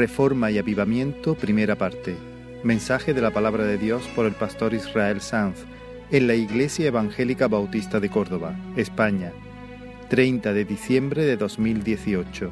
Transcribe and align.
Reforma 0.00 0.50
y 0.50 0.56
Avivamiento, 0.56 1.34
primera 1.34 1.76
parte. 1.76 2.16
Mensaje 2.64 3.12
de 3.12 3.20
la 3.20 3.32
palabra 3.32 3.64
de 3.64 3.76
Dios 3.76 4.08
por 4.16 4.24
el 4.24 4.32
pastor 4.32 4.72
Israel 4.72 5.20
Sanz 5.20 5.66
en 6.10 6.26
la 6.26 6.34
Iglesia 6.34 6.86
Evangélica 6.86 7.48
Bautista 7.48 8.00
de 8.00 8.08
Córdoba, 8.08 8.56
España, 8.78 9.30
30 10.08 10.54
de 10.54 10.64
diciembre 10.64 11.26
de 11.26 11.36
2018. 11.36 12.50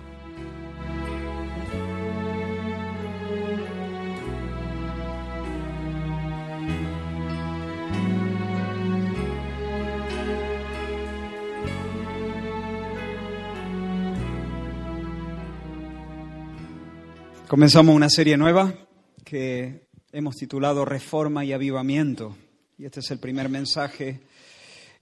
Comenzamos 17.48 17.96
una 17.96 18.10
serie 18.10 18.36
nueva 18.36 18.74
que 19.24 19.88
hemos 20.12 20.36
titulado 20.36 20.84
Reforma 20.84 21.46
y 21.46 21.54
Avivamiento. 21.54 22.36
Y 22.76 22.84
este 22.84 23.00
es 23.00 23.10
el 23.10 23.20
primer 23.20 23.48
mensaje. 23.48 24.20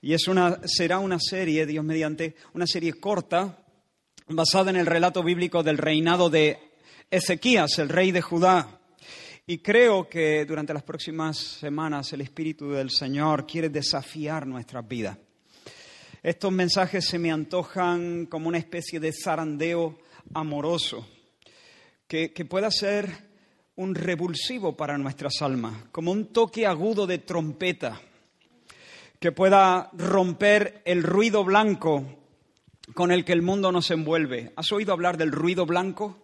Y 0.00 0.12
es 0.12 0.28
una, 0.28 0.60
será 0.64 1.01
una 1.01 1.18
serie, 1.18 1.66
Dios 1.66 1.84
mediante, 1.84 2.37
una 2.54 2.68
serie 2.68 2.92
corta, 2.92 3.65
basada 4.29 4.71
en 4.71 4.76
el 4.76 4.87
relato 4.87 5.24
bíblico 5.24 5.65
del 5.65 5.76
reinado 5.76 6.30
de 6.30 6.56
Ezequías, 7.10 7.80
el 7.80 7.88
rey 7.88 8.12
de 8.12 8.23
Judá. 8.23 8.78
Y 9.45 9.59
creo 9.59 10.09
que 10.09 10.45
durante 10.45 10.73
las 10.73 10.84
próximas 10.84 11.37
semanas 11.37 12.12
el 12.12 12.21
Espíritu 12.21 12.71
del 12.71 12.93
Señor 12.93 13.45
quiere 13.45 13.71
desafiar 13.71 14.46
nuestras 14.46 14.87
vidas. 14.87 15.18
Estos 16.23 16.52
mensajes 16.52 17.06
se 17.06 17.18
me 17.18 17.32
antojan 17.32 18.26
como 18.26 18.46
una 18.46 18.59
especie 18.59 19.01
de 19.01 19.12
zarandeo 19.12 19.99
amoroso 20.32 21.09
que, 22.07 22.30
pueda 22.49 22.71
ser 22.71 23.10
un 23.76 23.95
revulsivo 23.95 24.76
para 24.76 24.96
nuestras 24.96 25.43
almas, 25.43 25.85
como 25.93 26.12
un 26.12 26.26
toque 26.26 26.66
agudo 26.66 27.07
de 27.07 27.18
trompeta, 27.18 28.01
que 29.18 29.32
pueda 29.32 29.90
romper 29.93 30.82
el 30.84 31.02
ruido 31.02 31.45
blanco 31.45 32.04
con 32.95 33.10
el 33.10 33.24
que 33.24 33.32
el 33.32 33.43
mundo 33.43 33.73
nos 33.73 33.90
envuelve. 33.90 34.52
¿Has 34.57 34.71
oído 34.73 34.93
hablar 34.93 35.16
del 35.16 35.32
ruido 35.32 35.66
blanco? 35.66 36.16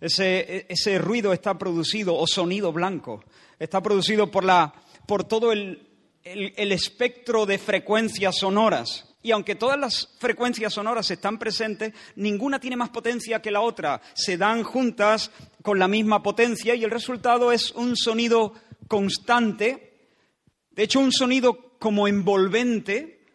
Ese, 0.00 0.66
ese 0.68 0.98
ruido 0.98 1.32
está 1.32 1.56
producido, 1.56 2.16
o 2.16 2.26
sonido 2.26 2.72
blanco, 2.72 3.22
está 3.58 3.80
producido 3.80 4.30
por, 4.30 4.42
la, 4.42 4.74
por 5.06 5.22
todo 5.24 5.52
el, 5.52 5.88
el 6.24 6.72
espectro 6.72 7.46
de 7.46 7.58
frecuencias 7.58 8.38
sonoras 8.38 9.11
y 9.22 9.30
aunque 9.30 9.54
todas 9.54 9.78
las 9.78 10.08
frecuencias 10.18 10.74
sonoras 10.74 11.10
están 11.10 11.38
presentes, 11.38 11.94
ninguna 12.16 12.58
tiene 12.58 12.76
más 12.76 12.90
potencia 12.90 13.40
que 13.40 13.52
la 13.52 13.60
otra. 13.60 14.00
Se 14.14 14.36
dan 14.36 14.64
juntas 14.64 15.30
con 15.62 15.78
la 15.78 15.88
misma 15.88 16.22
potencia 16.22 16.74
y 16.74 16.82
el 16.82 16.90
resultado 16.90 17.52
es 17.52 17.70
un 17.72 17.96
sonido 17.96 18.54
constante, 18.88 20.10
de 20.72 20.82
hecho 20.82 21.00
un 21.00 21.12
sonido 21.12 21.78
como 21.78 22.08
envolvente 22.08 23.26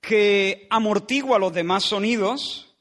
que 0.00 0.66
amortigua 0.70 1.38
los 1.38 1.52
demás 1.52 1.84
sonidos 1.84 2.74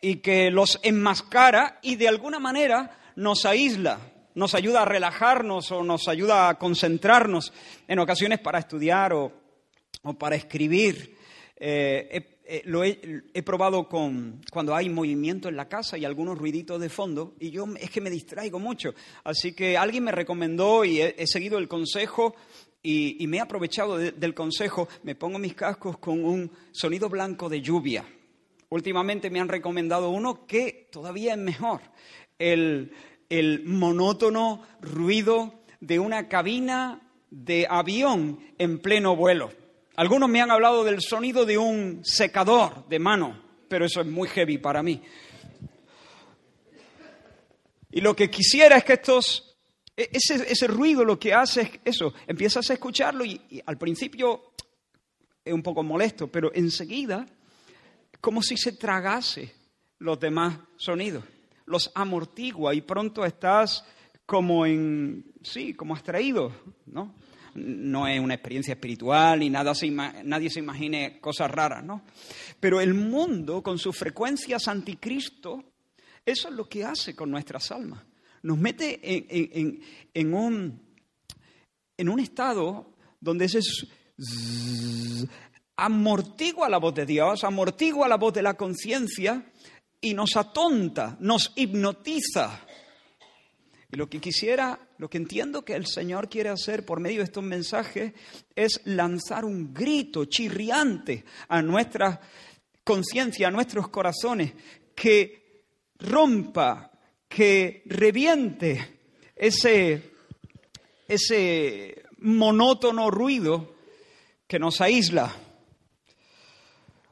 y 0.00 0.16
que 0.16 0.50
los 0.50 0.80
enmascara 0.82 1.78
y 1.82 1.96
de 1.96 2.08
alguna 2.08 2.38
manera 2.38 2.98
nos 3.16 3.44
aísla, 3.44 3.98
nos 4.34 4.54
ayuda 4.54 4.82
a 4.82 4.86
relajarnos 4.86 5.70
o 5.72 5.82
nos 5.82 6.08
ayuda 6.08 6.48
a 6.48 6.58
concentrarnos 6.58 7.52
en 7.86 7.98
ocasiones 7.98 8.40
para 8.40 8.58
estudiar 8.58 9.12
o, 9.12 9.32
o 10.02 10.14
para 10.14 10.36
escribir. 10.36 11.13
Eh, 11.66 12.40
eh, 12.44 12.60
lo 12.66 12.84
he, 12.84 13.42
probado 13.42 13.88
con 13.88 14.42
cuando 14.52 14.74
hay 14.74 14.90
movimiento 14.90 15.48
en 15.48 15.56
la 15.56 15.66
casa 15.66 15.96
y 15.96 16.04
algunos 16.04 16.36
ruiditos 16.36 16.78
de 16.78 16.90
fondo 16.90 17.36
y 17.40 17.50
yo 17.50 17.64
es 17.80 17.88
que 17.88 18.02
me 18.02 18.10
distraigo 18.10 18.58
mucho. 18.58 18.92
Así 19.24 19.54
que 19.54 19.78
alguien 19.78 20.04
me 20.04 20.12
recomendó 20.12 20.84
y 20.84 21.00
he, 21.00 21.26
seguido 21.26 21.56
el 21.56 21.66
consejo 21.66 22.34
y, 22.82 23.26
me 23.28 23.38
he 23.38 23.40
aprovechado 23.40 23.96
del 23.96 24.34
consejo. 24.34 24.88
Me 25.04 25.14
pongo 25.14 25.38
mis 25.38 25.54
cascos 25.54 25.96
con 25.96 26.22
un 26.22 26.50
sonido 26.70 27.08
blanco 27.08 27.48
de 27.48 27.62
lluvia. 27.62 28.04
Últimamente 28.68 29.30
me 29.30 29.40
han 29.40 29.48
recomendado 29.48 30.10
uno 30.10 30.46
que 30.46 30.90
todavía 30.92 31.32
es 31.32 31.38
mejor. 31.38 31.80
el 32.38 32.90
monótono 33.64 34.60
ruido 34.82 35.62
de 35.80 35.98
una 35.98 36.28
cabina 36.28 37.00
de 37.30 37.66
avión 37.70 38.38
en 38.58 38.80
pleno 38.80 39.16
vuelo. 39.16 39.63
Algunos 39.96 40.28
me 40.28 40.40
han 40.40 40.50
hablado 40.50 40.82
del 40.82 41.00
sonido 41.00 41.46
de 41.46 41.56
un 41.56 42.04
secador 42.04 42.88
de 42.88 42.98
mano, 42.98 43.40
pero 43.68 43.84
eso 43.84 44.00
es 44.00 44.06
muy 44.06 44.28
heavy 44.28 44.58
para 44.58 44.82
mí. 44.82 45.00
Y 47.92 48.00
lo 48.00 48.16
que 48.16 48.28
quisiera 48.28 48.76
es 48.76 48.84
que 48.84 48.94
estos, 48.94 49.56
e-, 49.96 50.10
ese, 50.12 50.66
ruido 50.66 51.04
lo 51.04 51.16
que 51.16 51.32
hace 51.32 51.60
es 51.60 51.70
eso, 51.84 52.12
empiezas 52.26 52.68
a 52.70 52.72
escucharlo 52.72 53.24
y, 53.24 53.62
al 53.64 53.78
principio 53.78 54.52
es 55.44 55.54
un 55.54 55.62
poco 55.62 55.84
molesto, 55.84 56.26
pero 56.26 56.50
enseguida 56.54 57.24
como 58.20 58.42
si 58.42 58.56
se 58.56 58.72
tragase 58.72 59.54
los 60.00 60.18
demás 60.18 60.58
sonidos, 60.76 61.22
los 61.66 61.92
amortigua 61.94 62.74
y 62.74 62.80
pronto 62.80 63.24
estás 63.24 63.84
como 64.26 64.66
en, 64.66 65.32
sí, 65.42 65.74
como 65.74 65.94
abstraído, 65.94 66.50
¿no? 66.86 67.14
No 67.54 68.06
es 68.06 68.20
una 68.20 68.34
experiencia 68.34 68.74
espiritual 68.74 69.42
y 69.42 69.50
nada 69.50 69.72
nadie 70.24 70.50
se 70.50 70.60
imagine 70.60 71.20
cosas 71.20 71.50
raras, 71.50 71.84
¿no? 71.84 72.02
Pero 72.60 72.80
el 72.80 72.94
mundo, 72.94 73.62
con 73.62 73.78
sus 73.78 73.96
frecuencias 73.96 74.68
anticristo, 74.68 75.64
eso 76.24 76.48
es 76.48 76.54
lo 76.54 76.68
que 76.68 76.84
hace 76.84 77.14
con 77.14 77.30
nuestras 77.30 77.70
almas. 77.70 78.04
Nos 78.42 78.58
mete 78.58 79.00
en, 79.02 80.34
un, 80.34 80.80
en 81.96 82.08
un 82.08 82.20
estado 82.20 82.94
donde 83.20 83.46
ese 83.46 83.60
amortigua 85.76 86.68
la 86.68 86.78
voz 86.78 86.94
de 86.94 87.06
Dios, 87.06 87.44
amortigua 87.44 88.08
la 88.08 88.16
voz 88.16 88.34
de 88.34 88.42
la 88.42 88.54
conciencia 88.54 89.50
y 90.00 90.14
nos 90.14 90.36
atonta, 90.36 91.16
nos 91.20 91.52
hipnotiza. 91.56 92.60
Y 93.90 93.96
lo 93.96 94.08
que 94.08 94.20
quisiera 94.20 94.83
lo 94.98 95.10
que 95.10 95.18
entiendo 95.18 95.64
que 95.64 95.74
el 95.74 95.86
Señor 95.86 96.28
quiere 96.28 96.50
hacer 96.50 96.84
por 96.84 97.00
medio 97.00 97.18
de 97.18 97.24
estos 97.24 97.42
mensajes 97.42 98.12
es 98.54 98.80
lanzar 98.84 99.44
un 99.44 99.74
grito 99.74 100.26
chirriante 100.26 101.24
a 101.48 101.60
nuestra 101.62 102.20
conciencia, 102.84 103.48
a 103.48 103.50
nuestros 103.50 103.88
corazones, 103.88 104.52
que 104.94 105.64
rompa, 105.98 106.92
que 107.28 107.82
reviente 107.86 109.00
ese, 109.34 110.12
ese 111.08 112.04
monótono 112.18 113.10
ruido 113.10 113.74
que 114.46 114.58
nos 114.58 114.80
aísla. 114.80 115.34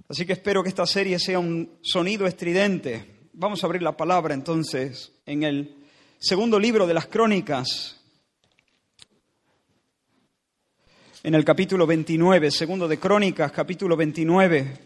Así 0.08 0.26
que 0.26 0.34
espero 0.34 0.62
que 0.62 0.68
esta 0.68 0.86
serie 0.86 1.18
sea 1.18 1.38
un 1.38 1.78
sonido 1.82 2.26
estridente. 2.26 3.28
Vamos 3.32 3.62
a 3.62 3.66
abrir 3.66 3.82
la 3.82 3.96
palabra 3.96 4.34
entonces 4.34 5.12
en 5.26 5.42
el 5.42 5.81
segundo 6.22 6.56
libro 6.60 6.86
de 6.86 6.94
las 6.94 7.08
Crónicas, 7.08 8.00
en 11.24 11.34
el 11.34 11.44
capítulo 11.44 11.84
29, 11.84 12.52
segundo 12.52 12.86
de 12.86 12.96
Crónicas, 12.96 13.50
capítulo 13.50 13.96
29. 13.96 14.78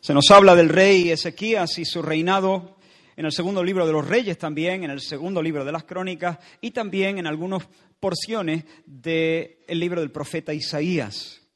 Se 0.00 0.14
nos 0.14 0.30
habla 0.30 0.56
del 0.56 0.70
rey 0.70 1.10
Ezequías 1.10 1.78
y 1.78 1.84
su 1.84 2.00
reinado 2.00 2.78
en 3.16 3.26
el 3.26 3.32
segundo 3.32 3.62
libro 3.62 3.86
de 3.86 3.92
los 3.92 4.08
reyes 4.08 4.38
también, 4.38 4.84
en 4.84 4.90
el 4.90 5.02
segundo 5.02 5.42
libro 5.42 5.62
de 5.66 5.72
las 5.72 5.84
crónicas 5.84 6.38
y 6.62 6.70
también 6.70 7.18
en 7.18 7.26
algunas 7.26 7.68
porciones 8.00 8.64
del 8.86 9.58
libro 9.68 10.00
del 10.00 10.10
profeta 10.10 10.54
Isaías. 10.54 11.47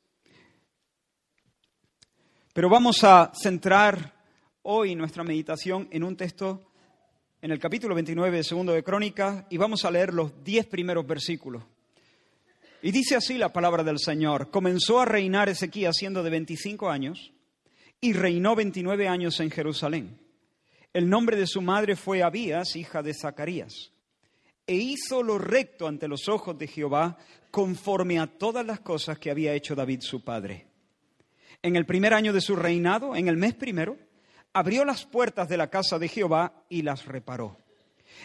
Pero 2.53 2.69
vamos 2.69 3.03
a 3.03 3.33
centrar 3.35 4.13
hoy 4.65 4.95
nuestra 4.95 5.25
meditación 5.25 5.89
en 5.91 6.05
un 6.05 6.19
texto 6.19 6.61
en 7.41 7.51
el 7.51 7.59
capítulo 7.59 7.95
29 7.95 8.37
de 8.37 8.45
Segundo 8.45 8.73
de 8.73 8.85
Crónicas 8.85 9.47
y 9.49 9.57
vamos 9.57 9.87
a 9.87 9.91
leer 9.91 10.13
los 10.13 10.45
diez 10.45 10.67
primeros 10.67 11.07
versículos. 11.07 11.63
Y 12.83 12.91
dice 12.91 13.17
así 13.17 13.39
la 13.39 13.55
palabra 13.55 13.83
del 13.83 13.99
Señor. 13.99 14.51
Comenzó 14.51 15.01
a 15.01 15.07
reinar 15.07 15.49
Ezequías 15.49 15.97
siendo 15.97 16.23
de 16.23 16.29
25 16.29 16.91
años 16.91 17.33
y 18.03 18.13
reinó 18.13 18.55
29 18.55 19.09
años 19.09 19.41
en 19.41 19.51
Jerusalén. 19.51 20.19
El 20.93 21.09
nombre 21.09 21.39
de 21.39 21.47
su 21.47 21.63
madre 21.63 21.97
fue 21.97 22.23
Abías, 22.23 22.77
hija 22.77 23.03
de 23.03 23.15
Zacarías. 23.15 23.93
E 24.67 24.75
hizo 24.75 25.23
lo 25.23 25.39
recto 25.39 25.89
ante 25.89 26.07
los 26.07 26.29
ojos 26.29 26.59
de 26.59 26.67
Jehová 26.67 27.17
conforme 27.51 28.21
a 28.21 28.27
todas 28.27 28.67
las 28.67 28.81
cosas 28.81 29.19
que 29.19 29.31
había 29.31 29.55
hecho 29.55 29.75
David 29.75 30.01
su 30.03 30.23
padre 30.23 30.72
en 31.63 31.77
el 31.77 31.87
primer 31.87 32.15
año 32.15 32.33
de 32.33 32.41
su 32.41 32.57
reinado, 32.57 33.17
en 33.17 33.29
el 33.29 33.37
mes 33.37 33.55
primero, 33.55 33.97
abrió 34.53 34.85
las 34.85 35.05
puertas 35.05 35.49
de 35.49 35.57
la 35.57 35.71
casa 35.71 35.99
de 35.99 36.09
Jehová 36.09 36.65
y 36.69 36.83
las 36.83 37.07
reparó. 37.07 37.57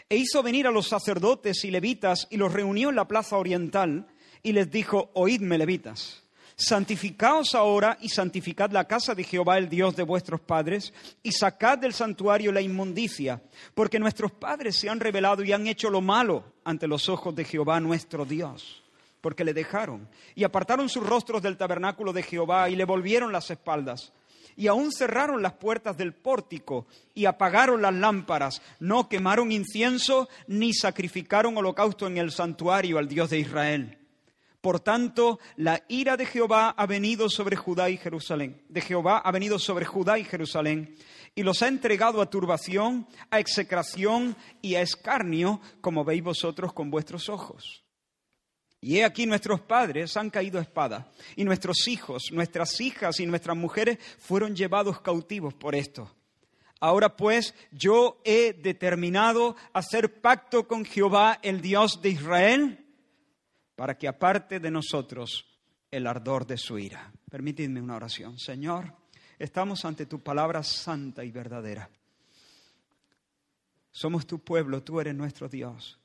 E 0.10 0.18
hizo 0.18 0.44
venir 0.44 0.68
a 0.68 0.72
los 0.72 0.88
sacerdotes 0.88 1.63
y 1.63 1.72
levitas 1.72 2.28
y 2.30 2.38
los 2.38 2.51
reunió 2.51 2.89
en 2.89 2.95
la 2.95 3.07
plaza 3.07 3.38
oriental 3.38 4.07
y 4.44 4.51
les 4.51 4.69
dijo, 4.69 5.12
oídme 5.13 5.57
levitas, 5.57 6.24
Santificaos 6.60 7.54
ahora 7.54 8.00
y 8.01 8.10
santificad 8.10 8.72
la 8.72 8.86
casa 8.86 9.13
de 9.13 9.24
Jehová, 9.24 9.60
el 9.60 9.69
Dios 9.69 9.95
de 9.95 10.01
vuestros 10.01 10.42
padres, 10.42 10.92
y 11.22 11.31
sacad 11.31 11.78
del 11.78 11.94
santuario 11.94 12.51
la 12.51 12.62
inmundicia, 12.62 13.44
porque 13.75 14.00
nuestros 14.00 14.31
padres 14.31 14.75
se 14.75 14.89
han 14.89 15.00
rebelado 15.00 15.44
y 15.44 15.54
han 15.54 15.68
hecho 15.68 15.92
lo 15.92 16.01
malo 16.01 16.56
ante 16.63 16.88
los 16.88 17.10
ojos 17.10 17.36
de 17.36 17.45
Jehová 17.45 17.80
nuestro 17.80 18.25
Dios, 18.25 18.84
porque 19.22 19.44
le 19.44 19.54
dejaron 19.54 20.08
y 20.36 20.44
apartaron 20.44 20.90
sus 20.90 21.06
rostros 21.06 21.42
del 21.42 21.58
tabernáculo 21.58 22.14
de 22.14 22.24
Jehová 22.24 22.69
y 22.69 22.75
le 22.75 22.86
volvieron 22.86 23.31
las 23.31 23.50
espaldas. 23.52 24.14
Y 24.56 24.68
aún 24.68 24.92
cerraron 24.92 25.44
las 25.44 25.54
puertas 25.54 25.98
del 25.98 26.14
pórtico 26.14 26.88
y 27.14 27.25
apagaron 27.25 27.81
las 27.81 27.94
lámparas, 27.94 28.62
no 28.80 29.08
quemaron 29.08 29.52
incienso 29.52 30.28
ni 30.48 30.74
sacrificaron 30.74 31.56
holocausto 31.58 32.08
en 32.08 32.18
el 32.18 32.31
santuario 32.31 32.98
al 32.98 33.08
Dios 33.08 33.30
de 33.30 33.40
Israel. 33.40 34.00
Por 34.60 34.80
tanto, 34.80 35.40
la 35.56 35.84
ira 35.88 36.18
de 36.18 36.25
Jehová 36.25 36.70
ha 36.75 36.86
venido 36.88 37.30
sobre 37.30 37.56
Judá 37.56 37.92
y 37.92 37.98
Jerusalén. 37.98 38.63
De 38.68 38.81
Jehová 38.81 39.20
ha 39.20 39.31
venido 39.31 39.60
sobre 39.60 39.86
Judá 39.86 40.18
y 40.18 40.24
Jerusalén 40.24 40.96
y 41.38 41.44
los 41.44 41.62
ha 41.62 41.68
entregado 41.68 42.20
a 42.20 42.31
turbación, 42.31 43.08
a 43.30 43.40
execración 43.40 44.36
y 44.60 44.74
a 44.74 44.81
escarnio, 44.81 45.62
como 45.81 46.04
veis 46.04 46.24
vosotros 46.24 46.74
con 46.74 46.90
vuestros 46.90 47.30
ojos. 47.30 47.87
Y 48.79 48.97
he 48.97 49.06
aquí 49.06 49.25
nuestros 49.25 49.62
padres 49.62 50.15
han 50.18 50.29
caído 50.29 50.59
a 50.59 50.62
espada, 50.62 51.12
y 51.35 51.44
nuestros 51.44 51.88
hijos, 51.88 52.25
nuestras 52.31 52.79
hijas 52.79 53.19
y 53.19 53.25
nuestras 53.25 53.57
mujeres 53.57 53.97
fueron 54.19 54.56
llevados 54.56 55.01
cautivos 55.01 55.53
por 55.53 55.74
esto. 55.74 56.12
Ahora 56.79 57.15
pues 57.15 57.56
yo 57.71 58.21
he 58.24 58.53
determinado 58.53 59.56
hacer 59.74 60.21
pacto 60.21 60.68
con 60.68 60.85
Jehová, 60.85 61.39
el 61.41 61.62
Dios 61.62 62.01
de 62.01 62.09
Israel, 62.09 62.85
para 63.75 63.97
que 63.97 64.07
aparte 64.07 64.59
de 64.59 64.69
nosotros 64.69 65.45
el 65.89 66.06
ardor 66.06 66.45
de 66.45 66.57
su 66.57 66.77
ira. 66.77 67.12
Permitidme 67.29 67.81
una 67.81 67.95
oración. 67.95 68.38
Señor, 68.38 68.94
estamos 69.39 69.85
ante 69.85 70.06
tu 70.06 70.21
palabra 70.21 70.62
santa 70.62 71.24
y 71.24 71.31
verdadera. 71.31 71.89
Somos 73.91 74.27
tu 74.27 74.39
pueblo, 74.39 74.83
tú 74.83 75.00
eres 75.00 75.15
nuestro 75.15 75.50
Dios. 75.50 76.00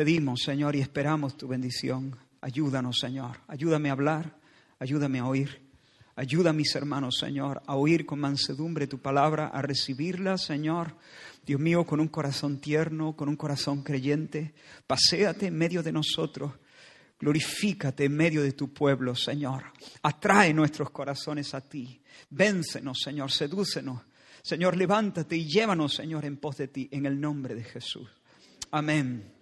Pedimos, 0.00 0.40
Señor, 0.40 0.76
y 0.76 0.80
esperamos 0.80 1.36
tu 1.36 1.46
bendición. 1.46 2.16
Ayúdanos, 2.40 2.96
Señor. 2.98 3.36
Ayúdame 3.48 3.90
a 3.90 3.92
hablar, 3.92 4.34
ayúdame 4.78 5.18
a 5.18 5.26
oír. 5.26 5.60
Ayuda 6.16 6.48
a 6.48 6.54
mis 6.54 6.74
hermanos, 6.74 7.18
Señor, 7.20 7.60
a 7.66 7.76
oír 7.76 8.06
con 8.06 8.18
mansedumbre 8.18 8.86
tu 8.86 8.98
palabra, 8.98 9.48
a 9.48 9.60
recibirla, 9.60 10.38
Señor. 10.38 10.96
Dios 11.44 11.60
mío, 11.60 11.84
con 11.84 12.00
un 12.00 12.08
corazón 12.08 12.62
tierno, 12.62 13.14
con 13.14 13.28
un 13.28 13.36
corazón 13.36 13.82
creyente. 13.82 14.54
Paséate 14.86 15.48
en 15.48 15.58
medio 15.58 15.82
de 15.82 15.92
nosotros. 15.92 16.50
Glorifícate 17.18 18.06
en 18.06 18.16
medio 18.16 18.42
de 18.42 18.52
tu 18.52 18.72
pueblo, 18.72 19.14
Señor. 19.14 19.64
Atrae 20.00 20.54
nuestros 20.54 20.88
corazones 20.92 21.52
a 21.52 21.60
ti. 21.60 22.00
Véncenos, 22.30 23.00
Señor. 23.04 23.30
Sedúcenos. 23.30 24.00
Señor, 24.42 24.78
levántate 24.78 25.36
y 25.36 25.46
llévanos, 25.46 25.92
Señor, 25.92 26.24
en 26.24 26.38
pos 26.38 26.56
de 26.56 26.68
ti, 26.68 26.88
en 26.90 27.04
el 27.04 27.20
nombre 27.20 27.54
de 27.54 27.64
Jesús. 27.64 28.08
Amén. 28.70 29.39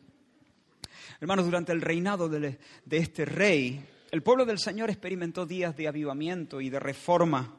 Hermanos, 1.20 1.46
durante 1.46 1.72
el 1.72 1.80
reinado 1.80 2.28
de, 2.28 2.58
este 2.90 3.24
rey, 3.24 3.84
el 4.12 4.22
pueblo 4.22 4.44
del 4.44 4.60
Señor 4.60 4.88
experimentó 4.88 5.46
días 5.46 5.76
de 5.76 5.88
avivamiento 5.88 6.60
y 6.60 6.70
de 6.70 6.78
reforma. 6.78 7.58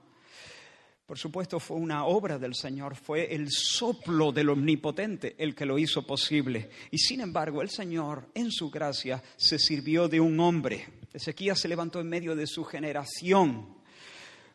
Por 1.05 1.17
supuesto, 1.17 1.59
fue 1.59 1.75
una 1.75 2.05
obra 2.05 2.39
del 2.39 2.55
Señor, 2.55 2.95
fue 2.95 3.35
el 3.35 3.49
soplo 3.49 4.31
del 4.31 4.49
Omnipotente 4.49 5.35
el 5.37 5.55
que 5.55 5.65
lo 5.65 5.77
hizo 5.77 6.07
posible. 6.07 6.69
Y 6.91 6.99
sin 6.99 7.19
embargo, 7.19 7.61
el 7.61 7.69
Señor, 7.69 8.29
en 8.33 8.49
su 8.49 8.69
gracia, 8.69 9.21
se 9.35 9.59
sirvió 9.59 10.07
de 10.07 10.21
un 10.21 10.39
hombre. 10.39 10.87
Ezequías 11.11 11.59
se 11.59 11.67
levantó 11.67 11.99
en 11.99 12.07
medio 12.07 12.37
de 12.37 12.47
su 12.47 12.63
generación 12.63 13.78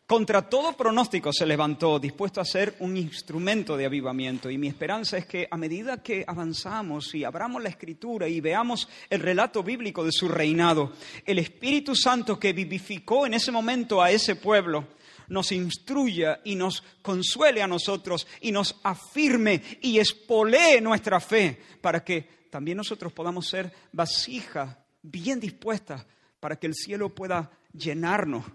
contra 0.07 0.47
todo 0.47 0.73
pronóstico 0.73 1.33
se 1.33 1.45
levantó, 1.45 1.99
dispuesto 1.99 2.39
a 2.39 2.45
ser 2.45 2.75
un 2.79 2.95
instrumento 2.95 3.75
de 3.75 3.85
avivamiento. 3.85 4.49
Y 4.49 4.57
mi 4.57 4.67
esperanza 4.67 5.17
es 5.17 5.25
que 5.25 5.47
a 5.49 5.57
medida 5.57 6.03
que 6.03 6.23
avanzamos 6.27 7.15
y 7.15 7.23
abramos 7.23 7.63
la 7.63 7.69
escritura 7.69 8.27
y 8.27 8.39
veamos 8.39 8.87
el 9.09 9.19
relato 9.19 9.63
bíblico 9.63 10.03
de 10.03 10.11
su 10.11 10.27
reinado, 10.27 10.93
el 11.25 11.39
Espíritu 11.39 11.95
Santo 11.95 12.39
que 12.39 12.53
vivificó 12.53 13.25
en 13.25 13.33
ese 13.33 13.51
momento 13.51 14.01
a 14.01 14.11
ese 14.11 14.35
pueblo, 14.35 14.87
nos 15.27 15.51
instruya 15.51 16.39
y 16.43 16.55
nos 16.55 16.83
consuele 17.01 17.63
a 17.63 17.67
nosotros 17.67 18.27
y 18.41 18.51
nos 18.51 18.79
afirme 18.83 19.61
y 19.81 19.97
espolee 19.97 20.81
nuestra 20.81 21.19
fe 21.19 21.59
para 21.81 22.03
que 22.03 22.45
también 22.51 22.77
nosotros 22.77 23.11
podamos 23.11 23.47
ser 23.47 23.73
vasijas 23.91 24.77
bien 25.01 25.39
dispuestas 25.39 26.05
para 26.39 26.57
que 26.57 26.67
el 26.67 26.75
cielo 26.75 27.09
pueda 27.09 27.49
llenarnos 27.73 28.45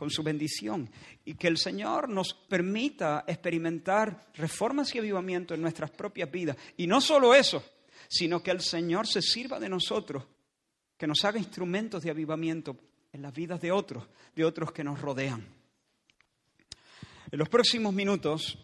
con 0.00 0.08
su 0.10 0.22
bendición 0.22 0.90
y 1.26 1.34
que 1.34 1.46
el 1.46 1.58
Señor 1.58 2.08
nos 2.08 2.32
permita 2.32 3.22
experimentar 3.26 4.28
reformas 4.32 4.94
y 4.94 4.98
avivamiento 4.98 5.52
en 5.52 5.60
nuestras 5.60 5.90
propias 5.90 6.30
vidas. 6.30 6.56
Y 6.78 6.86
no 6.86 7.02
solo 7.02 7.34
eso, 7.34 7.62
sino 8.08 8.42
que 8.42 8.50
el 8.50 8.62
Señor 8.62 9.06
se 9.06 9.20
sirva 9.20 9.60
de 9.60 9.68
nosotros, 9.68 10.24
que 10.96 11.06
nos 11.06 11.22
haga 11.26 11.38
instrumentos 11.38 12.02
de 12.02 12.10
avivamiento 12.10 12.78
en 13.12 13.20
las 13.20 13.34
vidas 13.34 13.60
de 13.60 13.72
otros, 13.72 14.08
de 14.34 14.42
otros 14.42 14.72
que 14.72 14.82
nos 14.82 14.98
rodean. 14.98 15.46
En 17.30 17.38
los 17.38 17.50
próximos 17.50 17.92
minutos, 17.92 18.56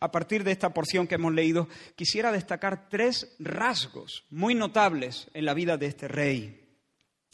a 0.00 0.10
partir 0.10 0.42
de 0.42 0.50
esta 0.50 0.74
porción 0.74 1.06
que 1.06 1.14
hemos 1.14 1.32
leído, 1.32 1.68
quisiera 1.94 2.32
destacar 2.32 2.88
tres 2.88 3.36
rasgos 3.38 4.24
muy 4.30 4.56
notables 4.56 5.28
en 5.32 5.44
la 5.44 5.54
vida 5.54 5.76
de 5.76 5.86
este 5.86 6.08
rey. 6.08 6.60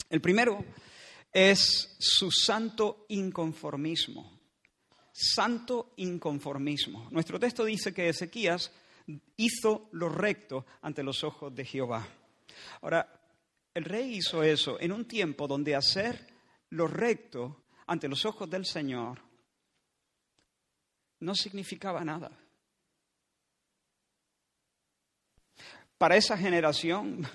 El 0.07 0.21
primero 0.21 0.63
es 1.35 1.97
su 1.99 2.31
santo 2.31 3.05
inconformismo. 3.09 4.39
Santo 5.11 5.91
inconformismo. 5.97 7.09
Nuestro 7.11 7.37
texto 7.37 7.65
dice 7.65 7.93
que 7.93 8.07
Ezequías 8.07 8.71
hizo 9.35 9.89
lo 9.91 10.07
recto 10.07 10.65
ante 10.81 11.03
los 11.03 11.25
ojos 11.25 11.53
de 11.53 11.65
Jehová. 11.65 12.07
Ahora, 12.81 13.21
el 13.73 13.83
rey 13.83 14.15
hizo 14.15 14.43
eso 14.43 14.79
en 14.79 14.93
un 14.93 15.05
tiempo 15.09 15.45
donde 15.45 15.75
hacer 15.75 16.25
lo 16.69 16.87
recto 16.87 17.65
ante 17.85 18.07
los 18.07 18.23
ojos 18.23 18.49
del 18.49 18.65
Señor 18.65 19.19
no 21.19 21.35
significaba 21.35 22.05
nada. 22.05 22.31
Para 25.97 26.15
esa 26.15 26.37
generación, 26.37 27.27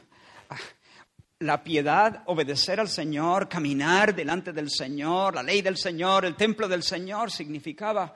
la 1.40 1.64
piedad, 1.64 2.22
obedecer 2.26 2.80
al 2.80 2.88
Señor, 2.88 3.48
caminar 3.48 4.14
delante 4.14 4.52
del 4.52 4.70
Señor, 4.70 5.34
la 5.34 5.42
ley 5.42 5.62
del 5.62 5.78
Señor, 5.78 6.26
el 6.26 6.36
templo 6.36 6.68
del 6.68 6.82
Señor, 6.82 7.30
significaba 7.30 8.14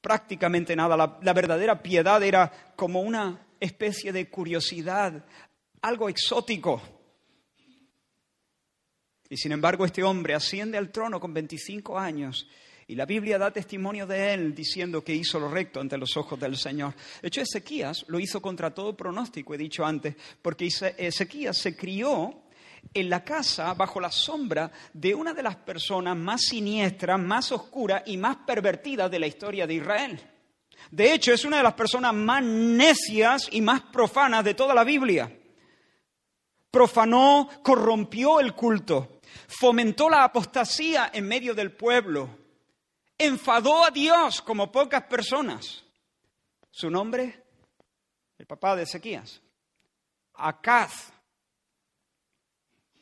prácticamente 0.00 0.74
nada. 0.74 0.96
La, 0.96 1.32
verdadera 1.32 1.80
piedad 1.80 2.20
era 2.22 2.72
como 2.74 3.02
una 3.02 3.46
especie 3.60 4.12
de 4.12 4.28
curiosidad, 4.28 5.24
algo 5.80 6.08
exótico. 6.08 6.82
Y 9.28 9.36
sin 9.36 9.52
embargo 9.52 9.84
este 9.84 10.02
hombre 10.02 10.34
asciende 10.34 10.76
al 10.76 10.90
trono 10.90 11.20
con 11.20 11.32
25 11.32 11.96
años 11.96 12.48
y 12.90 12.96
la 12.96 13.06
Biblia 13.06 13.38
da 13.38 13.52
testimonio 13.52 14.04
de 14.04 14.34
él 14.34 14.52
diciendo 14.52 15.04
que 15.04 15.14
hizo 15.14 15.38
lo 15.38 15.48
recto 15.48 15.78
ante 15.78 15.96
los 15.96 16.16
ojos 16.16 16.40
del 16.40 16.56
Señor. 16.56 16.92
De 17.22 17.28
hecho, 17.28 17.40
Ezequías 17.40 18.04
lo 18.08 18.18
hizo 18.18 18.42
contra 18.42 18.74
todo 18.74 18.96
pronóstico, 18.96 19.54
he 19.54 19.58
dicho 19.58 19.86
antes, 19.86 20.16
porque 20.42 20.66
Ezequías 20.66 21.56
se 21.56 21.76
crió 21.76 22.42
en 22.92 23.08
la 23.08 23.22
casa 23.22 23.74
bajo 23.74 24.00
la 24.00 24.10
sombra 24.10 24.72
de 24.92 25.14
una 25.14 25.32
de 25.32 25.44
las 25.44 25.54
personas 25.54 26.16
más 26.16 26.40
siniestras, 26.40 27.20
más 27.20 27.52
oscuras 27.52 28.02
y 28.06 28.16
más 28.16 28.38
pervertidas 28.38 29.08
de 29.08 29.20
la 29.20 29.28
historia 29.28 29.68
de 29.68 29.74
Israel. 29.74 30.20
De 30.90 31.12
hecho, 31.12 31.32
es 31.32 31.44
una 31.44 31.58
de 31.58 31.62
las 31.62 31.74
personas 31.74 32.12
más 32.12 32.42
necias 32.42 33.50
y 33.52 33.60
más 33.60 33.82
profanas 33.82 34.42
de 34.42 34.54
toda 34.54 34.74
la 34.74 34.82
Biblia. 34.82 35.32
Profanó, 36.72 37.48
corrompió 37.62 38.40
el 38.40 38.52
culto, 38.52 39.20
fomentó 39.46 40.10
la 40.10 40.24
apostasía 40.24 41.12
en 41.14 41.28
medio 41.28 41.54
del 41.54 41.70
pueblo, 41.70 42.39
enfadó 43.20 43.84
a 43.84 43.90
Dios 43.90 44.40
como 44.40 44.72
pocas 44.72 45.04
personas. 45.04 45.84
Su 46.70 46.88
nombre, 46.90 47.44
el 48.38 48.46
papá 48.46 48.74
de 48.74 48.84
Ezequías, 48.84 49.42
Acaz, 50.34 51.12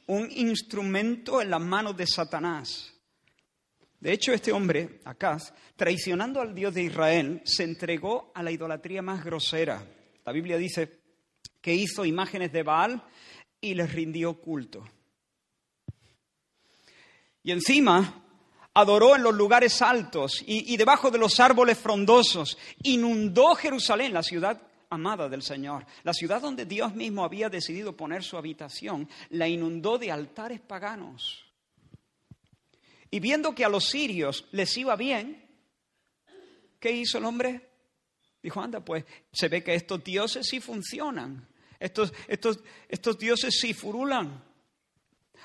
un 0.06 0.28
instrumento 0.32 1.40
en 1.40 1.50
las 1.50 1.60
manos 1.60 1.96
de 1.96 2.06
Satanás. 2.06 2.92
De 4.00 4.12
hecho, 4.12 4.32
este 4.32 4.50
hombre, 4.50 5.00
Acaz, 5.04 5.52
traicionando 5.76 6.40
al 6.40 6.52
Dios 6.52 6.74
de 6.74 6.82
Israel, 6.82 7.42
se 7.44 7.62
entregó 7.62 8.32
a 8.34 8.42
la 8.42 8.50
idolatría 8.50 9.02
más 9.02 9.24
grosera. 9.24 9.84
La 10.24 10.32
Biblia 10.32 10.56
dice 10.56 11.00
que 11.60 11.74
hizo 11.74 12.04
imágenes 12.04 12.52
de 12.52 12.62
Baal 12.64 13.04
y 13.60 13.74
les 13.74 13.92
rindió 13.92 14.40
culto. 14.40 14.84
Y 17.44 17.52
encima 17.52 18.27
adoró 18.78 19.16
en 19.16 19.24
los 19.24 19.34
lugares 19.34 19.82
altos 19.82 20.44
y, 20.46 20.76
debajo 20.76 21.10
de 21.10 21.18
los 21.18 21.40
árboles 21.40 21.76
frondosos, 21.78 22.56
inundó 22.84 23.56
Jerusalén, 23.56 24.12
la 24.12 24.22
ciudad 24.22 24.62
amada 24.88 25.28
del 25.28 25.42
Señor, 25.42 25.84
la 26.04 26.14
ciudad 26.14 26.40
donde 26.40 26.64
Dios 26.64 26.94
mismo 26.94 27.24
había 27.24 27.48
decidido 27.48 27.96
poner 27.96 28.22
su 28.22 28.36
habitación, 28.36 29.08
la 29.30 29.48
inundó 29.48 29.98
de 29.98 30.12
altares 30.12 30.60
paganos. 30.60 31.44
Y 33.10 33.18
viendo 33.18 33.52
que 33.52 33.64
a 33.64 33.68
los 33.68 33.84
sirios 33.86 34.44
les 34.52 34.76
iba 34.76 34.94
bien, 34.94 35.44
¿qué 36.78 36.92
hizo 36.92 37.18
el 37.18 37.24
hombre? 37.24 37.68
Dijo, 38.40 38.60
anda, 38.60 38.78
pues 38.78 39.04
se 39.32 39.48
ve 39.48 39.64
que 39.64 39.74
estos 39.74 40.04
dioses 40.04 40.46
sí 40.46 40.60
funcionan, 40.60 41.48
estos, 41.80 42.12
estos, 42.28 42.60
estos 42.88 43.18
dioses 43.18 43.58
sí 43.60 43.74
furulan. 43.74 44.40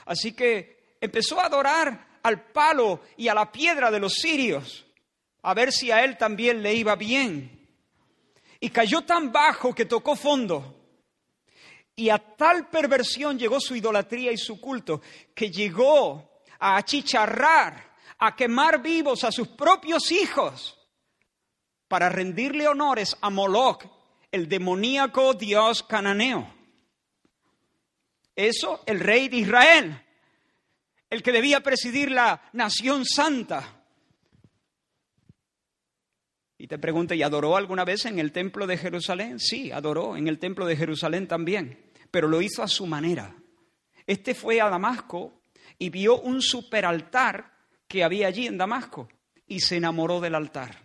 Así 0.05 0.33
que 0.33 0.97
empezó 1.01 1.39
a 1.39 1.47
adorar 1.47 2.12
al 2.24 2.51
palo 2.51 3.01
y 3.18 3.27
a 3.27 3.34
la 3.34 3.51
piedra 3.51 3.92
de 3.92 4.00
los 4.00 4.13
sirios, 4.13 4.86
a 5.44 5.53
ver 5.53 5.72
si 5.72 5.92
a 5.92 6.03
él 6.03 6.18
también 6.18 6.63
le 6.63 6.74
iba 6.74 6.96
bien. 6.96 7.68
Y 8.60 8.70
cayó 8.70 9.01
tan 9.01 9.32
bajo 9.32 9.75
que 9.75 9.86
tocó 9.86 10.15
fondo. 10.15 10.80
Y 11.96 12.10
a 12.10 12.18
tal 12.18 12.70
perversión 12.70 13.38
llegó 13.38 13.60
su 13.60 13.75
idolatría 13.75 14.32
y 14.32 14.38
su 14.38 14.60
culto, 14.60 15.01
que 15.36 15.51
llegó 15.51 16.42
a 16.60 16.77
achicharrar, 16.77 17.94
a 18.20 18.36
quemar 18.36 18.82
vivos 18.82 19.25
a 19.25 19.32
sus 19.32 19.50
propios 19.50 20.12
hijos 20.12 20.80
para 21.89 22.10
rendirle 22.10 22.68
honores 22.68 23.18
a 23.22 23.30
Moloch, 23.30 23.86
el 24.32 24.48
demoníaco 24.48 25.34
dios 25.34 25.84
cananeo. 25.84 26.51
Eso 28.36 28.82
el 28.86 29.00
rey 29.00 29.27
de 29.27 29.38
Israel, 29.38 30.03
el 31.13 31.22
que 31.22 31.32
debía 31.32 31.62
presidir 31.62 32.12
la 32.12 32.41
nación 32.53 33.05
santa. 33.05 33.84
Y 36.58 36.67
te 36.67 36.79
pregunto, 36.79 37.13
¿y 37.13 37.22
adoró 37.22 37.55
alguna 37.55 37.86
vez 37.86 38.05
en 38.05 38.20
el 38.20 38.32
templo 38.32 38.65
de 38.65 38.77
Jerusalén? 38.77 39.39
Sí, 39.39 39.72
adoró 39.72 40.17
en 40.17 40.27
el 40.27 40.39
templo 40.39 40.65
de 40.65 40.75
Jerusalén 40.75 41.27
también, 41.27 41.91
pero 42.10 42.27
lo 42.27 42.41
hizo 42.41 42.63
a 42.63 42.67
su 42.67 42.88
manera. 42.88 43.36
Este 44.08 44.34
fue 44.34 44.60
a 44.60 44.70
Damasco 44.70 45.41
y 45.77 45.89
vio 45.89 46.20
un 46.20 46.41
superaltar 46.41 47.53
que 47.88 48.03
había 48.03 48.27
allí 48.27 48.48
en 48.48 48.58
Damasco 48.58 49.08
y 49.48 49.60
se 49.60 49.77
enamoró 49.77 50.20
del 50.20 50.36
altar. 50.36 50.82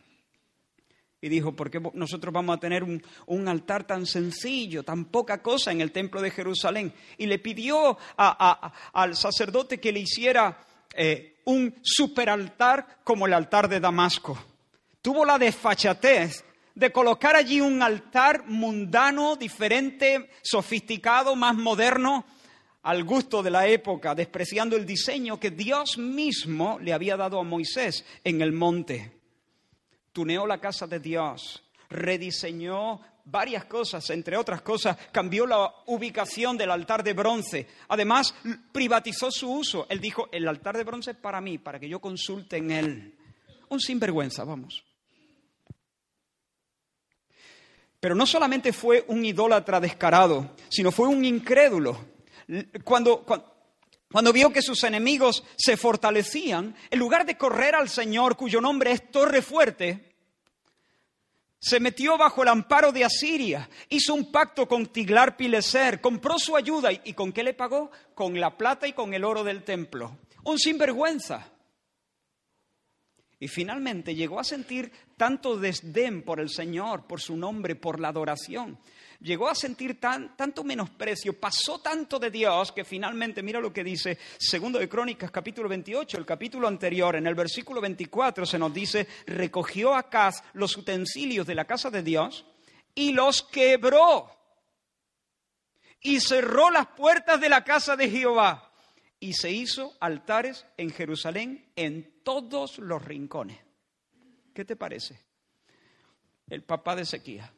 Y 1.21 1.29
dijo, 1.29 1.53
¿por 1.53 1.69
qué 1.69 1.81
nosotros 1.95 2.33
vamos 2.33 2.57
a 2.57 2.61
tener 2.61 2.85
un, 2.85 3.49
altar 3.49 3.85
tan 3.85 4.07
sencillo, 4.07 4.85
tan 4.85 5.07
poca 5.07 5.43
cosa 5.43 5.73
en 5.73 5.81
el 5.81 5.91
templo 5.91 6.23
de 6.23 6.31
Jerusalén? 6.31 6.93
Y 7.17 7.27
le 7.27 7.41
pidió 7.41 7.99
al 8.17 9.17
sacerdote 9.17 9.81
que 9.81 9.91
le 9.91 10.01
hiciera 10.01 10.59
eh, 10.95 11.41
un 11.47 11.75
superaltar 11.83 13.01
como 13.03 13.27
el 13.27 13.35
altar 13.35 13.69
de 13.69 13.81
Damasco. 13.81 14.39
Tuvo 15.03 15.25
la 15.25 15.39
desfachatez 15.39 16.45
de 16.77 16.93
colocar 16.93 17.35
allí 17.35 17.61
un 17.61 17.83
altar 17.83 18.45
mundano, 18.47 19.35
diferente, 19.35 20.31
sofisticado, 20.43 21.35
más 21.35 21.57
moderno, 21.57 22.25
al 22.85 23.03
gusto 23.03 23.43
de 23.43 23.51
la 23.51 23.67
época, 23.67 24.15
despreciando 24.15 24.77
el 24.77 24.87
diseño 24.87 25.41
que 25.41 25.51
Dios 25.51 25.99
mismo 25.99 26.79
le 26.79 26.93
había 26.93 27.17
dado 27.17 27.41
a 27.41 27.43
Moisés 27.43 28.05
en 28.23 28.41
el 28.41 28.53
monte 28.53 29.18
tuneó 30.13 30.47
la 30.47 30.59
casa 30.61 30.87
de 30.87 31.01
Dios, 31.01 31.63
rediseñó 31.89 33.01
varias 33.25 33.67
cosas, 33.67 34.09
entre 34.11 34.37
otras 34.37 34.63
cosas, 34.63 34.97
cambió 35.13 35.47
la 35.47 35.73
ubicación 35.87 36.57
del 36.57 36.71
altar 36.71 37.03
de 37.03 37.13
bronce. 37.13 37.67
Además, 37.89 38.35
privatizó 38.73 39.31
su 39.31 39.51
uso. 39.51 39.87
Él 39.89 40.01
dijo, 40.01 40.29
el 40.33 40.49
altar 40.49 40.77
de 40.77 40.85
bronce 40.85 41.11
es 41.13 41.17
para 41.17 41.41
mí, 41.41 41.59
para 41.59 41.79
que 41.79 41.89
yo 41.89 42.01
consulte 42.01 42.57
en 42.57 42.71
él. 42.71 43.19
Un 43.69 43.81
sinvergüenza, 43.81 44.45
vamos. 44.45 44.83
Pero 48.01 48.15
no 48.15 48.27
solamente 48.27 48.73
fue 48.73 49.05
un 49.09 49.25
idólatra 49.25 49.81
descarado, 49.81 50.55
sino 50.69 50.91
fue 50.93 51.09
un 51.09 51.25
incrédulo. 51.25 51.99
Cuando, 52.85 53.25
cuando, 53.25 53.58
cuando 54.11 54.33
vio 54.33 54.51
que 54.53 54.63
sus 54.63 54.85
enemigos 54.85 55.45
se 55.57 55.77
fortalecían, 55.77 56.75
en 56.91 56.99
lugar 56.99 57.27
de 57.27 57.37
correr 57.37 57.75
al 57.75 57.89
Señor, 57.89 58.37
cuyo 58.37 58.61
nombre 58.61 58.93
es 58.93 59.11
Torre 59.11 59.43
Fuerte, 59.43 60.09
se 61.61 61.81
metió 61.81 62.17
bajo 62.17 62.43
el 62.43 62.49
amparo 62.49 62.93
de 62.93 63.05
Asiria, 63.05 63.69
hizo 63.89 64.15
un 64.15 64.31
pacto 64.31 64.69
con 64.69 64.87
Tiglar 64.87 65.37
Pileser, 65.37 66.01
compró 66.01 66.39
su 66.39 66.57
ayuda 66.57 66.91
y 66.93 67.13
¿con 67.15 67.33
qué 67.33 67.43
le 67.43 67.53
pagó? 67.53 67.91
Con 68.15 68.41
la 68.41 68.57
plata 68.57 68.87
y 68.87 68.93
con 68.93 69.13
el 69.13 69.25
oro 69.25 69.43
del 69.43 69.65
templo. 69.65 70.19
Un 70.45 70.59
sinvergüenza. 70.59 71.51
Y 73.41 73.49
finalmente 73.49 74.15
llegó 74.15 74.41
a 74.41 74.45
sentir 74.45 74.91
tanto 75.17 75.57
desdén 75.57 76.23
por 76.23 76.41
el 76.41 76.49
Señor, 76.49 77.07
por 77.07 77.21
su 77.21 77.37
nombre, 77.37 77.75
por 77.77 78.01
la 78.01 78.09
adoración, 78.09 78.79
llegó 79.21 79.49
a 79.49 79.55
sentir 79.55 80.01
tanto 80.01 80.65
menosprecio, 80.65 81.39
pasó 81.39 81.81
tanto 81.81 82.19
de 82.19 82.31
Dios 82.31 82.73
que 82.73 82.85
finalmente, 82.85 83.43
mira 83.43 83.61
lo 83.61 83.73
que 83.73 83.85
dice 83.85 84.19
segundo 84.39 84.79
de 84.79 84.89
Crónicas 84.89 85.31
capítulo 85.31 85.69
28, 85.69 86.19
el 86.19 86.27
capítulo 86.27 86.69
anterior, 86.69 87.17
en 87.17 87.27
el 87.27 87.35
versículo 87.35 87.81
24 87.81 88.47
se 88.47 88.59
nos 88.59 88.73
dice, 88.73 89.07
recogió 89.27 89.95
Acaz 89.95 90.43
los 90.53 90.77
utensilios 90.77 91.47
de 91.47 91.55
la 91.55 91.65
casa 91.65 91.91
de 91.91 92.03
Dios 92.03 92.45
y 92.95 93.13
los 93.13 93.43
quebró 93.43 94.31
y 96.01 96.21
cerró 96.21 96.71
las 96.71 96.87
puertas 96.89 97.41
de 97.41 97.49
la 97.49 97.65
casa 97.65 97.97
de 97.97 98.09
Jehová 98.09 98.73
y 99.21 99.33
se 99.33 99.51
hizo 99.51 99.97
altares 100.01 100.65
en 100.77 100.91
Jerusalén 100.91 101.73
en 101.75 102.23
todos 102.23 102.79
los 102.79 103.05
rincones. 103.05 103.59
¿Qué 104.55 104.65
te 104.65 104.77
parece? 104.77 105.21
El 106.49 106.63
papá 106.63 106.95
de 106.95 107.03
Ezequiel. 107.03 107.58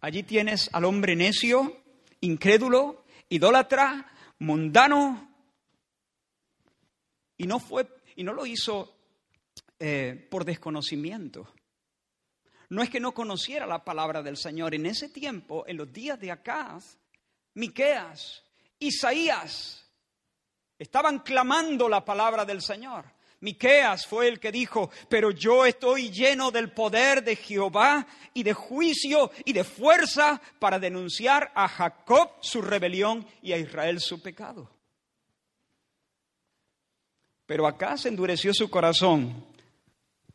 Allí 0.00 0.22
tienes 0.22 0.70
al 0.72 0.84
hombre 0.84 1.14
necio, 1.14 1.82
incrédulo, 2.20 3.04
idólatra, 3.28 4.10
mundano. 4.38 5.28
Y 7.36 7.46
no 7.46 7.60
fue, 7.60 7.86
y 8.16 8.24
no 8.24 8.32
lo 8.32 8.46
hizo 8.46 8.96
eh, 9.78 10.26
por 10.30 10.44
desconocimiento. 10.44 11.52
No 12.70 12.82
es 12.82 12.90
que 12.90 13.00
no 13.00 13.12
conociera 13.12 13.66
la 13.66 13.84
palabra 13.84 14.22
del 14.22 14.36
Señor. 14.36 14.74
En 14.74 14.86
ese 14.86 15.08
tiempo, 15.08 15.64
en 15.66 15.76
los 15.76 15.92
días 15.92 16.18
de 16.20 16.30
Acaz, 16.30 16.98
Miqueas, 17.54 18.44
Isaías 18.78 19.84
estaban 20.78 21.18
clamando 21.18 21.88
la 21.88 22.04
palabra 22.04 22.44
del 22.44 22.62
Señor. 22.62 23.04
Miqueas 23.40 24.06
fue 24.06 24.28
el 24.28 24.38
que 24.38 24.52
dijo, 24.52 24.90
pero 25.08 25.30
yo 25.30 25.64
estoy 25.64 26.10
lleno 26.10 26.50
del 26.50 26.72
poder 26.72 27.24
de 27.24 27.36
Jehová 27.36 28.06
y 28.34 28.42
de 28.42 28.52
juicio 28.52 29.30
y 29.46 29.54
de 29.54 29.64
fuerza 29.64 30.40
para 30.58 30.78
denunciar 30.78 31.50
a 31.54 31.66
Jacob 31.66 32.32
su 32.40 32.60
rebelión 32.60 33.26
y 33.42 33.52
a 33.52 33.56
Israel 33.56 33.98
su 34.00 34.20
pecado. 34.20 34.70
Pero 37.46 37.66
acá 37.66 37.96
se 37.96 38.08
endureció 38.08 38.52
su 38.52 38.68
corazón, 38.68 39.44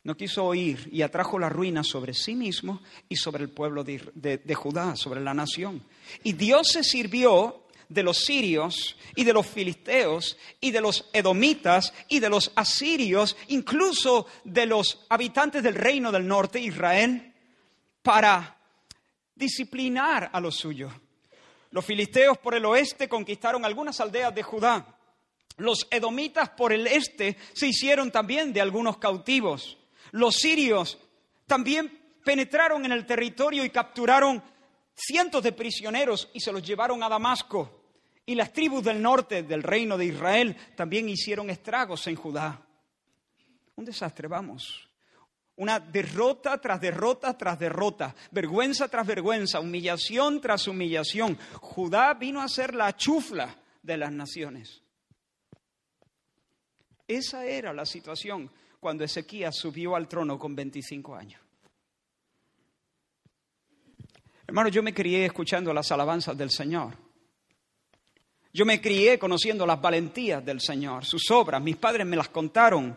no 0.03 0.17
quiso 0.17 0.43
oír 0.43 0.89
y 0.91 1.03
atrajo 1.03 1.37
la 1.37 1.47
ruina 1.47 1.83
sobre 1.83 2.13
sí 2.13 2.35
mismo 2.35 2.81
y 3.07 3.17
sobre 3.17 3.43
el 3.43 3.49
pueblo 3.49 3.83
de, 3.83 4.01
de 4.13 4.55
Judá, 4.55 4.95
sobre 4.95 5.21
la 5.21 5.33
nación. 5.33 5.83
Y 6.23 6.33
Dios 6.33 6.69
se 6.69 6.83
sirvió 6.83 7.64
de 7.89 8.03
los 8.03 8.17
sirios 8.17 8.97
y 9.15 9.23
de 9.23 9.33
los 9.33 9.45
filisteos 9.45 10.37
y 10.59 10.71
de 10.71 10.81
los 10.81 11.09
edomitas 11.13 11.93
y 12.07 12.19
de 12.19 12.29
los 12.29 12.51
asirios, 12.55 13.35
incluso 13.47 14.27
de 14.43 14.65
los 14.65 15.05
habitantes 15.09 15.63
del 15.63 15.75
reino 15.75 16.11
del 16.11 16.27
norte, 16.27 16.59
Israel, 16.59 17.33
para 18.01 18.57
disciplinar 19.35 20.29
a 20.31 20.39
los 20.39 20.55
suyos. 20.55 20.93
Los 21.71 21.85
filisteos 21.85 22.37
por 22.37 22.55
el 22.55 22.65
oeste 22.65 23.09
conquistaron 23.09 23.65
algunas 23.65 23.99
aldeas 23.99 24.33
de 24.33 24.43
Judá. 24.43 24.97
Los 25.57 25.87
edomitas 25.91 26.49
por 26.49 26.73
el 26.73 26.87
este 26.87 27.37
se 27.53 27.67
hicieron 27.67 28.11
también 28.11 28.53
de 28.53 28.61
algunos 28.61 28.97
cautivos. 28.97 29.77
Los 30.11 30.35
sirios 30.35 30.97
también 31.47 32.05
penetraron 32.23 32.85
en 32.85 32.91
el 32.91 33.05
territorio 33.05 33.63
y 33.63 33.69
capturaron 33.69 34.41
cientos 34.95 35.43
de 35.43 35.51
prisioneros 35.51 36.29
y 36.33 36.39
se 36.39 36.51
los 36.51 36.63
llevaron 36.63 37.03
a 37.03 37.09
Damasco. 37.09 37.83
Y 38.25 38.33
las 38.33 38.51
tribus 38.51 38.83
del 38.83 39.01
norte 39.01 39.43
del 39.43 39.61
reino 39.61 39.97
de 39.97 40.05
Israel 40.05 40.55
también 40.75 41.07
hicieron 41.09 41.49
estragos 41.49 42.07
en 42.07 42.15
Judá. 42.15 42.65
Un 43.75 43.85
desastre, 43.85 44.27
vamos. 44.27 44.89
Una 45.57 45.79
derrota 45.79 46.59
tras 46.59 46.81
derrota 46.81 47.37
tras 47.37 47.59
derrota, 47.59 48.15
vergüenza 48.31 48.87
tras 48.89 49.05
vergüenza, 49.05 49.59
humillación 49.59 50.41
tras 50.41 50.67
humillación. 50.67 51.37
Judá 51.61 52.13
vino 52.13 52.41
a 52.41 52.47
ser 52.47 52.73
la 52.73 52.95
chufla 52.95 53.55
de 53.81 53.97
las 53.97 54.11
naciones. 54.11 54.81
Esa 57.07 57.45
era 57.45 57.71
la 57.71 57.85
situación 57.85 58.51
cuando 58.79 59.03
Ezequías 59.03 59.55
subió 59.55 59.95
al 59.95 60.07
trono 60.07 60.39
con 60.39 60.55
25 60.55 61.15
años. 61.15 61.44
Hermano, 64.47 64.69
yo 64.69 64.83
me 64.83 64.93
crié 64.93 65.25
escuchando 65.25 65.73
las 65.73 65.91
alabanzas 65.91 66.37
del 66.37 66.51
Señor. 66.51 66.95
Yo 68.53 68.65
me 68.65 68.79
crié 68.79 69.19
conociendo 69.19 69.65
las 69.65 69.81
valentías 69.81 70.45
del 70.45 70.61
Señor, 70.61 71.03
sus 71.03 71.29
obras. 71.31 71.61
Mis 71.61 71.75
padres 71.75 72.05
me 72.05 72.15
las 72.15 72.29
contaron 72.29 72.95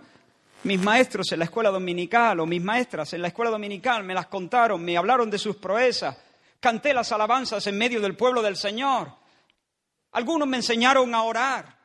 Mis 0.64 0.80
maestros 0.80 1.30
en 1.30 1.38
la 1.38 1.44
escuela 1.44 1.70
dominical 1.70 2.40
o 2.40 2.46
mis 2.46 2.60
maestras 2.60 3.12
en 3.12 3.22
la 3.22 3.28
escuela 3.28 3.50
dominical 3.50 4.02
me 4.02 4.12
las 4.12 4.26
contaron, 4.26 4.84
me 4.84 4.96
hablaron 4.96 5.30
de 5.30 5.38
sus 5.38 5.56
proezas, 5.56 6.16
canté 6.58 6.92
las 6.92 7.12
alabanzas 7.12 7.64
en 7.68 7.78
medio 7.78 8.00
del 8.00 8.16
pueblo 8.16 8.42
del 8.42 8.56
Señor. 8.56 9.12
Algunos 10.12 10.48
me 10.48 10.56
enseñaron 10.56 11.14
a 11.14 11.22
orar. 11.22 11.78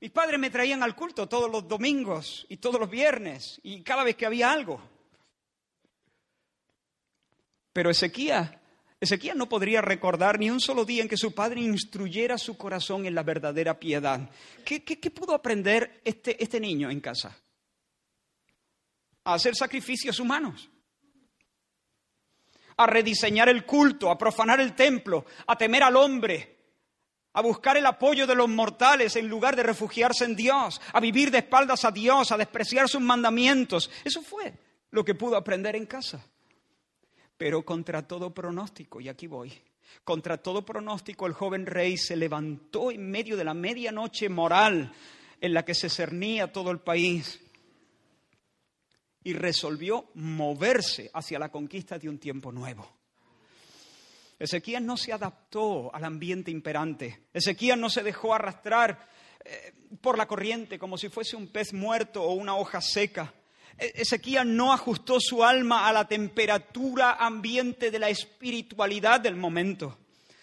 Mis 0.00 0.10
padres 0.10 0.40
me 0.40 0.50
traían 0.50 0.82
al 0.82 0.94
culto 0.94 1.28
todos 1.28 1.50
los 1.50 1.68
domingos 1.68 2.46
y 2.48 2.56
todos 2.56 2.80
los 2.80 2.88
viernes 2.88 3.60
y 3.62 3.82
cada 3.82 4.02
vez 4.02 4.16
que 4.16 4.26
había 4.26 4.50
algo. 4.50 4.80
Pero 7.72 7.90
Ezequías, 7.90 8.50
Ezequías 9.00 9.36
no 9.36 9.48
podría 9.48 9.82
recordar 9.82 10.38
ni 10.38 10.50
un 10.50 10.60
solo 10.60 10.84
día 10.84 11.02
en 11.02 11.08
que 11.08 11.16
su 11.16 11.34
padre 11.34 11.60
instruyera 11.60 12.38
su 12.38 12.56
corazón 12.56 13.06
en 13.06 13.14
la 13.14 13.22
verdadera 13.22 13.78
piedad. 13.78 14.30
¿Qué, 14.64 14.82
qué 14.82 15.10
pudo 15.10 15.34
aprender 15.34 16.00
este, 16.04 16.42
este 16.42 16.58
niño 16.58 16.90
en 16.90 17.00
casa? 17.00 17.36
A 19.24 19.34
hacer 19.34 19.54
sacrificios 19.54 20.18
humanos 20.18 20.70
a 22.76 22.86
rediseñar 22.86 23.48
el 23.48 23.64
culto, 23.64 24.10
a 24.10 24.18
profanar 24.18 24.60
el 24.60 24.74
templo, 24.74 25.24
a 25.46 25.56
temer 25.56 25.82
al 25.82 25.96
hombre, 25.96 26.56
a 27.32 27.40
buscar 27.40 27.76
el 27.76 27.86
apoyo 27.86 28.26
de 28.26 28.34
los 28.34 28.48
mortales 28.48 29.16
en 29.16 29.28
lugar 29.28 29.56
de 29.56 29.62
refugiarse 29.62 30.24
en 30.24 30.36
Dios, 30.36 30.80
a 30.92 31.00
vivir 31.00 31.30
de 31.30 31.38
espaldas 31.38 31.84
a 31.84 31.90
Dios, 31.90 32.32
a 32.32 32.36
despreciar 32.36 32.88
sus 32.88 33.00
mandamientos. 33.00 33.90
Eso 34.04 34.22
fue 34.22 34.54
lo 34.90 35.04
que 35.04 35.14
pudo 35.14 35.36
aprender 35.36 35.76
en 35.76 35.86
casa. 35.86 36.24
Pero 37.36 37.64
contra 37.64 38.06
todo 38.06 38.32
pronóstico, 38.32 39.00
y 39.00 39.08
aquí 39.08 39.26
voy, 39.26 39.52
contra 40.04 40.38
todo 40.38 40.64
pronóstico 40.64 41.26
el 41.26 41.32
joven 41.32 41.66
rey 41.66 41.96
se 41.96 42.16
levantó 42.16 42.90
en 42.90 43.10
medio 43.10 43.36
de 43.36 43.44
la 43.44 43.54
medianoche 43.54 44.28
moral 44.28 44.92
en 45.40 45.54
la 45.54 45.64
que 45.64 45.74
se 45.74 45.90
cernía 45.90 46.52
todo 46.52 46.70
el 46.70 46.80
país 46.80 47.40
y 49.24 49.32
resolvió 49.32 50.10
moverse 50.14 51.10
hacia 51.12 51.38
la 51.38 51.50
conquista 51.50 51.98
de 51.98 52.08
un 52.08 52.18
tiempo 52.18 52.52
nuevo. 52.52 52.88
Ezequías 54.38 54.82
no 54.82 54.96
se 54.96 55.12
adaptó 55.12 55.92
al 55.94 56.04
ambiente 56.04 56.50
imperante. 56.50 57.24
Ezequías 57.32 57.78
no 57.78 57.88
se 57.88 58.02
dejó 58.02 58.34
arrastrar 58.34 59.08
eh, 59.44 59.72
por 60.00 60.18
la 60.18 60.26
corriente 60.26 60.78
como 60.78 60.98
si 60.98 61.08
fuese 61.08 61.36
un 61.36 61.48
pez 61.48 61.72
muerto 61.72 62.22
o 62.22 62.34
una 62.34 62.54
hoja 62.54 62.80
seca. 62.80 63.32
E-, 63.78 63.92
Ezequías 63.96 64.46
no 64.46 64.72
ajustó 64.72 65.18
su 65.20 65.44
alma 65.44 65.88
a 65.88 65.92
la 65.92 66.06
temperatura 66.06 67.14
ambiente 67.14 67.90
de 67.90 67.98
la 67.98 68.08
espiritualidad 68.08 69.20
del 69.20 69.36
momento. 69.36 69.98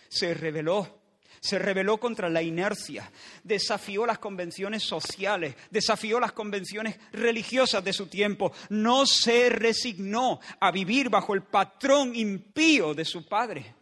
Se 0.09 0.33
reveló 0.33 1.03
se 1.43 1.59
rebeló 1.59 1.97
contra 1.97 2.29
la 2.29 2.41
inercia, 2.41 3.11
desafió 3.43 4.05
las 4.05 4.17
convenciones 4.17 4.81
sociales, 4.81 5.53
desafió 5.69 6.17
las 6.17 6.31
convenciones 6.31 6.97
religiosas 7.11 7.83
de 7.83 7.91
su 7.91 8.07
tiempo, 8.07 8.53
no 8.69 9.05
se 9.05 9.49
resignó 9.49 10.39
a 10.61 10.71
vivir 10.71 11.09
bajo 11.09 11.33
el 11.33 11.43
patrón 11.43 12.15
impío 12.15 12.93
de 12.93 13.03
su 13.03 13.27
padre. 13.27 13.75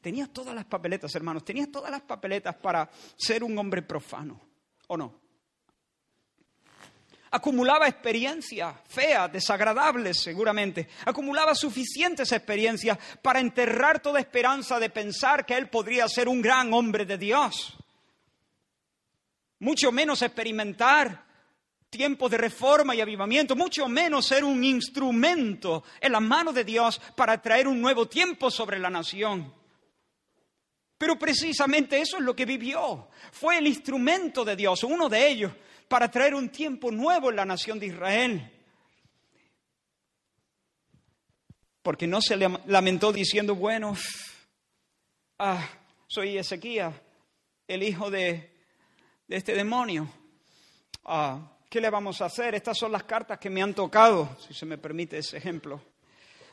Tenía 0.00 0.28
todas 0.28 0.54
las 0.54 0.64
papeletas, 0.64 1.14
hermanos, 1.14 1.44
tenía 1.44 1.70
todas 1.70 1.90
las 1.90 2.00
papeletas 2.00 2.56
para 2.56 2.88
ser 3.14 3.44
un 3.44 3.58
hombre 3.58 3.82
profano, 3.82 4.40
¿o 4.86 4.96
no? 4.96 5.27
Acumulaba 7.30 7.88
experiencias 7.88 8.74
feas, 8.86 9.32
desagradables 9.32 10.20
seguramente, 10.20 10.88
acumulaba 11.04 11.54
suficientes 11.54 12.32
experiencias 12.32 12.98
para 13.22 13.40
enterrar 13.40 14.00
toda 14.00 14.20
esperanza 14.20 14.78
de 14.78 14.90
pensar 14.90 15.44
que 15.44 15.54
él 15.54 15.68
podría 15.68 16.08
ser 16.08 16.28
un 16.28 16.40
gran 16.40 16.72
hombre 16.72 17.04
de 17.04 17.18
Dios. 17.18 17.76
Mucho 19.60 19.90
menos 19.90 20.22
experimentar 20.22 21.26
tiempos 21.90 22.30
de 22.30 22.38
reforma 22.38 22.94
y 22.94 23.00
avivamiento, 23.00 23.56
mucho 23.56 23.88
menos 23.88 24.26
ser 24.26 24.44
un 24.44 24.62
instrumento 24.62 25.84
en 26.00 26.12
las 26.12 26.22
manos 26.22 26.54
de 26.54 26.64
Dios 26.64 27.00
para 27.16 27.40
traer 27.40 27.66
un 27.66 27.80
nuevo 27.80 28.06
tiempo 28.06 28.50
sobre 28.50 28.78
la 28.78 28.90
nación. 28.90 29.52
Pero 30.98 31.18
precisamente 31.18 32.00
eso 32.00 32.16
es 32.16 32.24
lo 32.24 32.34
que 32.34 32.44
vivió. 32.44 33.08
Fue 33.30 33.58
el 33.58 33.66
instrumento 33.68 34.44
de 34.44 34.56
Dios, 34.56 34.82
uno 34.82 35.08
de 35.08 35.28
ellos, 35.28 35.52
para 35.88 36.10
traer 36.10 36.34
un 36.34 36.50
tiempo 36.50 36.90
nuevo 36.92 37.30
en 37.30 37.36
la 37.36 37.44
nación 37.44 37.78
de 37.78 37.86
Israel. 37.86 38.52
Porque 41.82 42.06
no 42.06 42.20
se 42.20 42.36
lamentó 42.36 43.12
diciendo, 43.12 43.54
bueno, 43.54 43.96
ah, 45.38 45.66
soy 46.06 46.36
Ezequías, 46.36 46.94
el 47.66 47.82
hijo 47.82 48.10
de, 48.10 48.54
este 49.28 49.54
demonio. 49.54 50.08
Ah, 51.04 51.52
¿Qué 51.70 51.80
le 51.80 51.90
vamos 51.90 52.20
a 52.20 52.26
hacer? 52.26 52.54
Estas 52.54 52.76
son 52.78 52.92
las 52.92 53.04
cartas 53.04 53.38
que 53.38 53.50
me 53.50 53.62
han 53.62 53.74
tocado, 53.74 54.36
si 54.46 54.52
se 54.52 54.66
me 54.66 54.76
permite 54.76 55.18
ese 55.18 55.38
ejemplo. 55.38 55.82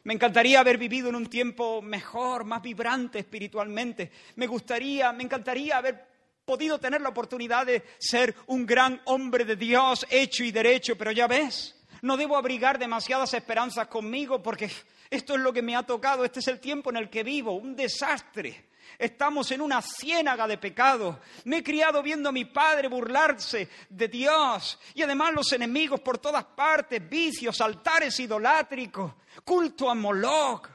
Me 0.03 0.13
encantaría 0.13 0.59
haber 0.59 0.77
vivido 0.77 1.09
en 1.09 1.15
un 1.15 1.27
tiempo 1.27 1.81
mejor, 1.81 2.45
más 2.45 2.61
vibrante 2.61 3.19
espiritualmente. 3.19 4.11
Me 4.35 4.45
gustaría, 4.45 5.11
me 5.11 5.23
encantaría 5.23 5.77
haber 5.77 6.14
podido 6.45 6.79
tener 6.79 7.01
la 7.01 7.09
oportunidad 7.09 7.65
de 7.65 7.83
ser 7.97 8.35
un 8.47 8.65
gran 8.65 9.01
hombre 9.05 9.45
de 9.45 9.55
Dios, 9.55 10.05
hecho 10.09 10.43
y 10.43 10.51
derecho, 10.51 10.95
pero 10.97 11.11
ya 11.11 11.27
ves, 11.27 11.75
no 12.01 12.17
debo 12.17 12.37
abrigar 12.37 12.77
demasiadas 12.77 13.33
esperanzas 13.33 13.87
conmigo 13.87 14.41
porque 14.43 14.69
esto 15.09 15.35
es 15.35 15.41
lo 15.41 15.51
que 15.51 15.61
me 15.61 15.75
ha 15.75 15.83
tocado, 15.83 16.23
este 16.23 16.39
es 16.39 16.47
el 16.47 16.59
tiempo 16.59 16.89
en 16.91 16.97
el 16.97 17.09
que 17.09 17.23
vivo, 17.23 17.53
un 17.53 17.75
desastre. 17.75 18.65
Estamos 18.97 19.51
en 19.51 19.61
una 19.61 19.81
ciénaga 19.81 20.47
de 20.47 20.57
pecado. 20.57 21.19
Me 21.45 21.57
he 21.57 21.63
criado 21.63 22.01
viendo 22.01 22.29
a 22.29 22.31
mi 22.31 22.45
padre 22.45 22.87
burlarse 22.87 23.67
de 23.89 24.07
Dios 24.07 24.79
y 24.93 25.01
además 25.01 25.33
los 25.33 25.51
enemigos 25.51 25.99
por 25.99 26.17
todas 26.17 26.45
partes, 26.45 27.07
vicios, 27.09 27.59
altares 27.59 28.19
idolátricos, 28.19 29.13
culto 29.43 29.89
a 29.89 29.95
Moloch, 29.95 30.69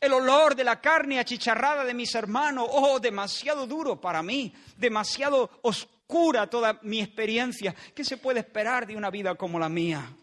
el 0.00 0.12
olor 0.12 0.56
de 0.56 0.64
la 0.64 0.80
carne 0.80 1.18
achicharrada 1.18 1.84
de 1.84 1.94
mis 1.94 2.14
hermanos, 2.14 2.66
oh, 2.70 2.98
demasiado 2.98 3.66
duro 3.66 4.00
para 4.00 4.22
mí, 4.22 4.52
demasiado 4.76 5.50
oscura 5.62 6.48
toda 6.48 6.78
mi 6.82 7.00
experiencia. 7.00 7.74
¿Qué 7.94 8.04
se 8.04 8.16
puede 8.16 8.40
esperar 8.40 8.86
de 8.86 8.96
una 8.96 9.10
vida 9.10 9.34
como 9.34 9.58
la 9.58 9.68
mía? 9.68 10.16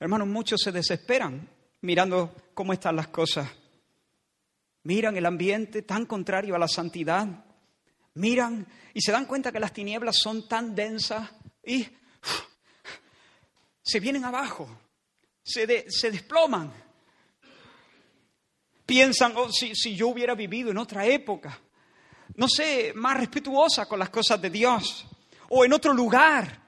Hermanos, 0.00 0.26
muchos 0.26 0.60
se 0.60 0.72
desesperan 0.72 1.48
mirando 1.82 2.34
cómo 2.54 2.72
están 2.72 2.96
las 2.96 3.08
cosas. 3.08 3.48
Miran 4.82 5.16
el 5.16 5.26
ambiente 5.26 5.82
tan 5.82 6.06
contrario 6.06 6.56
a 6.56 6.58
la 6.58 6.66
santidad. 6.66 7.44
Miran 8.14 8.66
y 8.92 9.00
se 9.00 9.12
dan 9.12 9.26
cuenta 9.26 9.52
que 9.52 9.60
las 9.60 9.72
tinieblas 9.72 10.16
son 10.18 10.48
tan 10.48 10.74
densas 10.74 11.30
y 11.64 11.86
se 13.80 14.00
vienen 14.00 14.24
abajo 14.24 14.68
se, 15.42 15.66
desploman. 16.10 16.72
Piensan, 18.86 19.32
oh, 19.36 19.50
si, 19.50 19.74
si 19.74 19.94
yo 19.94 20.08
hubiera 20.08 20.34
vivido 20.34 20.70
en 20.70 20.78
otra 20.78 21.06
época, 21.06 21.58
no 22.36 22.48
sé, 22.48 22.92
más 22.94 23.16
respetuosa 23.16 23.86
con 23.86 23.98
las 23.98 24.10
cosas 24.10 24.40
de 24.40 24.50
Dios, 24.50 25.06
o 25.48 25.64
en 25.64 25.72
otro 25.72 25.92
lugar, 25.92 26.62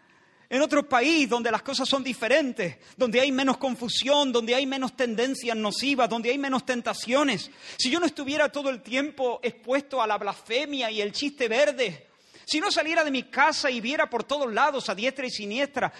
en 0.48 0.62
otro 0.62 0.88
país 0.88 1.28
donde 1.28 1.50
las 1.50 1.62
cosas 1.62 1.88
son 1.88 2.04
diferentes, 2.04 2.76
donde 2.96 3.20
hay 3.20 3.32
menos 3.32 3.56
confusión, 3.56 4.30
donde 4.30 4.54
hay 4.54 4.66
menos 4.66 4.94
tendencias 4.94 5.56
nocivas, 5.56 6.08
donde 6.08 6.30
hay 6.30 6.38
menos 6.38 6.64
tentaciones. 6.66 7.50
Si 7.78 7.90
yo 7.90 7.98
no 7.98 8.06
estuviera 8.06 8.50
todo 8.50 8.70
el 8.70 8.82
tiempo 8.82 9.40
expuesto 9.42 10.02
a 10.02 10.06
la 10.06 10.18
blasfemia 10.18 10.90
y 10.90 11.00
el 11.00 11.12
chiste 11.12 11.48
verde, 11.48 12.08
si 12.44 12.60
no 12.60 12.70
saliera 12.70 13.02
de 13.04 13.10
mi 13.10 13.24
casa 13.24 13.70
y 13.70 13.80
viera 13.80 14.08
por 14.08 14.24
todos 14.24 14.52
lados 14.52 14.88
a 14.88 14.94
diestra 14.94 15.26
y 15.26 15.30
siniestra 15.30 15.92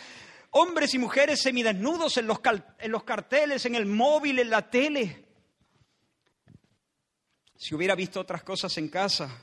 hombres 0.56 0.94
y 0.94 0.98
mujeres 0.98 1.40
semidesnudos 1.40 2.16
en 2.16 2.26
los, 2.26 2.38
en 2.78 2.92
los 2.92 3.02
carteles, 3.04 3.66
en 3.66 3.74
el 3.74 3.86
móvil, 3.86 4.38
en 4.38 4.50
la 4.50 4.68
tele. 4.70 5.24
Si 7.56 7.74
hubiera 7.74 7.94
visto 7.94 8.20
otras 8.20 8.44
cosas 8.44 8.76
en 8.78 8.88
casa, 8.88 9.42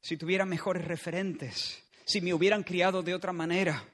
si 0.00 0.16
tuviera 0.16 0.44
mejores 0.44 0.84
referentes, 0.84 1.84
si 2.04 2.20
me 2.20 2.34
hubieran 2.34 2.64
criado 2.64 3.02
de 3.02 3.14
otra 3.14 3.32
manera, 3.32 3.84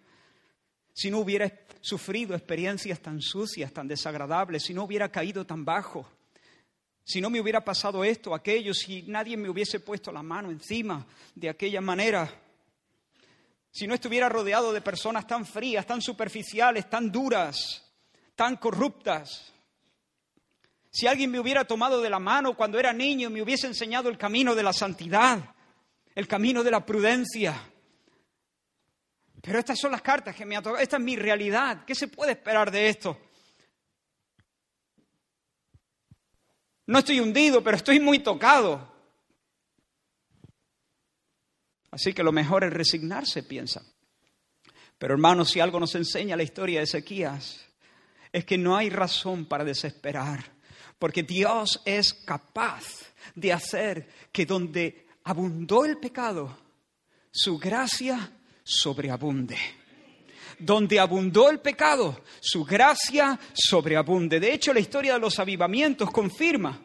si 0.95 1.11
no 1.11 1.19
hubiera 1.19 1.53
sufrido 1.83 2.35
experiencias 2.35 3.01
tan 3.01 3.21
sucias, 3.21 3.73
tan 3.73 3.89
desagradables, 3.89 4.63
si 4.63 4.73
no 4.73 4.85
hubiera 4.85 5.11
caído 5.11 5.45
tan 5.45 5.67
bajo, 5.67 6.09
si 7.05 7.21
no 7.21 7.29
me 7.29 7.41
hubiera 7.41 7.63
pasado 7.63 8.05
esto, 8.05 8.35
aquello, 8.35 8.73
si 8.73 9.03
nadie 9.03 9.37
me 9.37 9.51
hubiese 9.51 9.81
puesto 9.81 10.11
la 10.13 10.23
mano 10.23 10.51
encima 10.51 11.07
de 11.35 11.51
aquella 11.51 11.81
manera, 11.83 12.42
si 13.73 13.87
no 13.87 13.95
estuviera 13.95 14.29
rodeado 14.29 14.71
de 14.73 14.83
personas 14.83 15.27
tan 15.27 15.47
frías, 15.47 15.87
tan 15.87 16.03
superficiales, 16.03 16.91
tan 16.91 17.11
duras, 17.11 17.83
tan 18.37 18.57
corruptas. 18.57 19.51
Si 20.91 21.07
alguien 21.07 21.31
me 21.31 21.41
hubiera 21.41 21.65
tomado 21.65 22.03
de 22.03 22.11
la 22.11 22.19
mano 22.19 22.55
cuando 22.55 22.79
era 22.79 22.93
niño 22.93 23.29
y 23.29 23.33
me 23.33 23.43
hubiese 23.43 23.67
enseñado 23.67 24.11
el 24.11 24.19
camino 24.19 24.55
de 24.55 24.63
la 24.63 24.75
santidad, 24.75 25.55
el 26.15 26.29
camino 26.29 26.63
de 26.63 26.71
la 26.71 26.85
prudencia. 26.85 27.59
Pero 29.41 29.59
estas 29.59 29.79
son 29.79 29.93
las 29.93 30.03
cartas 30.03 30.37
que 30.37 30.45
me 30.45 30.55
ha 30.55 30.61
tocado, 30.61 30.83
esta 30.83 30.99
es 30.99 31.03
mi 31.03 31.17
realidad. 31.17 31.87
¿Qué 31.87 31.95
se 31.95 32.09
puede 32.09 32.33
esperar 32.33 32.71
de 32.71 32.91
esto? 32.91 33.19
No 36.87 36.99
estoy 36.99 37.21
hundido, 37.21 37.65
pero 37.65 37.79
estoy 37.79 38.01
muy 38.01 38.19
tocado. 38.19 38.92
Así 41.93 42.15
que 42.15 42.23
lo 42.23 42.33
mejor 42.33 42.65
es 42.65 42.73
resignarse, 42.73 43.43
piensa. 43.43 43.83
Pero 44.99 45.15
hermanos, 45.15 45.51
si 45.51 45.61
algo 45.61 45.79
nos 45.79 45.95
enseña 45.95 46.37
la 46.37 46.43
historia 46.43 46.79
de 46.79 46.85
Ezequías, 46.85 47.61
es 48.33 48.45
que 48.45 48.57
no 48.57 48.77
hay 48.77 48.89
razón 48.89 49.45
para 49.45 49.63
desesperar, 49.63 50.53
porque 50.99 51.23
Dios 51.23 51.83
es 51.85 52.15
capaz 52.15 52.85
de 53.35 53.53
hacer 53.53 54.09
que 54.33 54.47
donde 54.47 55.07
abundó 55.25 55.85
el 55.85 55.99
pecado, 55.99 56.57
su 57.31 57.59
gracia 57.59 58.33
sobreabunde. 58.65 59.59
Donde 60.59 60.99
abundó 60.99 61.51
el 61.51 61.61
pecado, 61.61 62.23
su 62.41 62.65
gracia 62.65 63.39
sobreabunde. 63.53 64.41
De 64.41 64.55
hecho, 64.55 64.73
la 64.73 64.81
historia 64.81 65.15
de 65.15 65.21
los 65.21 65.39
avivamientos 65.39 66.11
confirma 66.11 66.81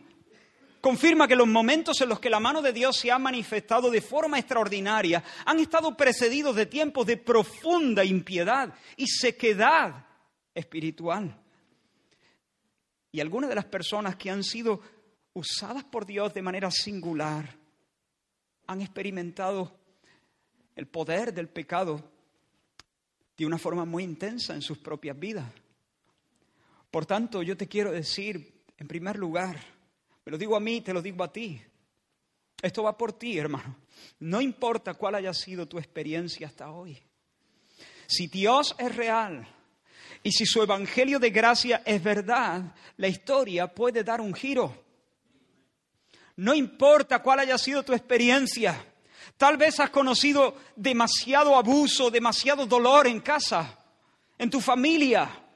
confirma 0.82 1.28
que 1.28 1.36
los 1.36 1.48
momentos 1.48 2.00
en 2.02 2.10
los 2.10 2.20
que 2.20 2.30
la 2.30 2.40
mano 2.40 2.62
de 2.62 2.74
Dios 2.74 2.98
se 2.98 3.12
ha 3.12 3.20
manifestado 3.20 3.90
de 3.90 4.02
forma 4.02 4.40
extraordinaria 4.40 5.24
han 5.46 5.60
estado 5.60 5.96
precedidos 5.96 6.56
de 6.56 6.66
tiempos 6.66 7.06
de 7.06 7.18
profunda 7.18 8.04
impiedad 8.04 8.74
y 8.96 9.08
sequedad 9.08 10.06
espiritual. 10.54 11.40
Y 13.12 13.20
algunas 13.20 13.50
de 13.50 13.56
las 13.56 13.66
personas 13.66 14.16
que 14.16 14.30
han 14.30 14.44
sido 14.44 14.82
usadas 15.34 15.84
por 15.84 16.06
Dios 16.06 16.34
de 16.34 16.42
manera 16.42 16.70
singular 16.72 17.58
han 18.68 18.82
experimentado 18.82 19.78
el 20.76 20.88
poder 20.88 21.34
del 21.34 21.50
pecado 21.50 22.12
de 23.38 23.46
una 23.46 23.58
forma 23.58 23.86
muy 23.86 24.04
intensa 24.04 24.54
en 24.54 24.62
sus 24.62 24.78
propias 24.78 25.18
vidas. 25.18 25.46
Por 26.92 27.06
tanto, 27.06 27.44
yo 27.44 27.56
te 27.56 27.68
quiero 27.68 27.92
decir, 27.92 28.64
en 28.78 28.88
primer 28.88 29.18
lugar, 29.18 29.77
me 30.28 30.32
lo 30.32 30.38
digo 30.38 30.58
a 30.58 30.60
mí, 30.60 30.82
te 30.82 30.94
lo 30.94 31.02
digo 31.02 31.24
a 31.24 31.32
ti. 31.32 31.58
Esto 32.62 32.84
va 32.84 32.98
por 32.98 33.14
ti, 33.14 33.38
hermano. 33.38 33.78
No 34.20 34.42
importa 34.42 34.94
cuál 34.94 35.16
haya 35.16 35.34
sido 35.34 35.70
tu 35.70 35.78
experiencia 35.78 36.48
hasta 36.48 36.70
hoy. 36.70 37.02
Si 38.08 38.28
Dios 38.28 38.76
es 38.78 38.94
real 38.94 39.48
y 40.24 40.34
si 40.34 40.46
su 40.46 40.62
evangelio 40.62 41.18
de 41.18 41.30
gracia 41.30 41.82
es 41.86 42.04
verdad, 42.04 42.76
la 42.98 43.08
historia 43.08 43.74
puede 43.74 44.04
dar 44.04 44.20
un 44.20 44.34
giro. 44.34 44.84
No 46.36 46.54
importa 46.54 47.24
cuál 47.24 47.40
haya 47.40 47.58
sido 47.58 47.84
tu 47.84 47.94
experiencia. 47.94 48.86
Tal 49.38 49.56
vez 49.56 49.80
has 49.80 49.92
conocido 49.92 50.58
demasiado 50.76 51.56
abuso, 51.56 52.12
demasiado 52.12 52.66
dolor 52.66 53.08
en 53.08 53.22
casa, 53.22 53.80
en 54.38 54.50
tu 54.50 54.60
familia. 54.60 55.47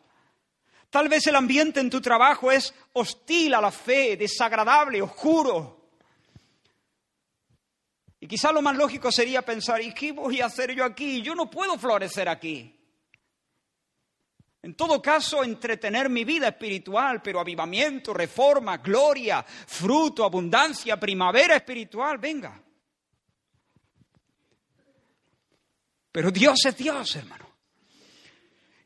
Tal 0.92 1.08
vez 1.08 1.26
el 1.28 1.38
ambiente 1.38 1.80
en 1.80 1.90
tu 1.90 2.02
trabajo 2.02 2.52
es 2.52 2.74
hostil 2.94 3.54
a 3.54 3.62
la 3.62 3.72
fe, 3.72 4.18
desagradable, 4.18 5.02
oscuro. 5.02 5.88
Y 8.20 8.28
quizá 8.28 8.52
lo 8.52 8.62
más 8.62 8.76
lógico 8.76 9.10
sería 9.10 9.42
pensar, 9.42 9.82
¿y 9.82 9.94
qué 9.94 10.12
voy 10.12 10.42
a 10.42 10.48
hacer 10.48 10.76
yo 10.76 10.84
aquí? 10.84 11.22
Yo 11.22 11.34
no 11.34 11.50
puedo 11.50 11.78
florecer 11.80 12.28
aquí. 12.28 12.78
En 14.64 14.76
todo 14.76 15.02
caso, 15.02 15.46
entretener 15.46 16.10
mi 16.10 16.26
vida 16.26 16.50
espiritual, 16.50 17.22
pero 17.22 17.40
avivamiento, 17.40 18.14
reforma, 18.14 18.78
gloria, 18.78 19.44
fruto, 19.44 20.26
abundancia, 20.26 21.00
primavera 21.00 21.56
espiritual, 21.56 22.18
venga. 22.18 22.62
Pero 26.12 26.30
Dios 26.30 26.66
es 26.66 26.76
Dios, 26.76 27.16
hermano. 27.16 27.51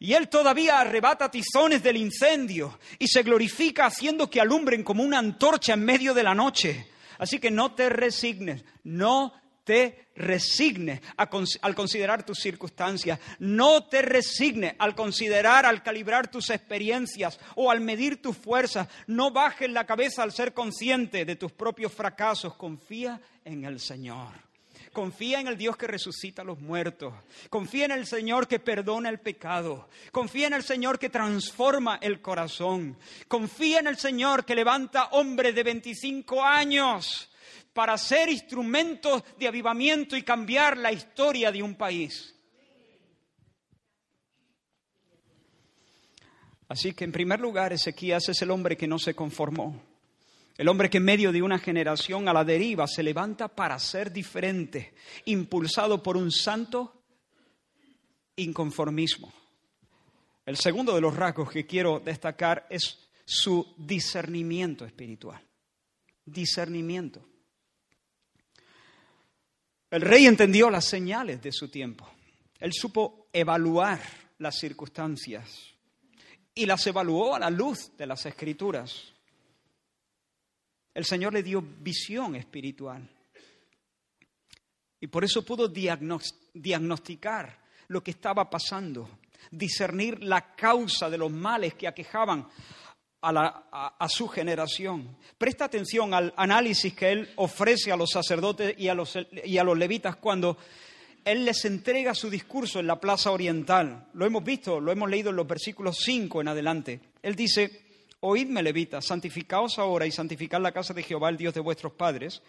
Y 0.06 0.14
Él 0.14 0.30
todavía 0.30 0.80
arrebata 0.80 1.32
tizones 1.32 1.82
del 1.82 1.98
incendio 1.98 2.78
y 3.00 3.08
se 3.08 3.24
glorifica 3.24 3.88
haciendo 3.88 4.30
que 4.30 4.40
alumbren 4.40 4.84
como 4.84 5.02
una 5.02 5.18
antorcha 5.18 5.74
en 5.74 5.84
medio 5.84 6.14
de 6.14 6.22
la 6.22 6.36
noche. 6.36 6.92
Así 7.18 7.40
que 7.40 7.50
no 7.50 7.74
te 7.74 7.90
resignes, 7.90 8.64
no 8.84 9.34
te 9.64 10.10
resignes 10.16 11.02
al 11.18 11.74
considerar 11.74 12.24
tus 12.24 12.38
circunstancias, 12.38 13.20
no 13.40 13.86
te 13.86 14.04
resignes 14.04 14.76
al 14.78 14.94
considerar, 14.94 15.66
al 15.66 15.82
calibrar 15.82 16.30
tus 16.30 16.52
experiencias 16.52 17.40
o 17.56 17.72
al 17.72 17.82
medir 17.82 18.22
tus 18.22 18.38
fuerzas, 18.38 18.88
no 19.08 19.32
bajes 19.32 19.72
la 19.72 19.88
cabeza 19.88 20.22
al 20.22 20.32
ser 20.32 20.54
consciente 20.54 21.26
de 21.26 21.36
tus 21.36 21.52
propios 21.52 21.92
fracasos, 21.92 22.54
confía 22.54 23.20
en 23.44 23.66
el 23.66 23.80
Señor. 23.80 24.45
Confía 24.96 25.42
en 25.42 25.48
el 25.50 25.58
Dios 25.58 25.76
que 25.76 25.88
resucita 25.88 26.42
a 26.42 26.46
los 26.46 26.62
muertos. 26.62 27.14
Confía 27.50 27.84
en 27.84 27.92
el 27.92 28.08
Señor 28.08 28.48
que 28.48 28.60
perdona 28.60 29.10
el 29.10 29.20
pecado. 29.20 29.90
Confía 30.10 30.48
en 30.48 30.54
el 30.54 30.64
Señor 30.64 30.98
que 30.98 31.10
transforma 31.10 32.00
el 32.02 32.22
corazón. 32.22 32.98
Confía 33.28 33.80
en 33.80 33.88
el 33.88 33.98
Señor 33.98 34.46
que 34.46 34.56
levanta 34.56 35.10
hombres 35.12 35.54
de 35.54 35.64
25 35.64 36.42
años 36.42 37.30
para 37.74 37.98
ser 37.98 38.30
instrumentos 38.30 39.22
de 39.38 39.50
avivamiento 39.50 40.16
y 40.16 40.24
cambiar 40.24 40.78
la 40.78 40.94
historia 40.94 41.52
de 41.52 41.62
un 41.62 41.76
país. 41.76 42.34
Así 46.70 46.94
que 46.94 47.04
en 47.04 47.12
primer 47.12 47.42
lugar, 47.42 47.74
Ezequías 47.74 48.30
es 48.30 48.42
el 48.42 48.50
hombre 48.50 48.78
que 48.78 48.88
no 48.88 48.98
se 48.98 49.14
conformó. 49.14 49.95
El 50.58 50.70
hombre 50.70 50.90
que 50.90 50.98
en 50.98 51.06
medio 51.06 51.32
de 51.32 51.42
una 51.42 51.60
generación 51.60 52.30
a 52.30 52.34
la 52.34 52.46
deriva 52.46 52.88
se 52.88 53.04
levanta 53.04 53.48
para 53.50 53.78
ser 53.78 54.12
diferente, 54.12 54.94
impulsado 55.26 56.02
por 56.02 56.16
un 56.16 56.32
santo 56.32 57.04
inconformismo. 58.38 59.34
El 60.46 60.58
segundo 60.58 60.94
de 60.94 61.02
los 61.02 61.16
rasgos 61.16 61.50
que 61.50 61.66
quiero 61.66 62.00
destacar 62.00 62.68
es 62.70 63.10
su 63.26 63.74
discernimiento 63.78 64.86
espiritual. 64.86 65.42
Discernimiento. 66.24 67.26
El 69.90 70.02
rey 70.02 70.26
entendió 70.26 70.70
las 70.70 70.86
señales 70.86 71.42
de 71.42 71.52
su 71.52 71.70
tiempo. 71.70 72.10
Él 72.60 72.72
supo 72.74 73.28
evaluar 73.34 74.00
las 74.38 74.58
circunstancias 74.58 75.74
y 76.54 76.66
las 76.66 76.86
evaluó 76.88 77.36
a 77.36 77.40
la 77.40 77.50
luz 77.50 77.92
de 77.98 78.06
las 78.06 78.26
escrituras. 78.26 79.15
El 80.96 81.04
Señor 81.06 81.34
le 81.34 81.44
dio 81.44 81.62
visión 81.62 82.36
espiritual. 82.38 83.08
Y 85.02 85.08
por 85.08 85.26
eso 85.26 85.46
pudo 85.46 85.68
diagnosticar 85.68 87.60
lo 87.90 88.02
que 88.02 88.12
estaba 88.12 88.50
pasando, 88.50 89.20
discernir 89.52 90.24
la 90.24 90.56
causa 90.56 91.10
de 91.10 91.18
los 91.18 91.30
males 91.30 91.76
que 91.76 91.88
aquejaban 91.88 92.48
a, 93.22 94.08
su 94.08 94.30
generación. 94.30 95.18
Presta 95.38 95.66
atención 95.66 96.14
al 96.14 96.34
análisis 96.38 96.94
que 96.94 97.12
él 97.12 97.30
ofrece 97.36 97.92
a 97.92 97.98
los 97.98 98.12
sacerdotes 98.12 98.76
y 98.78 98.88
a 98.88 98.96
los, 98.96 99.18
y 99.44 99.58
a 99.58 99.64
los 99.64 99.78
levitas 99.78 100.16
cuando 100.16 100.58
él 101.26 101.44
les 101.44 101.66
entrega 101.66 102.16
su 102.16 102.30
discurso 102.30 102.80
en 102.80 102.88
la 102.88 103.00
plaza 103.00 103.32
oriental. 103.32 104.08
Lo 104.14 104.26
hemos 104.26 104.44
visto, 104.44 104.80
lo 104.80 104.92
hemos 104.92 105.10
leído 105.10 105.32
en 105.32 105.36
los 105.36 105.48
versículos 105.48 105.98
5 106.04 106.42
en 106.42 106.48
adelante. 106.48 107.00
Él 107.22 107.36
dice, 107.36 107.85
Oídme, 108.22 108.64
levitas, 108.64 109.06
santificaos 109.06 109.78
ahora 109.78 110.06
y 110.06 110.12
santificad 110.12 110.62
la 110.62 110.72
casa 110.72 110.94
de 110.94 111.04
Jehová, 111.04 111.30
el 111.30 111.38
Dios 111.38 111.54
de 111.54 111.60
vuestros 111.60 111.94
padres, 111.94 112.42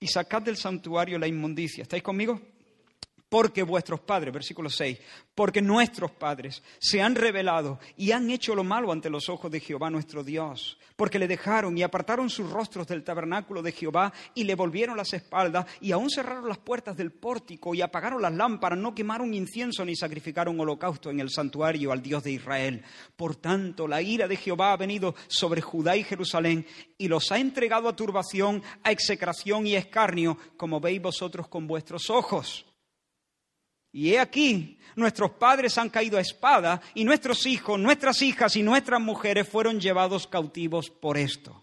y 0.00 0.06
sacad 0.06 0.42
del 0.42 0.56
santuario 0.56 1.18
la 1.18 1.26
inmundicia. 1.26 1.82
¿Estáis 1.82 2.02
conmigo? 2.02 2.40
Porque 3.34 3.64
vuestros 3.64 3.98
padres, 3.98 4.32
versículo 4.32 4.70
6, 4.70 4.96
porque 5.34 5.60
nuestros 5.60 6.12
padres 6.12 6.62
se 6.78 7.02
han 7.02 7.16
revelado 7.16 7.80
y 7.96 8.12
han 8.12 8.30
hecho 8.30 8.54
lo 8.54 8.62
malo 8.62 8.92
ante 8.92 9.10
los 9.10 9.28
ojos 9.28 9.50
de 9.50 9.58
Jehová 9.58 9.90
nuestro 9.90 10.22
Dios, 10.22 10.78
porque 10.94 11.18
le 11.18 11.26
dejaron 11.26 11.76
y 11.76 11.82
apartaron 11.82 12.30
sus 12.30 12.48
rostros 12.48 12.86
del 12.86 13.02
tabernáculo 13.02 13.60
de 13.60 13.72
Jehová 13.72 14.12
y 14.36 14.44
le 14.44 14.54
volvieron 14.54 14.96
las 14.96 15.14
espaldas 15.14 15.66
y 15.80 15.90
aún 15.90 16.10
cerraron 16.10 16.48
las 16.48 16.58
puertas 16.58 16.96
del 16.96 17.10
pórtico 17.10 17.74
y 17.74 17.82
apagaron 17.82 18.22
las 18.22 18.32
lámparas, 18.32 18.78
no 18.78 18.94
quemaron 18.94 19.34
incienso 19.34 19.84
ni 19.84 19.96
sacrificaron 19.96 20.60
holocausto 20.60 21.10
en 21.10 21.18
el 21.18 21.30
santuario 21.30 21.90
al 21.90 22.02
Dios 22.02 22.22
de 22.22 22.30
Israel. 22.30 22.84
Por 23.16 23.34
tanto, 23.34 23.88
la 23.88 24.00
ira 24.00 24.28
de 24.28 24.36
Jehová 24.36 24.70
ha 24.70 24.76
venido 24.76 25.16
sobre 25.26 25.60
Judá 25.60 25.96
y 25.96 26.04
Jerusalén 26.04 26.64
y 26.96 27.08
los 27.08 27.32
ha 27.32 27.38
entregado 27.40 27.88
a 27.88 27.96
turbación, 27.96 28.62
a 28.84 28.92
execración 28.92 29.66
y 29.66 29.74
escarnio, 29.74 30.38
como 30.56 30.78
veis 30.78 31.02
vosotros 31.02 31.48
con 31.48 31.66
vuestros 31.66 32.10
ojos. 32.10 32.64
Y 33.94 34.12
he 34.12 34.18
aquí, 34.18 34.76
nuestros 34.96 35.30
padres 35.30 35.78
han 35.78 35.88
caído 35.88 36.18
a 36.18 36.20
espada 36.20 36.80
y 36.94 37.04
nuestros 37.04 37.46
hijos, 37.46 37.78
nuestras 37.78 38.22
hijas 38.22 38.56
y 38.56 38.62
nuestras 38.64 39.00
mujeres 39.00 39.48
fueron 39.48 39.80
llevados 39.80 40.26
cautivos 40.26 40.90
por 40.90 41.16
esto. 41.16 41.62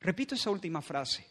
Repito 0.00 0.34
esa 0.34 0.50
última 0.50 0.80
frase. 0.80 1.26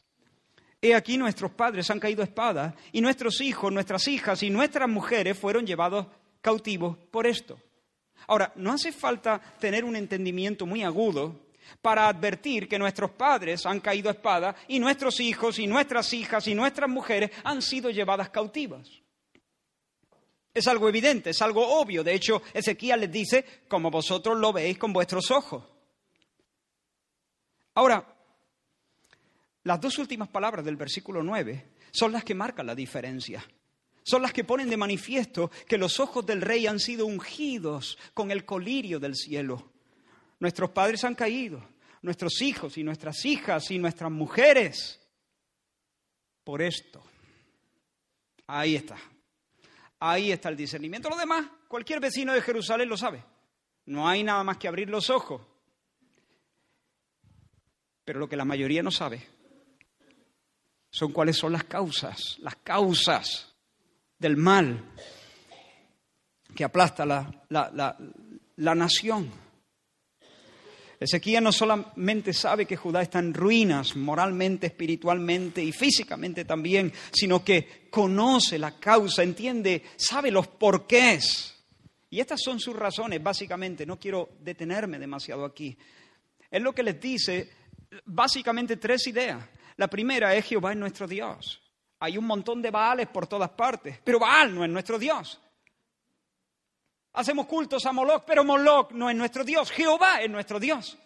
He 0.80 0.94
aquí 0.94 1.18
nuestros 1.18 1.50
padres 1.54 1.90
han 1.90 2.00
caído 2.00 2.22
a 2.22 2.26
espada 2.26 2.76
y 2.92 3.02
nuestros 3.02 3.42
hijos, 3.42 3.74
nuestras 3.74 4.08
hijas 4.08 4.44
y 4.44 4.52
nuestras 4.52 4.88
mujeres 4.88 5.40
fueron 5.40 5.66
llevados 5.66 6.06
cautivos 6.40 6.96
por 7.10 7.26
esto. 7.26 7.60
Ahora, 8.28 8.54
no 8.58 8.74
hace 8.74 8.92
falta 8.92 9.42
tener 9.60 9.84
un 9.84 9.96
entendimiento 9.96 10.68
muy 10.68 10.84
agudo 10.84 11.48
para 11.82 12.08
advertir 12.08 12.68
que 12.68 12.78
nuestros 12.78 13.10
padres 13.10 13.66
han 13.66 13.80
caído 13.80 14.10
a 14.10 14.14
espada 14.14 14.56
y 14.68 14.78
nuestros 14.80 15.20
hijos 15.20 15.58
y 15.58 15.66
nuestras 15.66 16.14
hijas 16.14 16.48
y 16.48 16.54
nuestras 16.54 16.92
mujeres 16.92 17.32
han 17.44 17.64
sido 17.64 17.90
llevadas 17.90 18.30
cautivas. 18.30 19.02
Es 20.54 20.68
algo 20.68 20.90
evidente, 20.90 21.30
es 21.30 21.42
algo 21.42 21.80
obvio. 21.80 22.04
De 22.04 22.14
hecho, 22.14 22.42
Ezequiel 22.54 23.02
les 23.02 23.12
dice, 23.12 23.46
como 23.68 23.90
vosotros 23.90 24.38
lo 24.38 24.52
veis 24.52 24.78
con 24.78 24.92
vuestros 24.92 25.32
ojos. 25.32 25.64
Ahora, 27.76 28.06
las 29.64 29.80
dos 29.80 29.98
últimas 29.98 30.28
palabras 30.28 30.66
del 30.66 30.76
versículo 30.76 31.24
9 31.24 31.70
son 31.92 32.12
las 32.12 32.24
que 32.24 32.36
marcan 32.36 32.66
la 32.66 32.76
diferencia. 32.76 33.46
Son 34.04 34.22
las 34.22 34.34
que 34.34 34.44
ponen 34.44 34.70
de 34.70 34.78
manifiesto 34.78 35.52
que 35.68 35.78
los 35.78 36.00
ojos 36.00 36.26
del 36.26 36.42
rey 36.42 36.68
han 36.68 36.80
sido 36.80 37.06
ungidos 37.06 37.98
con 38.14 38.32
el 38.32 38.46
colirio 38.46 39.00
del 39.00 39.16
cielo. 39.16 39.72
Nuestros 40.40 40.72
padres 40.72 41.04
han 41.04 41.16
caído, 41.16 41.64
nuestros 42.02 42.42
hijos 42.42 42.78
y 42.78 42.84
nuestras 42.84 43.24
hijas 43.26 43.70
y 43.70 43.78
nuestras 43.78 44.12
mujeres. 44.12 45.00
Por 46.44 46.62
esto. 46.62 47.04
Ahí 48.48 48.76
está. 48.76 48.98
Ahí 50.04 50.32
está 50.32 50.50
el 50.50 50.58
discernimiento. 50.58 51.10
Lo 51.10 51.16
demás, 51.16 51.46
cualquier 51.68 52.00
vecino 52.00 52.34
de 52.34 52.42
Jerusalén 52.42 52.90
lo 52.90 52.98
sabe. 52.98 53.24
No 53.86 54.08
hay 54.10 54.24
nada 54.24 54.44
más 54.44 54.58
que 54.58 54.68
abrir 54.68 54.90
los 54.90 55.12
ojos. 55.12 55.42
Pero 58.04 58.20
lo 58.20 58.28
que 58.28 58.36
la 58.36 58.44
mayoría 58.44 58.82
no 58.82 58.90
sabe 58.90 59.28
son 60.90 61.12
cuáles 61.12 61.38
son 61.38 61.54
las 61.54 61.66
causas, 61.66 62.38
las 62.40 62.56
causas 62.58 63.54
del 64.18 64.38
mal 64.38 64.84
que 66.56 66.64
aplasta 66.64 67.06
la, 67.06 67.32
la 68.56 68.76
nación. 68.76 69.32
Ezequiel 71.02 71.44
no 71.44 71.52
solamente 71.52 72.32
sabe 72.32 72.68
que 72.68 72.78
Judá 72.78 73.02
está 73.02 73.18
en 73.18 73.34
ruinas 73.34 73.96
moralmente, 73.96 74.68
espiritualmente 74.68 75.64
y 75.64 75.72
físicamente 75.72 76.46
también, 76.46 76.94
sino 77.12 77.44
que 77.44 77.88
conoce 77.90 78.60
la 78.60 78.78
causa, 78.78 79.24
entiende, 79.24 79.82
sabe 79.96 80.30
los 80.30 80.46
porqués. 80.46 81.58
Y 82.08 82.20
estas 82.20 82.42
son 82.44 82.60
sus 82.60 82.76
razones, 82.76 83.24
básicamente. 83.24 83.84
No 83.84 83.98
quiero 83.98 84.30
detenerme 84.42 85.00
demasiado 85.00 85.44
aquí. 85.44 85.76
Es 86.52 86.62
lo 86.62 86.72
que 86.72 86.84
les 86.84 87.02
dice 87.02 87.50
básicamente 88.06 88.78
tres 88.78 89.08
ideas. 89.08 89.44
La 89.78 89.88
primera 89.88 90.36
es 90.36 90.46
Jehová 90.46 90.72
es 90.72 90.78
nuestro 90.78 91.08
Dios. 91.08 91.64
Hay 92.00 92.16
un 92.16 92.26
montón 92.26 92.62
de 92.62 92.70
Baales 92.70 93.08
por 93.08 93.26
todas 93.26 93.50
partes, 93.50 93.98
pero 94.04 94.20
Baal 94.20 94.54
no 94.54 94.64
es 94.64 94.70
nuestro 94.70 95.00
Dios. 95.00 95.42
Hacemos 97.14 97.46
cultos 97.46 97.86
a 97.86 97.92
Moloch, 97.92 98.24
pero 98.26 98.44
Moloch 98.44 98.92
no 98.92 99.10
es 99.10 99.16
nuestro 99.16 99.44
Dios. 99.44 99.70
Jehová 99.72 100.22
es 100.22 100.30
nuestro 100.30 100.60
Dios. 100.60 100.98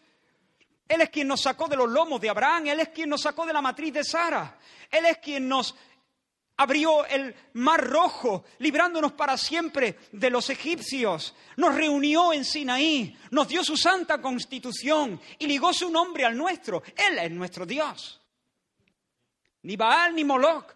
Él 0.88 1.02
es 1.02 1.10
quien 1.10 1.28
nos 1.28 1.42
sacó 1.42 1.68
de 1.68 1.76
los 1.76 1.90
lomos 1.90 2.22
de 2.22 2.30
Abraham, 2.30 2.68
Él 2.68 2.80
es 2.80 2.90
quien 2.90 3.10
nos 3.10 3.22
sacó 3.22 3.46
de 3.46 3.54
la 3.54 3.62
matriz 3.62 3.92
de 3.92 4.04
Sara, 4.04 4.60
Él 4.92 5.06
es 5.06 5.18
quien 5.18 5.48
nos 5.48 5.76
abrió 6.58 7.06
el 7.08 7.36
mar 7.54 7.84
rojo, 7.84 8.46
librándonos 8.60 9.14
para 9.14 9.36
siempre 9.36 9.98
de 10.12 10.30
los 10.30 10.50
egipcios, 10.50 11.36
nos 11.58 11.74
reunió 11.74 12.34
en 12.34 12.46
Sinaí, 12.46 13.18
nos 13.32 13.48
dio 13.48 13.64
su 13.64 13.76
santa 13.76 14.22
constitución 14.22 15.20
y 15.40 15.48
ligó 15.48 15.74
su 15.74 15.90
nombre 15.90 16.24
al 16.24 16.38
nuestro. 16.38 16.84
Él 16.96 17.18
es 17.18 17.32
nuestro 17.32 17.66
Dios. 17.66 18.22
Ni 19.64 19.76
Baal 19.76 20.16
ni 20.16 20.24
Moloch, 20.24 20.72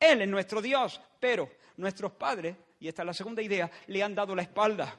Él 0.00 0.22
es 0.22 0.28
nuestro 0.28 0.60
Dios, 0.60 1.00
pero 1.20 1.48
nuestros 1.76 2.12
padres 2.12 2.56
y 2.84 2.88
esta 2.88 3.00
es 3.00 3.06
la 3.06 3.14
segunda 3.14 3.40
idea, 3.40 3.70
le 3.86 4.02
han 4.02 4.14
dado 4.14 4.34
la 4.34 4.42
espalda. 4.42 4.94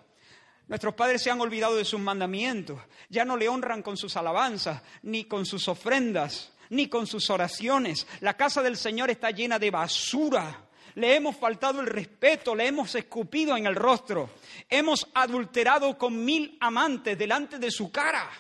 Nuestros 0.68 0.96
padres 0.96 1.22
se 1.22 1.30
han 1.30 1.40
olvidado 1.40 1.76
de 1.76 1.86
sus 1.86 2.00
mandamientos, 2.00 2.82
ya 3.10 3.24
no 3.24 3.38
le 3.38 3.48
honran 3.48 3.84
con 3.84 3.96
sus 3.96 4.18
alabanzas, 4.18 4.82
ni 5.04 5.26
con 5.26 5.46
sus 5.46 5.68
ofrendas, 5.68 6.52
ni 6.72 6.90
con 6.90 7.06
sus 7.06 7.30
oraciones. 7.30 8.08
La 8.22 8.36
casa 8.36 8.64
del 8.64 8.76
Señor 8.76 9.12
está 9.12 9.30
llena 9.30 9.60
de 9.60 9.70
basura. 9.70 10.68
Le 10.96 11.16
hemos 11.16 11.36
faltado 11.36 11.80
el 11.80 11.86
respeto, 11.86 12.56
le 12.56 12.66
hemos 12.66 12.96
escupido 12.96 13.56
en 13.56 13.68
el 13.68 13.76
rostro. 13.76 14.32
Hemos 14.68 15.08
adulterado 15.14 15.96
con 15.96 16.26
mil 16.26 16.58
amantes 16.62 17.16
delante 17.16 17.60
de 17.60 17.70
su 17.70 17.92
cara. 17.92 18.32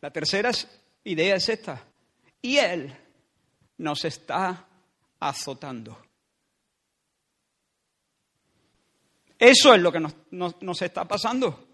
La 0.00 0.10
tercera 0.10 0.50
idea 1.04 1.36
es 1.36 1.48
esta. 1.48 1.86
Y 2.40 2.56
Él 2.56 3.01
nos 3.82 4.04
está 4.04 4.64
azotando. 5.18 5.98
Eso 9.38 9.74
es 9.74 9.80
lo 9.80 9.90
que 9.90 10.00
nos, 10.00 10.82
está 10.82 11.04
pasando. 11.04 11.68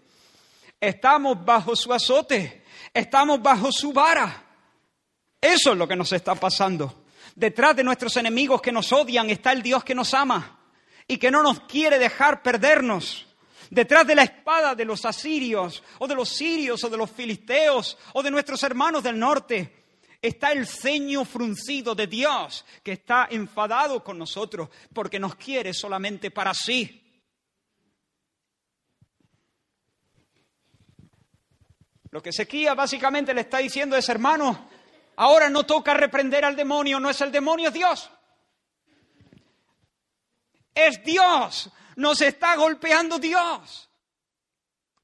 Estamos 0.79 1.45
bajo 1.45 1.75
su 1.75 1.93
azote, 1.93 2.63
estamos 2.91 3.41
bajo 3.41 3.71
su 3.71 3.93
vara. 3.93 4.43
Eso 5.39 5.71
es 5.71 5.77
lo 5.77 5.87
que 5.87 5.95
nos 5.95 6.11
está 6.11 6.33
pasando. 6.33 7.03
Detrás 7.35 7.75
de 7.75 7.83
nuestros 7.83 8.17
enemigos 8.17 8.59
que 8.59 8.71
nos 8.71 8.91
odian 8.91 9.29
está 9.29 9.51
el 9.51 9.61
Dios 9.61 9.83
que 9.83 9.93
nos 9.93 10.13
ama 10.15 10.59
y 11.07 11.17
que 11.17 11.29
no 11.29 11.43
nos 11.43 11.61
quiere 11.61 11.99
dejar 11.99 12.41
perdernos. 12.41 13.27
Detrás 13.69 14.07
de 14.07 14.15
la 14.15 14.23
espada 14.23 14.73
de 14.73 14.85
los 14.85 15.05
asirios 15.05 15.83
o 15.99 16.07
de 16.07 16.15
los 16.15 16.29
sirios 16.29 16.83
o 16.83 16.89
de 16.89 16.97
los 16.97 17.11
filisteos 17.11 17.99
o 18.13 18.23
de 18.23 18.31
nuestros 18.31 18.63
hermanos 18.63 19.03
del 19.03 19.19
norte 19.19 19.78
está 20.21 20.51
el 20.51 20.67
ceño 20.67 21.23
fruncido 21.25 21.95
de 21.95 22.07
Dios 22.07 22.65
que 22.83 22.93
está 22.93 23.27
enfadado 23.31 24.03
con 24.03 24.17
nosotros 24.17 24.69
porque 24.93 25.19
nos 25.19 25.35
quiere 25.35 25.73
solamente 25.73 26.31
para 26.31 26.53
sí. 26.53 27.05
Lo 32.11 32.21
que 32.21 32.33
Sequía 32.33 32.73
básicamente 32.73 33.33
le 33.33 33.41
está 33.41 33.59
diciendo 33.59 33.95
es, 33.95 34.09
hermano, 34.09 34.67
ahora 35.17 35.49
no 35.49 35.65
toca 35.65 35.93
reprender 35.93 36.43
al 36.43 36.55
demonio, 36.55 36.99
no 36.99 37.09
es 37.09 37.21
el 37.21 37.31
demonio, 37.31 37.67
es 37.67 37.73
Dios. 37.73 38.09
Es 40.73 41.03
Dios, 41.03 41.69
nos 41.97 42.21
está 42.21 42.55
golpeando 42.55 43.19
Dios. 43.19 43.89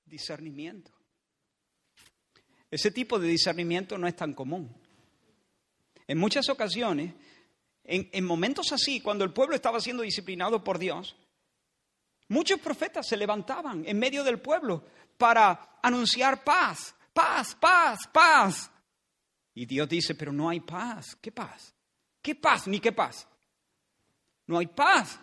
Discernimiento. 0.03 0.91
Ese 2.71 2.91
tipo 2.91 3.19
de 3.19 3.27
discernimiento 3.27 3.97
no 3.97 4.07
es 4.07 4.15
tan 4.15 4.33
común. 4.33 4.84
En 6.07 6.17
muchas 6.17 6.49
ocasiones, 6.49 7.13
en, 7.83 8.25
momentos 8.25 8.71
así, 8.71 9.01
cuando 9.01 9.23
el 9.23 9.33
pueblo 9.33 9.55
estaba 9.55 9.79
siendo 9.79 10.03
disciplinado 10.03 10.63
por 10.63 10.79
Dios, 10.79 11.15
muchos 12.27 12.59
profetas 12.59 13.07
se 13.07 13.17
levantaban 13.17 13.83
en 13.85 13.99
medio 13.99 14.23
del 14.23 14.39
pueblo 14.39 14.83
para 15.17 15.77
anunciar 15.81 16.43
paz, 16.43 16.95
paz, 17.13 17.55
paz, 17.55 18.07
paz. 18.11 18.71
Y 19.53 19.65
Dios 19.65 19.87
dice, 19.87 20.15
pero 20.15 20.33
no 20.33 20.49
hay 20.49 20.59
paz. 20.59 21.15
¿Qué 21.21 21.31
paz? 21.31 21.73
¿Qué 22.21 22.35
paz 22.35 22.67
ni 22.67 22.79
qué 22.79 22.91
paz? 22.91 23.27
No 24.47 24.57
hay 24.57 24.67
paz. 24.67 25.19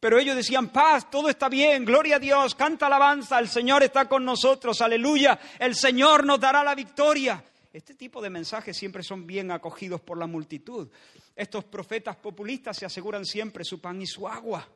Pero 0.00 0.18
ellos 0.18 0.34
decían, 0.34 0.70
paz, 0.70 1.08
todo 1.10 1.28
está 1.28 1.48
bien, 1.48 1.84
gloria 1.84 2.16
a 2.16 2.18
Dios, 2.18 2.56
canta 2.56 2.86
alabanza, 2.86 3.38
el 3.38 3.48
Señor 3.48 3.84
está 3.84 4.08
con 4.08 4.24
nosotros, 4.24 4.80
aleluya, 4.80 5.38
el 5.60 5.76
Señor 5.76 6.26
nos 6.26 6.40
dará 6.40 6.64
la 6.64 6.74
victoria. 6.74 7.44
Este 7.72 7.94
tipo 7.94 8.20
de 8.20 8.28
mensajes 8.28 8.76
siempre 8.76 9.02
son 9.02 9.26
bien 9.26 9.50
acogidos 9.50 10.00
por 10.02 10.18
la 10.18 10.26
multitud. 10.26 10.88
Estos 11.34 11.64
profetas 11.64 12.16
populistas 12.16 12.76
se 12.76 12.84
aseguran 12.84 13.24
siempre 13.24 13.64
su 13.64 13.80
pan 13.80 14.02
y 14.02 14.06
su 14.06 14.28
agua. 14.28 14.68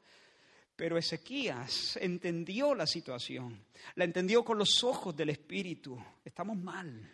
Pero 0.75 0.99
Ezequías 0.99 1.97
entendió 1.97 2.75
la 2.75 2.87
situación, 2.87 3.65
la 3.95 4.05
entendió 4.05 4.45
con 4.45 4.59
los 4.59 4.85
ojos 4.85 5.17
del 5.17 5.31
Espíritu. 5.31 5.99
Estamos 6.23 6.57
mal, 6.59 7.11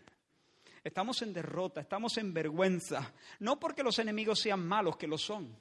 estamos 0.83 1.23
en 1.23 1.33
derrota, 1.33 1.81
estamos 1.81 2.17
en 2.19 2.35
vergüenza, 2.35 3.13
no 3.39 3.61
porque 3.61 3.85
los 3.85 3.99
enemigos 4.01 4.41
sean 4.41 4.67
malos, 4.67 4.97
que 4.97 5.07
lo 5.07 5.17
son. 5.17 5.57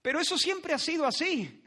Pero 0.00 0.20
eso 0.20 0.38
siempre 0.38 0.72
ha 0.72 0.78
sido 0.78 1.04
así. 1.04 1.62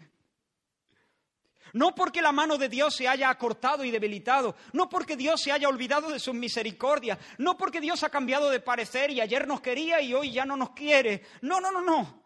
No 1.74 1.94
porque 1.94 2.22
la 2.22 2.32
mano 2.32 2.58
de 2.58 2.70
Dios 2.70 2.96
se 2.96 3.08
haya 3.08 3.30
acortado 3.30 3.84
y 3.84 3.92
debilitado, 3.92 4.56
no 4.74 4.90
porque 4.90 5.16
Dios 5.16 5.42
se 5.42 5.52
haya 5.52 5.70
olvidado 5.70 6.10
de 6.10 6.20
su 6.20 6.34
misericordia, 6.34 7.18
no 7.38 7.58
porque 7.58 7.82
Dios 7.82 8.04
ha 8.04 8.10
cambiado 8.10 8.50
de 8.50 8.60
parecer 8.60 9.12
y 9.12 9.22
ayer 9.22 9.48
nos 9.48 9.62
quería 9.62 10.02
y 10.02 10.14
hoy 10.14 10.32
ya 10.32 10.46
no 10.46 10.56
nos 10.56 10.72
quiere. 10.72 11.24
No, 11.42 11.60
no, 11.60 11.72
no, 11.72 11.82
no. 11.82 12.24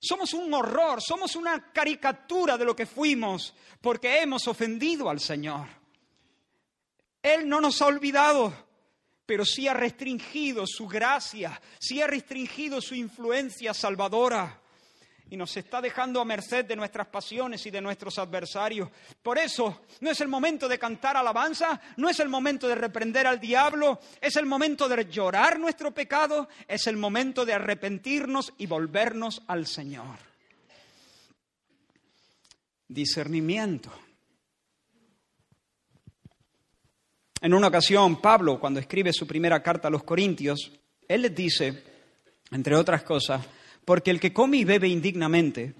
Somos 0.00 0.34
un 0.34 0.52
horror, 0.52 1.00
somos 1.02 1.34
una 1.34 1.72
caricatura 1.72 2.58
de 2.58 2.64
lo 2.64 2.76
que 2.76 2.86
fuimos 2.86 3.54
porque 3.80 4.20
hemos 4.20 4.46
ofendido 4.46 5.08
al 5.08 5.18
Señor. 5.18 5.66
Él 7.22 7.48
no 7.48 7.60
nos 7.60 7.80
ha 7.80 7.86
olvidado, 7.86 8.52
pero 9.24 9.46
sí 9.46 9.66
ha 9.66 9.72
restringido 9.72 10.66
su 10.66 10.86
gracia, 10.86 11.60
sí 11.80 12.02
ha 12.02 12.06
restringido 12.06 12.82
su 12.82 12.94
influencia 12.94 13.72
salvadora 13.72 14.60
y 15.30 15.36
nos 15.36 15.56
está 15.56 15.80
dejando 15.80 16.20
a 16.20 16.24
merced 16.24 16.64
de 16.64 16.76
nuestras 16.76 17.06
pasiones 17.08 17.64
y 17.66 17.70
de 17.70 17.80
nuestros 17.80 18.18
adversarios. 18.18 18.88
Por 19.22 19.38
eso 19.38 19.82
no 20.00 20.10
es 20.10 20.20
el 20.20 20.28
momento 20.28 20.68
de 20.68 20.78
cantar 20.78 21.16
alabanza, 21.16 21.80
no 21.96 22.08
es 22.08 22.20
el 22.20 22.28
momento 22.28 22.68
de 22.68 22.74
reprender 22.74 23.26
al 23.26 23.40
diablo, 23.40 24.00
es 24.20 24.36
el 24.36 24.46
momento 24.46 24.88
de 24.88 25.08
llorar 25.08 25.58
nuestro 25.58 25.92
pecado, 25.92 26.48
es 26.68 26.86
el 26.86 26.96
momento 26.96 27.44
de 27.44 27.54
arrepentirnos 27.54 28.52
y 28.58 28.66
volvernos 28.66 29.42
al 29.46 29.66
Señor. 29.66 30.18
Discernimiento. 32.86 33.90
En 37.40 37.52
una 37.52 37.68
ocasión, 37.68 38.20
Pablo, 38.20 38.58
cuando 38.58 38.80
escribe 38.80 39.12
su 39.12 39.26
primera 39.26 39.62
carta 39.62 39.88
a 39.88 39.90
los 39.90 40.04
Corintios, 40.04 40.72
él 41.06 41.22
les 41.22 41.34
dice, 41.34 41.82
entre 42.50 42.74
otras 42.74 43.02
cosas, 43.02 43.44
porque 43.84 44.10
el 44.10 44.20
que 44.20 44.32
come 44.32 44.58
y 44.58 44.64
bebe 44.64 44.88
indignamente, 44.88 45.74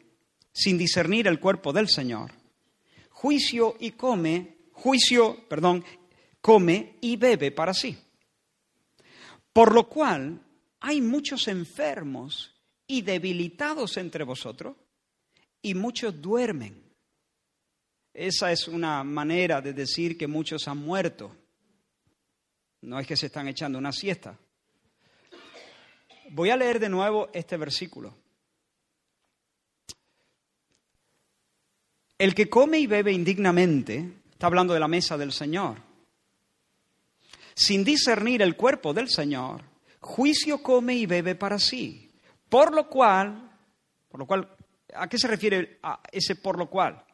sin 0.53 0.79
discernir 0.79 1.27
el 1.27 1.41
cuerpo 1.41 1.73
del 1.73 1.89
Señor, 1.89 2.33
juicio 3.11 3.77
y 3.81 3.93
come, 3.93 4.57
juicio, 4.73 5.49
perdón, 5.49 5.85
come 6.41 6.97
y 7.01 7.17
bebe 7.17 7.51
para 7.51 7.75
sí. 7.75 7.97
Por 9.53 9.75
lo 9.75 9.89
cual 9.89 10.41
hay 10.81 11.01
muchos 11.01 11.49
enfermos 11.49 12.55
y 12.87 13.03
debilitados 13.03 13.97
entre 13.97 14.25
vosotros, 14.25 14.77
y 15.63 15.75
muchos 15.75 16.21
duermen. 16.21 16.85
Esa 18.13 18.53
es 18.53 18.69
una 18.69 19.03
manera 19.03 19.63
de 19.63 19.73
decir 19.73 20.19
que 20.19 20.27
muchos 20.27 20.69
han 20.69 20.79
muerto. 20.79 21.35
No 22.83 23.01
es 23.01 23.07
que 23.07 23.17
se 23.17 23.27
están 23.27 23.49
echando 23.49 23.79
una 23.79 23.91
siesta. 23.91 24.39
Voy 26.31 26.51
a 26.51 26.57
leer 26.57 26.79
de 26.81 26.89
nuevo 26.89 27.29
este 27.33 27.57
versículo. 27.57 28.15
El 32.19 32.35
que 32.35 32.49
come 32.49 32.79
y 32.79 32.87
bebe 32.87 33.13
indignamente, 33.13 34.13
está 34.31 34.47
hablando 34.47 34.73
de 34.73 34.81
la 34.81 34.89
mesa 34.89 35.19
del 35.19 35.33
Señor, 35.33 35.79
sin 37.55 37.85
discernir 37.85 38.43
el 38.43 38.57
cuerpo 38.57 38.93
del 38.93 39.09
Señor, 39.09 39.63
juicio 40.01 40.63
come 40.63 40.95
y 40.95 41.07
bebe 41.07 41.35
para 41.35 41.59
sí. 41.59 42.11
Por 42.49 42.73
lo 42.73 42.89
cual, 42.89 43.51
por 44.09 44.21
lo 44.21 44.27
cual, 44.27 44.49
¿a 44.95 45.09
qué 45.09 45.19
se 45.19 45.29
refiere 45.29 45.79
a 45.83 46.01
ese 46.11 46.37
por 46.37 46.59
lo 46.59 46.69
cual? 46.69 47.05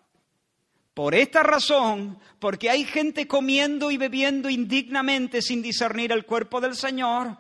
Por 0.93 1.15
esta 1.15 1.43
razón, 1.43 2.19
porque 2.39 2.69
hay 2.69 2.85
gente 2.85 3.27
comiendo 3.27 3.91
y 3.91 3.97
bebiendo 3.97 4.51
indignamente 4.51 5.41
sin 5.41 5.63
discernir 5.63 6.13
el 6.13 6.27
cuerpo 6.27 6.61
del 6.61 6.75
Señor, 6.75 7.39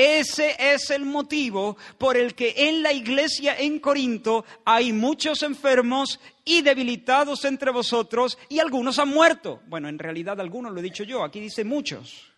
ese 0.00 0.54
es 0.60 0.90
el 0.90 1.04
motivo 1.04 1.76
por 1.98 2.16
el 2.16 2.36
que 2.36 2.54
en 2.56 2.84
la 2.84 2.92
iglesia 2.92 3.58
en 3.58 3.80
Corinto 3.80 4.44
hay 4.64 4.92
muchos 4.92 5.42
enfermos 5.42 6.20
y 6.44 6.62
debilitados 6.62 7.44
entre 7.44 7.72
vosotros 7.72 8.38
y 8.48 8.60
algunos 8.60 9.00
han 9.00 9.08
muerto. 9.08 9.60
Bueno, 9.66 9.88
en 9.88 9.98
realidad 9.98 10.40
algunos 10.40 10.72
lo 10.72 10.78
he 10.78 10.84
dicho 10.84 11.02
yo, 11.02 11.24
aquí 11.24 11.40
dice 11.40 11.64
muchos. 11.64 12.32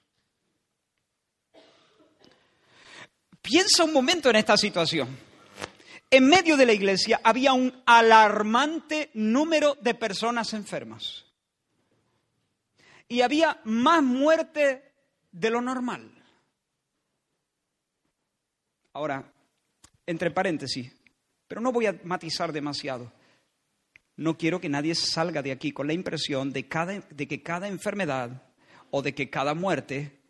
Piensa 3.43 3.85
un 3.85 3.93
momento 3.93 4.31
en 4.31 4.37
esta 4.37 4.57
situación. 4.57 5.19
En 6.11 6.29
medio 6.29 6.57
de 6.57 6.65
la 6.65 6.73
iglesia 6.73 7.21
había 7.23 7.53
un 7.53 7.83
alarmante 7.85 9.11
número 9.13 9.77
de 9.83 9.95
personas 9.95 10.55
enfermas. 10.55 11.27
Y 13.07 13.21
había 13.21 13.61
más 13.65 14.03
muerte 14.03 14.95
de 15.31 15.51
lo 15.51 15.61
normal. 15.61 16.20
Ahora, 18.93 19.33
entre 20.07 20.31
paréntesis, 20.31 20.93
pero 21.47 21.61
no 21.61 21.73
voy 21.73 21.87
a 21.87 22.01
matizar 22.05 22.53
demasiado. 22.53 23.13
No 24.17 24.37
quiero 24.37 24.61
que 24.61 24.69
nadie 24.69 24.95
salga 24.95 25.43
de 25.43 25.53
aquí 25.53 25.73
con 25.73 25.87
la 25.87 25.93
impresión 25.93 26.53
de, 26.53 26.69
que 26.69 27.43
cada 27.43 27.69
enfermedad 27.69 28.43
o 28.91 29.03
de 29.03 29.15
que 29.15 29.31
cada 29.31 29.55
muerte 29.55 30.21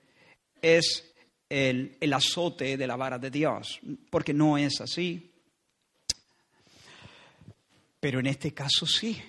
es 0.62 1.12
el, 1.49 2.12
azote 2.12 2.77
de 2.77 2.87
la 2.87 2.96
vara 2.96 3.18
de 3.18 3.31
Dios, 3.31 3.81
porque 4.11 4.33
no 4.33 4.57
es 4.57 4.81
así. 4.81 5.33
Pero 7.99 8.20
en 8.20 8.27
este 8.27 8.55
caso 8.55 8.87
sí. 8.87 9.20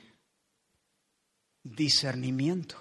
Discernimiento. 1.64 2.78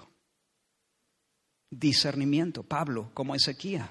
Discernimiento. 1.70 2.62
Pablo, 2.62 3.10
como 3.14 3.34
Ezequiel. 3.34 3.82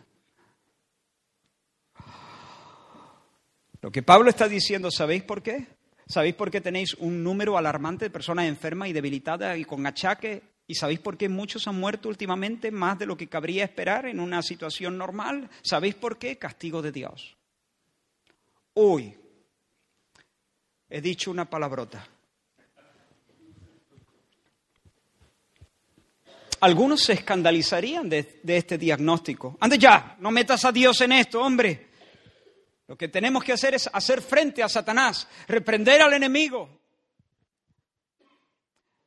Lo 3.81 3.91
que 3.91 4.03
Pablo 4.03 4.29
está 4.29 4.47
diciendo, 4.47 4.91
¿sabéis 4.91 5.23
por 5.23 5.41
qué? 5.41 5.67
¿Sabéis 6.07 6.35
por 6.35 6.51
qué 6.51 6.59
tenéis 6.59 6.95
un 6.95 7.23
número 7.23 7.57
alarmante 7.57 8.05
de 8.05 8.09
personas 8.09 8.45
enfermas 8.45 8.89
y 8.89 8.93
debilitadas 8.93 9.57
y 9.57 9.65
con 9.65 9.85
achaque 9.85 10.41
¿Y 10.69 10.75
sabéis 10.75 10.99
por 10.99 11.17
qué 11.17 11.29
muchos 11.29 11.67
han 11.67 11.79
muerto 11.79 12.09
últimamente 12.09 12.69
más 12.69 12.99
de 12.99 13.07
lo 13.07 13.17
que 13.17 13.27
cabría 13.27 13.63
esperar 13.63 14.05
en 14.05 14.19
una 14.19 14.43
situación 14.43 14.99
normal? 14.99 15.49
¿Sabéis 15.63 15.95
por 15.95 16.19
qué? 16.19 16.37
Castigo 16.37 16.83
de 16.83 16.91
Dios. 16.91 17.35
Hoy 18.75 19.17
he 20.87 21.01
dicho 21.01 21.31
una 21.31 21.49
palabrota. 21.49 22.07
Algunos 26.59 27.01
se 27.01 27.13
escandalizarían 27.13 28.07
de, 28.07 28.39
de, 28.43 28.57
este 28.57 28.77
diagnóstico. 28.77 29.57
Ande 29.61 29.79
ya, 29.79 30.17
no 30.19 30.29
metas 30.29 30.65
a 30.65 30.71
Dios 30.71 31.01
en 31.01 31.13
esto, 31.13 31.41
hombre. 31.41 31.88
Lo 32.89 32.97
que 32.97 33.07
tenemos 33.07 33.43
que 33.43 33.53
hacer 33.53 33.75
es 33.75 33.87
hacer 33.93 34.19
frente 34.19 34.63
a 34.63 34.67
Satanás, 34.67 35.27
reprender 35.47 36.01
al 36.01 36.11
enemigo, 36.11 36.79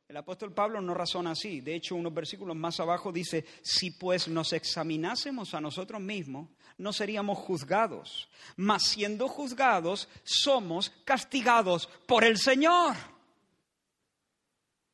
el 0.07 0.19
apóstol 0.19 0.53
Pablo 0.53 0.81
no 0.81 0.95
razona 0.95 1.31
así. 1.31 1.63
De 1.63 1.75
hecho, 1.75 1.97
unos 1.97 2.15
versículos 2.15 2.55
más 2.55 2.79
abajo 2.79 3.11
dice, 3.11 3.45
si 3.63 3.93
pues 3.93 4.29
nos 4.29 4.53
examinásemos 4.53 5.55
a 5.55 5.61
nosotros 5.61 6.01
mismos, 6.01 6.51
no 6.79 6.93
seríamos 6.93 7.39
juzgados. 7.39 8.29
Mas 8.57 8.85
siendo 8.85 9.27
juzgados, 9.27 10.11
somos 10.23 10.91
castigados 11.05 11.89
por 12.07 12.25
el 12.25 12.37
Señor. 12.37 12.95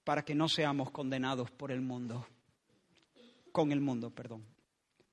Para 0.05 0.24
que 0.24 0.37
no 0.37 0.48
seamos 0.48 0.92
condenados 0.92 1.51
por 1.51 1.72
el 1.72 1.81
mundo. 1.81 2.27
Con 3.53 3.72
el 3.72 3.81
mundo, 3.81 4.11
perdón 4.11 4.58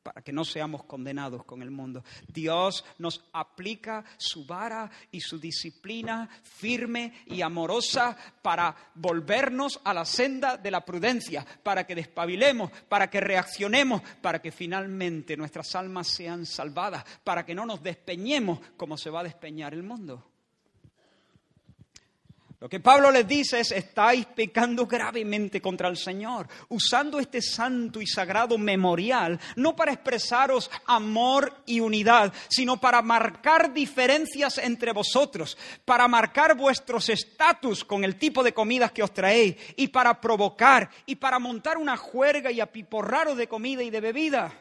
para 0.06 0.22
que 0.22 0.32
no 0.32 0.46
seamos 0.46 0.84
condenados 0.84 1.44
con 1.46 1.64
el 1.64 1.72
mundo. 1.72 2.04
Dios 2.28 2.86
nos 3.00 3.24
aplica 3.34 4.06
su 4.18 4.46
vara 4.46 4.92
y 5.10 5.20
su 5.20 5.40
disciplina 5.40 6.30
firme 6.44 7.24
y 7.26 7.42
amorosa 7.42 8.16
para 8.44 8.76
volvernos 8.94 9.82
a 9.84 9.96
la 9.96 10.06
senda 10.06 10.58
de 10.58 10.70
la 10.70 10.86
prudencia, 10.86 11.44
para 11.64 11.88
que 11.88 11.96
despabilemos, 11.96 12.70
para 12.88 13.10
que 13.10 13.20
reaccionemos, 13.20 14.04
para 14.22 14.40
que 14.40 14.52
finalmente 14.52 15.36
nuestras 15.36 15.74
almas 15.74 16.06
sean 16.06 16.46
salvadas, 16.46 17.04
para 17.24 17.44
que 17.44 17.56
no 17.56 17.66
nos 17.66 17.82
despeñemos 17.82 18.60
como 18.78 18.98
se 18.98 19.10
va 19.10 19.22
a 19.22 19.24
despeñar 19.24 19.74
el 19.74 19.82
mundo. 19.82 20.35
Lo 22.62 22.70
que 22.70 22.80
Pablo 22.80 23.12
les 23.12 23.28
dice 23.28 23.60
es, 23.60 23.72
estáis 23.72 24.26
pecando 24.28 24.88
gravemente 24.88 25.62
contra 25.62 25.90
el 25.90 25.98
Señor, 25.98 26.48
usando 26.70 27.20
este 27.20 27.42
santo 27.42 28.02
y 28.02 28.08
sagrado 28.08 28.58
memorial, 28.58 29.38
no 29.58 29.76
para 29.76 29.92
expresaros 29.92 30.72
amor 30.86 31.54
y 31.66 31.82
unidad, 31.82 32.34
sino 32.48 32.80
para 32.80 33.02
marcar 33.02 33.74
diferencias 33.74 34.58
entre 34.58 34.94
vosotros, 34.94 35.58
para 35.84 36.08
marcar 36.08 36.56
vuestros 36.56 37.10
estatus 37.10 37.84
con 37.84 38.06
el 38.06 38.16
tipo 38.16 38.42
de 38.42 38.54
comidas 38.54 38.94
que 38.94 39.04
os 39.04 39.14
traéis, 39.14 39.58
y 39.76 39.90
para 39.90 40.22
provocar, 40.22 40.90
y 41.06 41.18
para 41.18 41.40
montar 41.40 41.78
una 41.78 41.98
juerga 41.98 42.52
y 42.52 42.62
apiporraros 42.62 43.36
de 43.36 43.50
comida 43.50 43.84
y 43.84 43.90
de 43.90 44.00
bebida. 44.00 44.54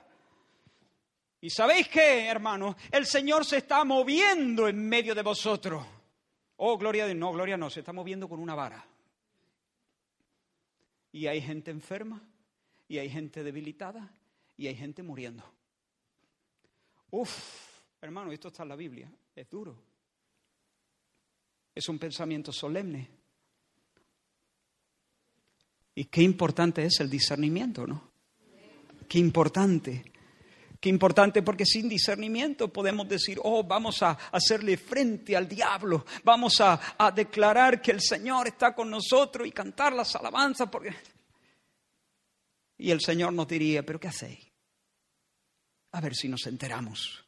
¿Y 1.41 1.49
sabéis 1.49 1.89
qué, 1.89 2.27
hermanos? 2.27 2.75
El 2.91 3.07
Señor 3.07 3.45
se 3.45 3.59
está 3.59 3.85
moviendo 3.85 4.67
en 4.67 4.89
medio 4.89 5.15
de 5.15 5.23
vosotros. 5.23 5.94
Oh, 6.57 6.79
gloria 6.79 7.05
a 7.05 7.07
Dios. 7.07 7.19
No, 7.19 7.33
gloria 7.33 7.57
no, 7.57 7.71
se 7.71 7.81
está 7.81 7.93
moviendo 7.93 8.29
con 8.29 8.41
una 8.41 8.55
vara. 8.55 8.85
Y 11.13 11.27
hay 11.27 11.41
gente 11.41 11.71
enferma, 11.71 12.23
y 12.89 12.99
hay 12.99 13.09
gente 13.09 13.43
debilitada, 13.43 14.13
y 14.57 14.67
hay 14.67 14.75
gente 14.75 15.03
muriendo. 15.03 15.45
Uf, 17.11 17.31
hermano, 18.01 18.33
esto 18.33 18.49
está 18.49 18.65
en 18.65 18.69
la 18.71 18.77
Biblia, 18.77 19.11
es 19.35 19.49
duro. 19.49 19.77
Es 21.75 21.89
un 21.89 21.99
pensamiento 21.99 22.53
solemne. 22.53 23.09
Y 25.97 26.05
qué 26.07 26.23
importante 26.23 26.85
es 26.85 26.99
el 27.01 27.09
discernimiento, 27.09 27.87
¿no? 27.87 28.11
Qué 29.09 29.19
importante. 29.19 30.14
Qué 30.85 30.91
importante 30.91 31.41
porque 31.41 31.65
sin 31.65 31.89
discernimiento 31.89 32.71
podemos 32.71 33.09
decir, 33.09 33.39
oh, 33.43 33.65
vamos 33.65 34.03
a 34.03 34.19
hacerle 34.31 34.77
frente 34.77 35.35
al 35.35 35.49
diablo, 35.49 36.05
vamos 36.23 36.61
a, 36.61 36.79
declarar 37.11 37.81
que 37.81 37.91
el 37.91 38.03
Señor 38.03 38.49
está 38.49 38.75
con 38.75 38.91
nosotros 38.91 39.49
y 39.49 39.53
cantar 39.53 39.95
las 39.95 40.15
alabanzas. 40.15 40.69
Porque... 40.69 40.95
Y 42.77 42.91
el 42.91 43.01
Señor 43.01 43.33
nos 43.33 43.49
diría, 43.49 43.83
pero 43.83 43.99
¿qué 43.99 44.09
hacéis? 44.09 44.47
A 45.93 46.03
ver 46.03 46.15
si 46.15 46.29
nos 46.29 46.47
enteramos. 46.47 47.24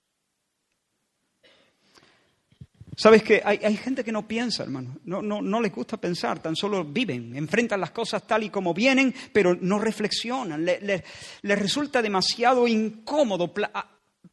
Sabes 2.98 3.22
que 3.22 3.42
hay, 3.44 3.76
gente 3.76 4.02
que 4.02 4.10
no 4.10 4.26
piensa, 4.26 4.62
hermano, 4.62 4.96
no, 5.04 5.20
no, 5.20 5.42
no, 5.42 5.60
les 5.60 5.70
gusta 5.70 5.98
pensar, 5.98 6.38
tan 6.40 6.56
solo 6.56 6.82
viven, 6.82 7.36
enfrentan 7.36 7.78
las 7.78 7.90
cosas 7.90 8.26
tal 8.26 8.42
y 8.42 8.48
como 8.48 8.72
vienen, 8.72 9.14
pero 9.34 9.54
no 9.54 9.78
reflexionan. 9.78 10.64
Les, 10.64 11.04
resulta 11.42 12.00
demasiado 12.00 12.66
incómodo 12.66 13.52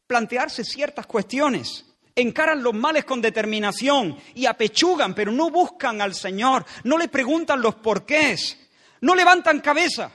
plantearse 0.06 0.64
ciertas 0.64 1.04
cuestiones. 1.04 1.84
Encaran 2.16 2.62
los 2.62 2.72
males 2.72 3.04
con 3.04 3.20
determinación 3.20 4.16
y 4.34 4.46
apechugan, 4.46 5.14
pero 5.14 5.30
no 5.30 5.50
buscan 5.50 6.00
al 6.00 6.14
Señor, 6.14 6.64
no 6.84 6.96
le 6.96 7.08
preguntan 7.08 7.60
los 7.60 7.74
porqués, 7.74 8.58
no 9.02 9.14
levantan 9.14 9.60
cabeza, 9.60 10.10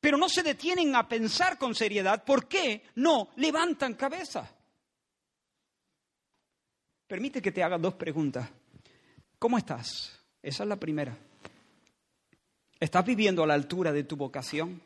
pero 0.00 0.16
no 0.16 0.28
se 0.28 0.44
detienen 0.44 0.94
a 0.94 1.08
pensar 1.08 1.58
con 1.58 1.74
seriedad 1.74 2.22
por 2.22 2.46
qué 2.46 2.84
no 2.94 3.30
levantan 3.34 3.94
cabeza. 3.94 4.48
Permite 7.08 7.40
que 7.40 7.50
te 7.50 7.62
haga 7.62 7.78
dos 7.78 7.94
preguntas. 7.94 8.50
¿Cómo 9.38 9.56
estás? 9.56 10.20
Esa 10.42 10.62
es 10.62 10.68
la 10.68 10.76
primera. 10.76 11.16
¿Estás 12.78 13.04
viviendo 13.04 13.42
a 13.42 13.46
la 13.46 13.54
altura 13.54 13.92
de 13.92 14.04
tu 14.04 14.14
vocación? 14.14 14.82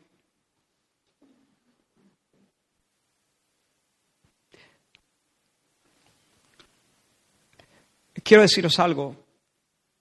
Quiero 8.23 8.41
deciros 8.41 8.79
algo. 8.79 9.17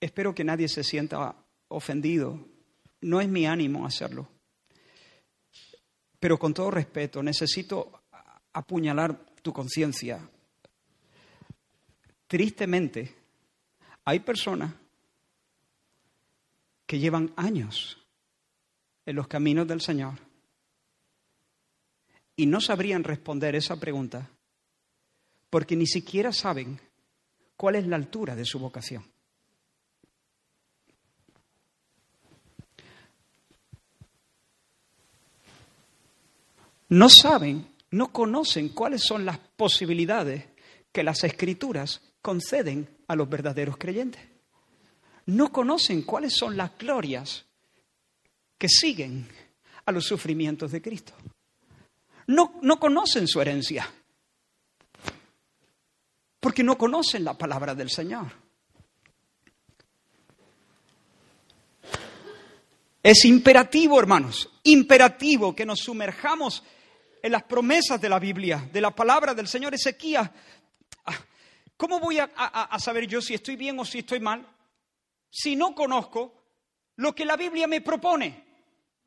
Espero 0.01 0.33
que 0.33 0.45
nadie 0.45 0.68
se 0.68 0.85
sienta 0.85 1.35
ofendido. 1.68 2.39
No 3.01 3.20
es 3.20 3.29
mi 3.29 3.47
ánimo 3.47 3.85
hacerlo. 3.85 4.29
Pero 6.20 6.39
con 6.39 6.55
todo 6.55 6.70
respeto, 6.70 7.20
necesito 7.20 8.05
apuñalar 8.53 9.27
tu 9.43 9.53
conciencia 9.53 10.20
Tristemente, 12.33 13.14
hay 14.07 14.20
personas 14.20 14.72
que 16.87 16.99
llevan 16.99 17.30
años 17.37 17.99
en 19.05 19.16
los 19.16 19.28
caminos 19.28 19.68
del 19.68 19.83
Señor 19.83 20.14
y 22.35 22.47
no 22.47 22.62
sabrían 22.62 23.05
responder 23.05 23.55
esa 23.55 23.78
pregunta 23.78 24.30
porque 25.51 25.76
ni 25.76 25.87
siquiera 25.87 26.33
saben 26.33 26.80
cuál 27.55 27.74
es 27.74 27.87
la 27.87 27.97
altura 27.97 28.35
de 28.35 28.47
su 28.47 28.59
vocación. 28.59 29.05
No 36.89 37.11
saben, 37.11 37.74
no 37.91 38.11
conocen 38.11 38.70
cuáles 38.70 39.03
son 39.03 39.26
las 39.26 39.37
posibilidades 39.37 40.47
que 40.93 41.03
las 41.03 41.24
escrituras 41.24 42.01
conceden 42.23 42.89
a 43.09 43.16
los 43.16 43.29
verdaderos 43.29 43.77
creyentes. 43.77 44.23
No 45.27 45.53
conocen 45.53 46.03
cuáles 46.03 46.35
son 46.35 46.57
las 46.57 46.77
glorias 46.79 47.45
que 48.57 48.68
siguen 48.68 49.29
a 49.85 49.93
los 49.93 50.07
sufrimientos 50.07 50.70
de 50.70 50.81
Cristo. 50.81 51.12
No, 52.29 52.59
no 52.62 52.79
conocen 52.79 53.27
su 53.27 53.41
herencia, 53.41 53.93
porque 56.39 56.62
no 56.62 56.79
conocen 56.79 57.25
la 57.25 57.37
palabra 57.37 57.75
del 57.75 57.91
Señor. 57.91 58.41
Es 63.03 63.25
imperativo, 63.25 63.99
hermanos, 63.99 64.49
imperativo 64.62 65.57
que 65.57 65.66
nos 65.66 65.81
sumerjamos 65.81 66.62
en 67.20 67.33
las 67.33 67.43
promesas 67.43 68.01
de 68.01 68.09
la 68.09 68.20
Biblia, 68.20 68.68
de 68.73 68.81
la 68.81 68.95
palabra 68.95 69.35
del 69.35 69.49
Señor 69.49 69.75
Ezequías. 69.75 70.31
¿Cómo 71.77 71.99
voy 71.99 72.18
a, 72.18 72.79
saber 72.79 73.07
yo 73.07 73.20
si 73.20 73.35
estoy 73.35 73.57
bien 73.57 73.79
o 73.79 73.85
si 73.85 74.01
estoy 74.01 74.20
mal 74.20 74.47
si 75.31 75.57
no 75.57 75.75
conozco 75.75 76.35
lo 76.97 77.14
que 77.14 77.25
la 77.25 77.37
Biblia 77.37 77.66
me 77.66 77.81
propone 77.81 78.45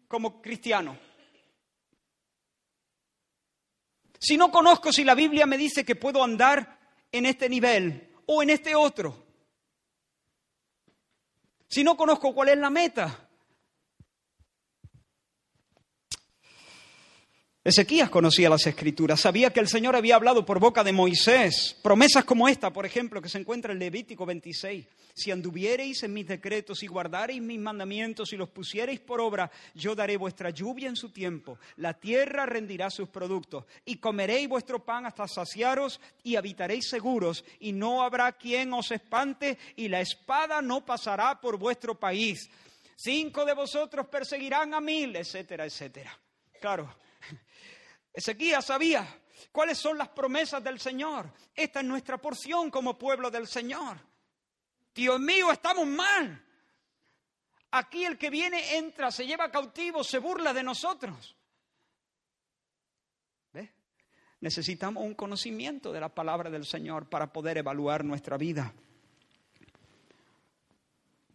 como 0.07 0.41
cristiano? 0.41 0.97
Si 4.20 4.38
no 4.38 4.51
conozco 4.51 4.91
si 4.91 5.03
la 5.03 5.16
Biblia 5.16 5.45
me 5.45 5.57
dice 5.57 5.86
que 5.86 5.95
puedo 5.95 6.24
andar 6.24 6.80
en 7.11 7.26
este 7.26 7.47
nivel 7.47 8.13
o 8.26 8.41
en 8.41 8.49
este 8.49 8.76
otro. 8.76 9.24
Si 11.68 11.84
no 11.84 11.95
conozco 11.95 12.34
cuál 12.34 12.49
es 12.49 12.57
la 12.57 12.70
meta. 12.70 13.24
Ezequías 17.66 18.11
conocía 18.11 18.47
las 18.47 18.68
escrituras, 18.68 19.22
sabía 19.22 19.51
que 19.51 19.59
el 19.59 19.68
Señor 19.68 19.95
había 19.95 20.18
hablado 20.18 20.45
por 20.45 20.59
boca 20.59 20.84
de 20.84 20.91
Moisés, 20.91 21.76
promesas 21.82 22.24
como 22.24 22.47
esta, 22.47 22.72
por 22.72 22.86
ejemplo, 22.86 23.20
que 23.24 23.28
se 23.28 23.39
encuentra 23.39 23.74
en 23.74 23.80
Levítico 23.80 24.24
26. 24.24 24.86
Si 25.16 25.32
anduviereis 25.32 26.03
en 26.03 26.13
mis 26.13 26.28
decretos 26.28 26.84
y 26.84 26.88
guardareis 26.88 27.41
mis 27.41 27.57
mandamientos 27.57 28.32
y 28.32 28.38
los 28.38 28.49
pusiereis 28.49 28.99
por 28.99 29.20
obra, 29.20 29.49
yo 29.74 29.95
daré 29.95 30.16
vuestra 30.16 30.51
lluvia 30.51 30.89
en 30.89 30.95
su 30.95 31.09
tiempo, 31.09 31.57
la 31.78 31.95
tierra 31.95 32.45
rendirá 32.45 32.91
sus 32.91 33.09
productos, 33.09 33.66
y 33.84 33.95
comeréis 33.95 34.47
vuestro 34.47 34.86
pan 34.86 35.07
hasta 35.07 35.28
saciaros 35.28 35.99
y 36.22 36.36
habitaréis 36.36 36.88
seguros, 36.88 37.43
y 37.59 37.72
no 37.72 38.03
habrá 38.03 38.34
quien 38.34 38.74
os 38.74 38.91
espante, 38.91 39.57
y 39.76 39.88
la 39.88 40.01
espada 40.01 40.61
no 40.61 40.86
pasará 40.86 41.41
por 41.41 41.57
vuestro 41.57 41.95
país. 41.95 42.47
Cinco 42.95 43.43
de 43.43 43.55
vosotros 43.55 44.05
perseguirán 44.05 44.76
a 44.76 44.80
mil, 44.80 45.16
etcétera, 45.16 45.66
etcétera. 45.66 46.16
Claro, 46.61 46.93
Ezequías 48.16 48.66
sabía 48.66 49.22
cuáles 49.51 49.78
son 49.78 49.97
las 49.97 50.07
promesas 50.09 50.63
del 50.63 50.80
Señor. 50.80 51.30
Esta 51.53 51.82
es 51.82 51.86
nuestra 51.86 52.18
porción 52.18 52.72
como 52.72 52.97
pueblo 52.97 53.30
del 53.30 53.45
Señor. 53.45 53.99
Dios 54.93 55.20
mío, 55.20 55.51
estamos 55.51 55.86
mal. 55.86 56.41
Aquí 57.72 58.05
el 58.05 58.18
que 58.18 58.30
viene 58.30 58.78
entra, 58.78 59.11
se 59.11 59.28
lleva 59.28 59.51
cautivo, 59.51 60.01
se 60.01 60.20
burla 60.20 60.53
de 60.53 60.63
nosotros. 60.63 61.36
Necesitamos 64.39 65.03
un 65.03 65.16
conocimiento 65.16 65.91
de 65.91 65.99
la 65.99 66.09
palabra 66.09 66.49
del 66.49 66.66
Señor 66.66 67.09
para 67.09 67.34
poder 67.34 67.57
evaluar 67.57 68.05
nuestra 68.05 68.38
vida. 68.38 68.74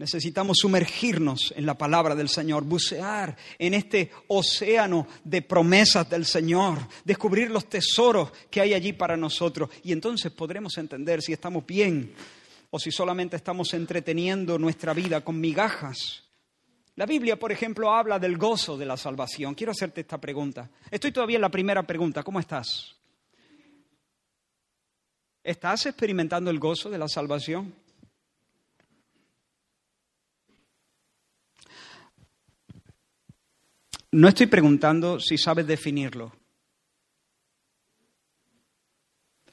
Necesitamos 0.00 0.56
sumergirnos 0.56 1.52
en 1.54 1.66
la 1.66 1.76
palabra 1.76 2.14
del 2.14 2.30
Señor, 2.30 2.64
bucear 2.64 3.36
en 3.58 3.74
este 3.74 4.10
océano 4.28 5.06
de 5.24 5.42
promesas 5.42 6.08
del 6.08 6.24
Señor, 6.24 6.78
descubrir 7.04 7.50
los 7.50 7.68
tesoros 7.68 8.32
que 8.50 8.62
hay 8.62 8.72
allí 8.72 8.94
para 8.94 9.14
nosotros 9.18 9.68
y 9.84 9.92
entonces 9.92 10.32
podremos 10.32 10.78
entender 10.78 11.20
si 11.20 11.34
estamos 11.34 11.66
bien 11.66 12.14
o 12.70 12.78
si 12.78 12.90
solamente 12.90 13.36
estamos 13.36 13.74
entreteniendo 13.74 14.58
nuestra 14.58 14.94
vida 14.94 15.20
con 15.22 15.38
migajas. 15.38 16.24
La 16.96 17.04
Biblia, 17.04 17.38
por 17.38 17.52
ejemplo, 17.52 17.92
habla 17.92 18.18
del 18.18 18.38
gozo 18.38 18.78
de 18.78 18.86
la 18.86 18.96
salvación. 18.96 19.54
Quiero 19.54 19.72
hacerte 19.72 20.00
esta 20.00 20.16
pregunta. 20.16 20.70
Estoy 20.90 21.12
todavía 21.12 21.36
en 21.36 21.42
la 21.42 21.50
primera 21.50 21.82
pregunta. 21.82 22.22
¿Cómo 22.22 22.40
estás? 22.40 22.96
¿Estás 25.44 25.84
experimentando 25.84 26.50
el 26.50 26.58
gozo 26.58 26.88
de 26.88 26.96
la 26.96 27.06
salvación? 27.06 27.74
No 34.12 34.28
estoy 34.28 34.46
preguntando 34.46 35.20
si 35.20 35.38
sabes 35.38 35.66
definirlo. 35.66 36.32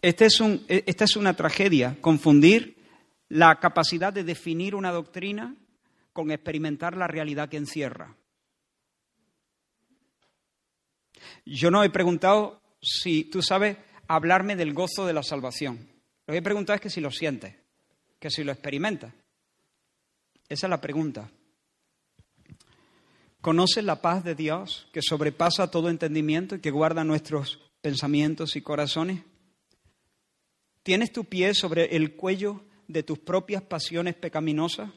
Este 0.01 0.25
es 0.25 0.39
un, 0.39 0.65
esta 0.67 1.03
es 1.03 1.15
una 1.15 1.35
tragedia, 1.35 1.97
confundir 2.01 2.77
la 3.29 3.59
capacidad 3.59 4.13
de 4.13 4.23
definir 4.23 4.75
una 4.75 4.91
doctrina 4.91 5.55
con 6.13 6.31
experimentar 6.31 6.95
la 6.95 7.07
realidad 7.07 7.49
que 7.49 7.57
encierra. 7.57 8.15
Yo 11.45 11.71
no 11.71 11.83
he 11.83 11.89
preguntado 11.89 12.61
si 12.81 13.23
tú 13.25 13.41
sabes 13.41 13.77
hablarme 14.07 14.55
del 14.55 14.73
gozo 14.73 15.05
de 15.05 15.13
la 15.13 15.23
salvación. 15.23 15.87
Lo 16.25 16.31
que 16.31 16.39
he 16.39 16.43
preguntado 16.43 16.75
es 16.75 16.81
que 16.81 16.89
si 16.89 17.01
lo 17.01 17.11
sientes, 17.11 17.55
que 18.19 18.29
si 18.29 18.43
lo 18.43 18.51
experimentas. 18.51 19.13
Esa 20.49 20.67
es 20.67 20.69
la 20.69 20.81
pregunta. 20.81 21.29
¿Conoces 23.41 23.83
la 23.83 24.01
paz 24.01 24.23
de 24.23 24.35
Dios 24.35 24.87
que 24.91 25.01
sobrepasa 25.01 25.69
todo 25.69 25.89
entendimiento 25.89 26.55
y 26.55 26.59
que 26.59 26.71
guarda 26.71 27.03
nuestros 27.03 27.59
pensamientos 27.81 28.55
y 28.55 28.61
corazones? 28.61 29.23
¿Tienes 30.83 31.11
tu 31.11 31.25
pie 31.25 31.53
sobre 31.53 31.95
el 31.95 32.15
cuello 32.15 32.63
de 32.87 33.03
tus 33.03 33.19
propias 33.19 33.61
pasiones 33.61 34.15
pecaminosas? 34.15 34.89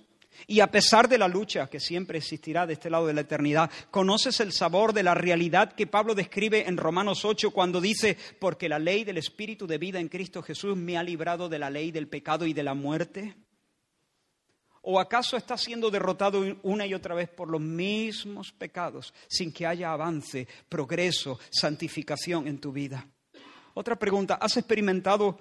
Y 0.46 0.60
a 0.60 0.70
pesar 0.70 1.08
de 1.08 1.18
la 1.18 1.28
lucha 1.28 1.68
que 1.68 1.80
siempre 1.80 2.18
existirá 2.18 2.66
de 2.66 2.74
este 2.74 2.88
lado 2.88 3.06
de 3.06 3.14
la 3.14 3.22
eternidad, 3.22 3.70
¿conoces 3.90 4.40
el 4.40 4.52
sabor 4.52 4.92
de 4.92 5.02
la 5.02 5.14
realidad 5.14 5.72
que 5.72 5.86
Pablo 5.86 6.14
describe 6.14 6.66
en 6.66 6.76
Romanos 6.76 7.24
8 7.24 7.50
cuando 7.50 7.80
dice, 7.80 8.16
porque 8.38 8.68
la 8.68 8.78
ley 8.78 9.04
del 9.04 9.18
Espíritu 9.18 9.66
de 9.66 9.78
vida 9.78 10.00
en 10.00 10.08
Cristo 10.08 10.42
Jesús 10.42 10.76
me 10.76 10.96
ha 10.96 11.02
librado 11.02 11.48
de 11.48 11.58
la 11.58 11.70
ley 11.70 11.90
del 11.90 12.08
pecado 12.08 12.46
y 12.46 12.52
de 12.52 12.62
la 12.62 12.74
muerte? 12.74 13.36
¿O 14.82 14.98
acaso 14.98 15.36
estás 15.36 15.60
siendo 15.60 15.90
derrotado 15.90 16.42
una 16.62 16.86
y 16.86 16.94
otra 16.94 17.14
vez 17.14 17.28
por 17.28 17.48
los 17.50 17.60
mismos 17.60 18.52
pecados 18.52 19.12
sin 19.28 19.52
que 19.52 19.66
haya 19.66 19.92
avance, 19.92 20.48
progreso, 20.68 21.38
santificación 21.50 22.46
en 22.46 22.58
tu 22.58 22.72
vida? 22.72 23.06
Otra 23.74 23.96
pregunta, 23.96 24.38
¿has 24.40 24.56
experimentado 24.56 25.38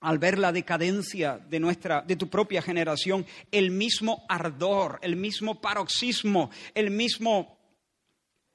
al 0.00 0.18
ver 0.18 0.38
la 0.38 0.52
decadencia 0.52 1.38
de 1.38 1.60
nuestra 1.60 2.02
de 2.02 2.16
tu 2.16 2.30
propia 2.30 2.62
generación 2.62 3.26
el 3.50 3.70
mismo 3.70 4.24
ardor, 4.28 4.98
el 5.02 5.16
mismo 5.16 5.60
paroxismo, 5.60 6.50
el 6.74 6.90
mismo 6.90 7.58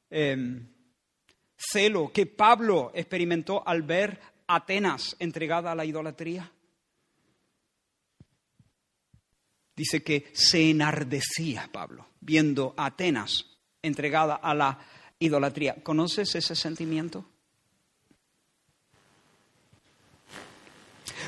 em, 0.10 0.68
celo 1.56 2.12
que 2.12 2.26
Pablo 2.26 2.92
experimentó 2.96 3.68
al 3.68 3.84
ver 3.84 4.20
Atenas 4.48 5.16
entregada 5.20 5.72
a 5.72 5.76
la 5.76 5.86
idolatría? 5.86 6.52
Dice 9.76 10.04
que 10.04 10.32
se 10.34 10.70
enardecía 10.70 11.70
Pablo 11.72 12.08
viendo 12.20 12.74
a 12.78 12.88
Atenas 12.88 13.46
entregada 13.82 14.36
a 14.36 14.54
la 14.54 14.80
idolatría. 15.20 15.76
¿Conoces 15.84 16.36
ese 16.36 16.56
sentimiento? 16.56 17.26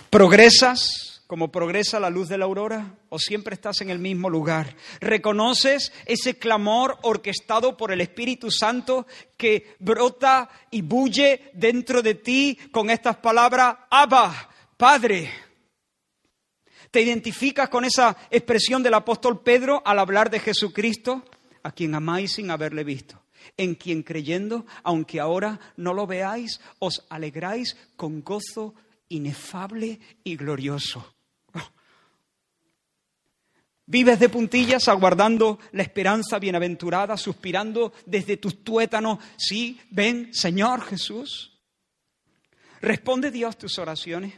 ¿Progresas 0.09 1.21
como 1.27 1.51
progresa 1.51 1.99
la 1.99 2.09
luz 2.09 2.29
de 2.29 2.37
la 2.37 2.45
aurora 2.45 2.95
o 3.09 3.19
siempre 3.19 3.53
estás 3.53 3.81
en 3.81 3.89
el 3.89 3.99
mismo 3.99 4.29
lugar? 4.29 4.75
¿Reconoces 5.01 5.91
ese 6.05 6.39
clamor 6.39 6.97
orquestado 7.03 7.75
por 7.75 7.91
el 7.91 8.01
Espíritu 8.01 8.49
Santo 8.49 9.05
que 9.35 9.75
brota 9.79 10.49
y 10.71 10.81
bulle 10.81 11.51
dentro 11.53 12.01
de 12.01 12.15
ti 12.15 12.57
con 12.71 12.89
estas 12.89 13.17
palabras, 13.17 13.75
Abba, 13.89 14.49
Padre? 14.77 15.46
¿Te 16.91 17.01
identificas 17.01 17.69
con 17.69 17.85
esa 17.85 18.15
expresión 18.29 18.81
del 18.81 18.93
apóstol 18.93 19.41
Pedro 19.41 19.81
al 19.85 19.99
hablar 19.99 20.29
de 20.29 20.39
Jesucristo? 20.39 21.23
A 21.63 21.71
quien 21.71 21.95
amáis 21.95 22.33
sin 22.33 22.49
haberle 22.49 22.83
visto, 22.83 23.21
en 23.57 23.75
quien 23.75 24.03
creyendo, 24.03 24.65
aunque 24.83 25.19
ahora 25.19 25.59
no 25.75 25.93
lo 25.93 26.07
veáis, 26.07 26.61
os 26.79 27.05
alegráis 27.09 27.75
con 27.97 28.23
gozo 28.23 28.73
inefable 29.09 29.99
y 30.23 30.35
glorioso. 30.37 31.13
Vives 33.89 34.19
de 34.19 34.27
puntillas 34.27 34.89
aguardando 34.89 35.59
la 35.71 35.83
esperanza 35.83 36.39
bienaventurada, 36.39 37.15
suspirando 37.15 37.93
desde 38.05 38.35
tus 38.35 38.61
tuétanos, 38.61 39.19
sí, 39.37 39.79
ven, 39.91 40.33
Señor 40.33 40.81
Jesús. 40.81 41.57
¿Responde 42.81 43.31
Dios 43.31 43.57
tus 43.57 43.79
oraciones? 43.79 44.33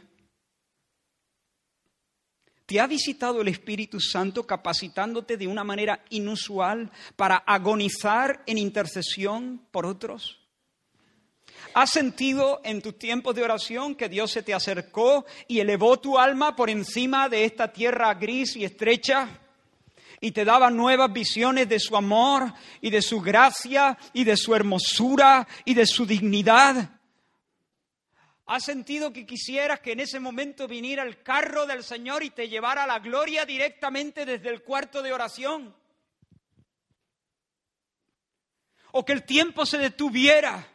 ¿Te 2.70 2.78
ha 2.78 2.86
visitado 2.86 3.40
el 3.40 3.48
Espíritu 3.48 3.98
Santo 3.98 4.46
capacitándote 4.46 5.36
de 5.36 5.48
una 5.48 5.64
manera 5.64 6.04
inusual 6.10 6.88
para 7.16 7.38
agonizar 7.38 8.44
en 8.46 8.58
intercesión 8.58 9.66
por 9.72 9.86
otros? 9.86 10.38
¿Has 11.74 11.90
sentido 11.90 12.60
en 12.62 12.80
tus 12.80 12.96
tiempos 12.96 13.34
de 13.34 13.42
oración 13.42 13.96
que 13.96 14.08
Dios 14.08 14.30
se 14.30 14.44
te 14.44 14.54
acercó 14.54 15.26
y 15.48 15.58
elevó 15.58 15.98
tu 15.98 16.16
alma 16.16 16.54
por 16.54 16.70
encima 16.70 17.28
de 17.28 17.44
esta 17.44 17.72
tierra 17.72 18.14
gris 18.14 18.54
y 18.54 18.64
estrecha? 18.64 19.40
Y 20.20 20.30
te 20.30 20.44
daba 20.44 20.70
nuevas 20.70 21.12
visiones 21.12 21.68
de 21.68 21.80
su 21.80 21.96
amor 21.96 22.54
y 22.80 22.90
de 22.90 23.02
su 23.02 23.20
gracia 23.20 23.98
y 24.12 24.22
de 24.22 24.36
su 24.36 24.54
hermosura 24.54 25.48
y 25.64 25.74
de 25.74 25.86
su 25.86 26.06
dignidad. 26.06 26.99
¿Has 28.50 28.64
sentido 28.64 29.12
que 29.12 29.24
quisieras 29.24 29.78
que 29.78 29.92
en 29.92 30.00
ese 30.00 30.18
momento 30.18 30.66
viniera 30.66 31.04
el 31.04 31.22
carro 31.22 31.66
del 31.66 31.84
Señor 31.84 32.24
y 32.24 32.30
te 32.30 32.48
llevara 32.48 32.82
a 32.82 32.86
la 32.88 32.98
gloria 32.98 33.46
directamente 33.46 34.26
desde 34.26 34.48
el 34.48 34.64
cuarto 34.64 35.02
de 35.02 35.12
oración? 35.12 35.72
O 38.90 39.04
que 39.04 39.12
el 39.12 39.22
tiempo 39.22 39.64
se 39.64 39.78
detuviera 39.78 40.66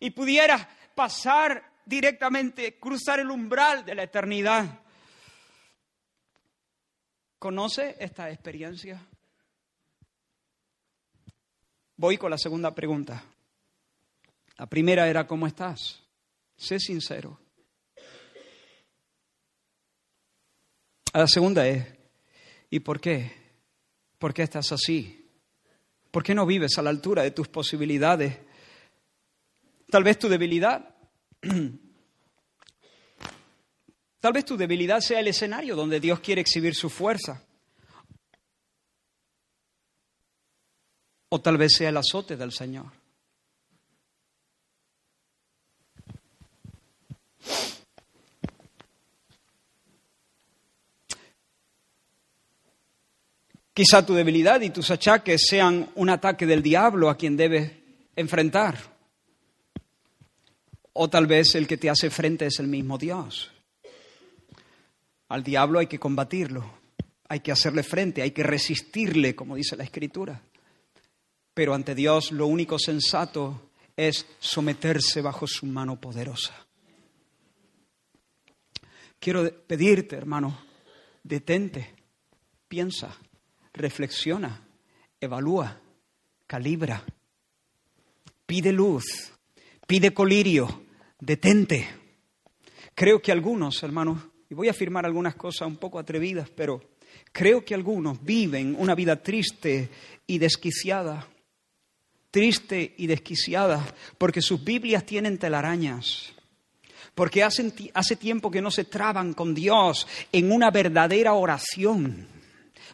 y 0.00 0.08
pudieras 0.12 0.66
pasar 0.94 1.70
directamente, 1.84 2.78
cruzar 2.78 3.20
el 3.20 3.30
umbral 3.30 3.84
de 3.84 3.94
la 3.94 4.04
eternidad. 4.04 4.80
¿Conoce 7.38 7.94
esta 8.00 8.30
experiencia? 8.30 9.06
Voy 11.94 12.16
con 12.16 12.30
la 12.30 12.38
segunda 12.38 12.74
pregunta. 12.74 13.22
La 14.56 14.64
primera 14.64 15.06
era, 15.06 15.26
¿cómo 15.26 15.46
estás? 15.46 16.07
Sé 16.58 16.78
sincero. 16.80 17.38
La 21.14 21.28
segunda 21.28 21.66
es, 21.66 21.86
¿y 22.68 22.80
por 22.80 23.00
qué? 23.00 23.32
¿Por 24.18 24.34
qué 24.34 24.42
estás 24.42 24.72
así? 24.72 25.30
¿Por 26.10 26.24
qué 26.24 26.34
no 26.34 26.44
vives 26.44 26.76
a 26.76 26.82
la 26.82 26.90
altura 26.90 27.22
de 27.22 27.30
tus 27.30 27.48
posibilidades? 27.48 28.36
Tal 29.88 30.02
vez 30.02 30.18
tu 30.18 30.28
debilidad, 30.28 30.96
tal 34.20 34.32
vez 34.32 34.44
tu 34.44 34.56
debilidad 34.56 35.00
sea 35.00 35.20
el 35.20 35.28
escenario 35.28 35.76
donde 35.76 36.00
Dios 36.00 36.18
quiere 36.20 36.40
exhibir 36.40 36.74
su 36.74 36.90
fuerza. 36.90 37.44
O 41.28 41.40
tal 41.40 41.56
vez 41.56 41.74
sea 41.74 41.90
el 41.90 41.96
azote 41.96 42.36
del 42.36 42.50
Señor. 42.52 42.90
Quizá 53.78 54.04
tu 54.04 54.12
debilidad 54.12 54.60
y 54.60 54.70
tus 54.70 54.90
achaques 54.90 55.46
sean 55.48 55.88
un 55.94 56.10
ataque 56.10 56.46
del 56.46 56.64
diablo 56.64 57.08
a 57.08 57.16
quien 57.16 57.36
debes 57.36 57.70
enfrentar. 58.16 58.76
O 60.94 61.08
tal 61.08 61.28
vez 61.28 61.54
el 61.54 61.68
que 61.68 61.76
te 61.76 61.88
hace 61.88 62.10
frente 62.10 62.46
es 62.46 62.58
el 62.58 62.66
mismo 62.66 62.98
Dios. 62.98 63.52
Al 65.28 65.44
diablo 65.44 65.78
hay 65.78 65.86
que 65.86 66.00
combatirlo, 66.00 66.68
hay 67.28 67.38
que 67.38 67.52
hacerle 67.52 67.84
frente, 67.84 68.20
hay 68.20 68.32
que 68.32 68.42
resistirle, 68.42 69.36
como 69.36 69.54
dice 69.54 69.76
la 69.76 69.84
Escritura. 69.84 70.42
Pero 71.54 71.72
ante 71.72 71.94
Dios 71.94 72.32
lo 72.32 72.48
único 72.48 72.80
sensato 72.80 73.70
es 73.96 74.26
someterse 74.40 75.20
bajo 75.20 75.46
su 75.46 75.66
mano 75.66 76.00
poderosa. 76.00 76.67
Quiero 79.18 79.50
pedirte, 79.66 80.16
hermano, 80.16 80.58
detente, 81.22 81.94
piensa 82.68 83.16
reflexiona, 83.78 84.60
evalúa, 85.20 85.80
calibra, 86.46 87.02
pide 88.44 88.72
luz, 88.72 89.04
pide 89.86 90.12
colirio, 90.12 90.82
detente. 91.18 91.88
Creo 92.94 93.22
que 93.22 93.32
algunos, 93.32 93.82
hermanos, 93.82 94.20
y 94.50 94.54
voy 94.54 94.68
a 94.68 94.72
afirmar 94.72 95.06
algunas 95.06 95.36
cosas 95.36 95.68
un 95.68 95.76
poco 95.76 95.98
atrevidas, 95.98 96.50
pero 96.50 96.82
creo 97.32 97.64
que 97.64 97.74
algunos 97.74 98.22
viven 98.22 98.74
una 98.78 98.94
vida 98.94 99.22
triste 99.22 99.88
y 100.26 100.38
desquiciada, 100.38 101.26
triste 102.30 102.94
y 102.98 103.06
desquiciada, 103.06 103.94
porque 104.18 104.42
sus 104.42 104.62
Biblias 104.64 105.06
tienen 105.06 105.38
telarañas 105.38 106.34
porque 107.18 107.42
hace, 107.42 107.72
hace, 107.94 108.14
tiempo 108.14 108.48
que 108.48 108.62
no 108.62 108.70
se 108.70 108.84
traban 108.84 109.34
con 109.34 109.52
Dios 109.52 110.06
en 110.30 110.52
una 110.52 110.70
verdadera 110.70 111.32
oración 111.32 112.28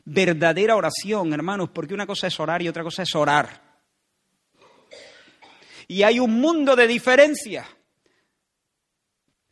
verdadera 0.07 0.77
oración, 0.77 1.35
hermanos, 1.35 1.69
porque 1.75 1.93
una 1.93 2.07
cosa 2.07 2.29
es 2.29 2.41
orar 2.41 2.63
y 2.63 2.69
otra 2.69 2.83
cosa 2.83 3.03
es 3.03 3.15
orar. 3.15 3.61
Y 5.89 6.03
hay 6.03 6.19
un 6.19 6.41
mundo 6.41 6.75
de 6.75 6.87
diferencia. 6.87 7.67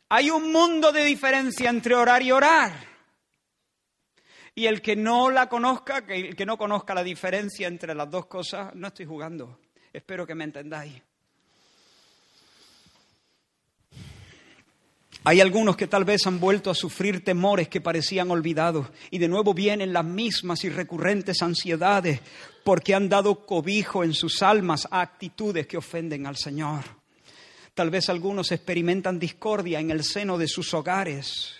Hay 0.09 0.31
un 0.31 0.51
mundo 0.51 0.91
de 0.91 1.05
diferencia 1.05 1.69
entre 1.69 1.93
orar 1.93 2.23
y 2.23 2.31
orar. 2.31 2.71
Y 4.55 4.65
el 4.65 4.81
que 4.81 4.95
no 4.95 5.29
la 5.29 5.47
conozca, 5.47 6.03
el 6.07 6.35
que 6.35 6.45
no 6.47 6.57
conozca 6.57 6.95
la 6.95 7.03
diferencia 7.03 7.67
entre 7.67 7.93
las 7.93 8.09
dos 8.09 8.25
cosas, 8.25 8.73
no 8.73 8.87
estoy 8.87 9.05
jugando. 9.05 9.59
Espero 9.91 10.25
que 10.25 10.33
me 10.33 10.43
entendáis. 10.43 10.99
Hay 15.25 15.39
algunos 15.39 15.77
que 15.77 15.87
tal 15.87 16.03
vez 16.03 16.27
han 16.27 16.41
vuelto 16.41 16.69
a 16.69 16.75
sufrir 16.75 17.23
temores 17.23 17.69
que 17.69 17.79
parecían 17.79 18.29
olvidados 18.29 18.87
y 19.09 19.19
de 19.19 19.29
nuevo 19.29 19.53
vienen 19.53 19.93
las 19.93 20.03
mismas 20.03 20.65
y 20.65 20.69
recurrentes 20.69 21.41
ansiedades 21.41 22.19
porque 22.65 22.93
han 22.93 23.07
dado 23.07 23.45
cobijo 23.45 24.03
en 24.03 24.13
sus 24.13 24.43
almas 24.43 24.85
a 24.91 24.99
actitudes 24.99 25.65
que 25.65 25.77
ofenden 25.77 26.25
al 26.25 26.35
Señor. 26.35 26.83
Tal 27.73 27.89
vez 27.89 28.09
algunos 28.09 28.51
experimentan 28.51 29.17
discordia 29.17 29.79
en 29.79 29.91
el 29.91 30.03
seno 30.03 30.37
de 30.37 30.49
sus 30.49 30.73
hogares 30.73 31.53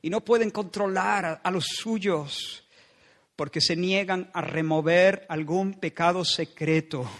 y 0.00 0.08
no 0.08 0.20
pueden 0.20 0.50
controlar 0.50 1.40
a 1.42 1.50
los 1.50 1.64
suyos 1.64 2.64
porque 3.34 3.60
se 3.60 3.74
niegan 3.74 4.30
a 4.32 4.40
remover 4.40 5.26
algún 5.28 5.74
pecado 5.74 6.24
secreto 6.24 7.10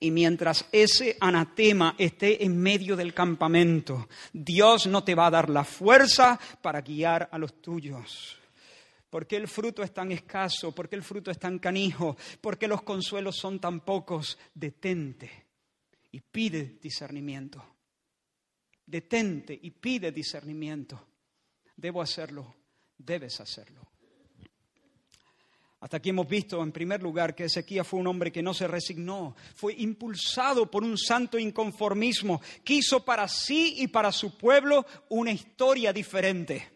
y 0.00 0.10
mientras 0.10 0.64
ese 0.72 1.18
anatema 1.20 1.94
esté 1.98 2.42
en 2.42 2.56
medio 2.56 2.96
del 2.96 3.12
campamento, 3.12 4.08
Dios 4.32 4.86
no 4.86 5.04
te 5.04 5.14
va 5.14 5.26
a 5.26 5.30
dar 5.30 5.50
la 5.50 5.62
fuerza 5.62 6.40
para 6.62 6.80
guiar 6.80 7.28
a 7.30 7.38
los 7.38 7.60
tuyos. 7.60 8.38
¿Por 9.10 9.26
qué 9.26 9.36
el 9.36 9.46
fruto 9.46 9.82
es 9.82 9.92
tan 9.92 10.10
escaso? 10.10 10.72
¿Por 10.72 10.88
qué 10.88 10.96
el 10.96 11.02
fruto 11.02 11.30
es 11.30 11.38
tan 11.38 11.58
canijo? 11.58 12.16
¿Por 12.40 12.56
qué 12.56 12.66
los 12.66 12.82
consuelos 12.82 13.36
son 13.36 13.60
tan 13.60 13.80
pocos? 13.80 14.38
Detente 14.54 15.48
y 16.12 16.20
pide 16.20 16.78
discernimiento. 16.80 17.62
Detente 18.86 19.58
y 19.60 19.70
pide 19.70 20.12
discernimiento. 20.12 21.08
Debo 21.76 22.00
hacerlo, 22.00 22.54
debes 22.96 23.38
hacerlo. 23.40 23.89
Hasta 25.80 25.96
aquí 25.96 26.10
hemos 26.10 26.28
visto, 26.28 26.62
en 26.62 26.72
primer 26.72 27.02
lugar, 27.02 27.34
que 27.34 27.44
Ezequías 27.44 27.86
fue 27.86 28.00
un 28.00 28.06
hombre 28.06 28.30
que 28.30 28.42
no 28.42 28.52
se 28.52 28.68
resignó, 28.68 29.34
fue 29.54 29.74
impulsado 29.78 30.70
por 30.70 30.84
un 30.84 30.98
santo 30.98 31.38
inconformismo, 31.38 32.42
quiso 32.62 33.02
para 33.02 33.26
sí 33.28 33.76
y 33.78 33.88
para 33.88 34.12
su 34.12 34.36
pueblo 34.36 34.84
una 35.08 35.32
historia 35.32 35.90
diferente. 35.90 36.68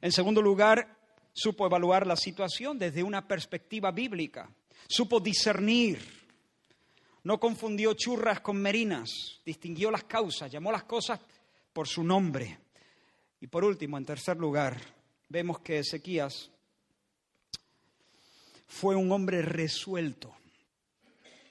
En 0.00 0.10
segundo 0.10 0.40
lugar, 0.40 0.96
supo 1.34 1.66
evaluar 1.66 2.06
la 2.06 2.16
situación 2.16 2.78
desde 2.78 3.02
una 3.02 3.28
perspectiva 3.28 3.90
bíblica, 3.90 4.48
supo 4.88 5.20
discernir, 5.20 6.00
no 7.24 7.38
confundió 7.38 7.92
churras 7.92 8.40
con 8.40 8.56
merinas, 8.56 9.40
distinguió 9.44 9.90
las 9.90 10.04
causas, 10.04 10.50
llamó 10.50 10.72
las 10.72 10.84
cosas 10.84 11.20
por 11.74 11.88
su 11.88 12.02
nombre. 12.02 12.58
Y 13.38 13.48
por 13.48 13.64
último, 13.64 13.98
en 13.98 14.06
tercer 14.06 14.38
lugar, 14.38 14.80
vemos 15.28 15.60
que 15.60 15.80
Ezequías 15.80 16.50
fue 18.74 18.96
un 18.96 19.12
hombre 19.12 19.40
resuelto, 19.40 20.34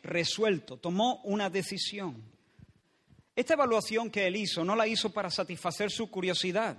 resuelto, 0.03 0.75
tomó 0.75 1.21
una 1.23 1.49
decisión. 1.49 2.21
Esta 3.33 3.53
evaluación 3.53 4.11
que 4.11 4.27
él 4.27 4.35
hizo 4.35 4.65
no 4.65 4.75
la 4.75 4.87
hizo 4.87 5.09
para 5.09 5.29
satisfacer 5.29 5.89
su 5.89 6.11
curiosidad, 6.11 6.75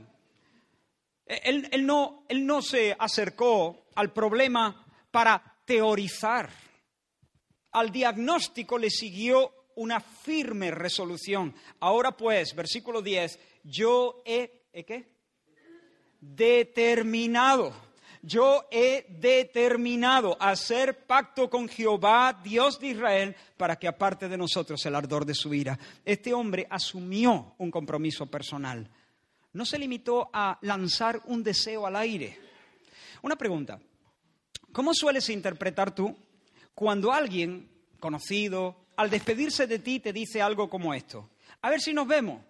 Él, 1.24 1.66
él, 1.72 1.86
no, 1.86 2.26
él 2.28 2.44
no 2.44 2.60
se 2.60 2.94
acercó 2.98 3.86
al 3.94 4.12
problema 4.12 4.84
para 5.10 5.56
teorizar. 5.64 6.50
Al 7.72 7.90
diagnóstico 7.90 8.76
le 8.76 8.90
siguió 8.90 9.50
una 9.76 9.98
firme 10.00 10.70
resolución. 10.70 11.54
Ahora 11.80 12.14
pues, 12.14 12.54
versículo 12.54 13.00
10, 13.00 13.38
yo 13.64 14.22
he, 14.26 14.66
¿he 14.74 14.84
qué? 14.84 15.08
Determinado. 16.20 17.83
Yo 18.26 18.66
he 18.70 19.04
determinado 19.20 20.36
hacer 20.40 21.06
pacto 21.06 21.50
con 21.50 21.68
Jehová, 21.68 22.40
Dios 22.42 22.80
de 22.80 22.88
Israel, 22.88 23.36
para 23.58 23.76
que 23.76 23.86
aparte 23.86 24.28
de 24.28 24.38
nosotros 24.38 24.84
el 24.86 24.94
ardor 24.94 25.26
de 25.26 25.34
su 25.34 25.52
ira. 25.52 25.78
Este 26.04 26.32
hombre 26.32 26.66
asumió 26.70 27.54
un 27.58 27.70
compromiso 27.70 28.26
personal. 28.26 28.88
No 29.52 29.66
se 29.66 29.78
limitó 29.78 30.30
a 30.32 30.58
lanzar 30.62 31.20
un 31.26 31.42
deseo 31.42 31.86
al 31.86 31.96
aire. 31.96 32.38
Una 33.20 33.36
pregunta. 33.36 33.78
¿Cómo 34.72 34.94
sueles 34.94 35.28
interpretar 35.28 35.94
tú 35.94 36.16
cuando 36.74 37.12
alguien 37.12 37.68
conocido, 38.00 38.76
al 38.96 39.10
despedirse 39.10 39.66
de 39.66 39.78
ti, 39.78 40.00
te 40.00 40.12
dice 40.12 40.40
algo 40.40 40.68
como 40.68 40.94
esto. 40.94 41.30
A 41.62 41.70
ver 41.70 41.80
si 41.80 41.92
nos 41.92 42.06
vemos. 42.06 42.42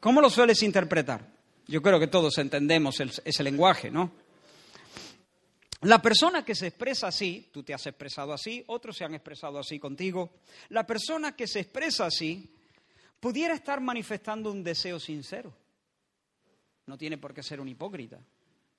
¿Cómo 0.00 0.20
lo 0.20 0.30
sueles 0.30 0.62
interpretar? 0.62 1.37
Yo 1.68 1.80
creo 1.80 2.00
que 2.00 2.08
todos 2.08 2.36
entendemos 2.38 2.98
ese 3.00 3.42
lenguaje, 3.44 3.90
¿no? 3.90 4.10
La 5.82 6.02
persona 6.02 6.44
que 6.44 6.56
se 6.56 6.66
expresa 6.66 7.06
así, 7.06 7.50
tú 7.52 7.62
te 7.62 7.72
has 7.72 7.86
expresado 7.86 8.32
así, 8.32 8.64
otros 8.66 8.96
se 8.96 9.04
han 9.04 9.14
expresado 9.14 9.58
así 9.60 9.78
contigo, 9.78 10.40
la 10.70 10.84
persona 10.84 11.36
que 11.36 11.46
se 11.46 11.60
expresa 11.60 12.06
así 12.06 12.52
pudiera 13.20 13.54
estar 13.54 13.80
manifestando 13.80 14.50
un 14.50 14.64
deseo 14.64 14.98
sincero. 14.98 15.54
No 16.86 16.98
tiene 16.98 17.18
por 17.18 17.32
qué 17.32 17.44
ser 17.44 17.60
un 17.60 17.68
hipócrita. 17.68 18.18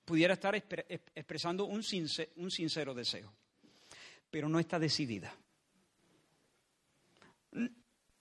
Pudiera 0.04 0.34
estar 0.34 0.56
expresando 0.56 1.66
un 1.66 1.84
sincero 1.84 2.94
deseo 2.94 3.32
pero 4.30 4.50
no 4.50 4.60
está 4.60 4.80
decidida. 4.80 5.34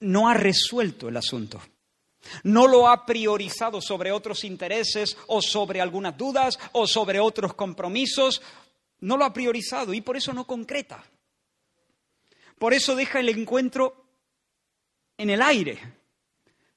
No 0.00 0.28
ha 0.28 0.34
resuelto 0.34 1.08
el 1.08 1.16
asunto. 1.16 1.60
No 2.42 2.66
lo 2.66 2.88
ha 2.88 3.04
priorizado 3.06 3.80
sobre 3.80 4.12
otros 4.12 4.44
intereses 4.44 5.16
o 5.26 5.42
sobre 5.42 5.80
algunas 5.80 6.16
dudas 6.16 6.58
o 6.72 6.86
sobre 6.86 7.20
otros 7.20 7.54
compromisos. 7.54 8.42
No 9.00 9.16
lo 9.16 9.24
ha 9.24 9.32
priorizado 9.32 9.94
y 9.94 10.00
por 10.00 10.16
eso 10.16 10.32
no 10.32 10.46
concreta. 10.46 11.04
Por 12.58 12.74
eso 12.74 12.96
deja 12.96 13.20
el 13.20 13.28
encuentro 13.28 14.04
en 15.16 15.30
el 15.30 15.42
aire, 15.42 15.78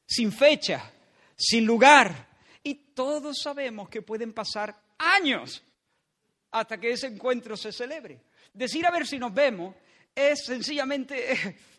sin 0.05 0.31
fecha, 0.31 0.91
sin 1.35 1.65
lugar. 1.65 2.29
Y 2.63 2.75
todos 2.93 3.39
sabemos 3.41 3.89
que 3.89 4.01
pueden 4.01 4.33
pasar 4.33 4.79
años 4.97 5.63
hasta 6.51 6.79
que 6.79 6.91
ese 6.91 7.07
encuentro 7.07 7.57
se 7.57 7.71
celebre. 7.71 8.19
Decir 8.53 8.85
a 8.85 8.91
ver 8.91 9.07
si 9.07 9.17
nos 9.17 9.33
vemos 9.33 9.75
es 10.13 10.45
sencillamente... 10.45 11.57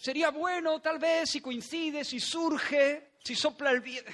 sería 0.00 0.30
bueno 0.30 0.80
tal 0.80 0.98
vez 0.98 1.28
si 1.30 1.40
coincide, 1.40 2.04
si 2.04 2.18
surge, 2.20 3.12
si 3.22 3.34
sopla 3.34 3.70
el 3.70 3.80
viento. 3.80 4.10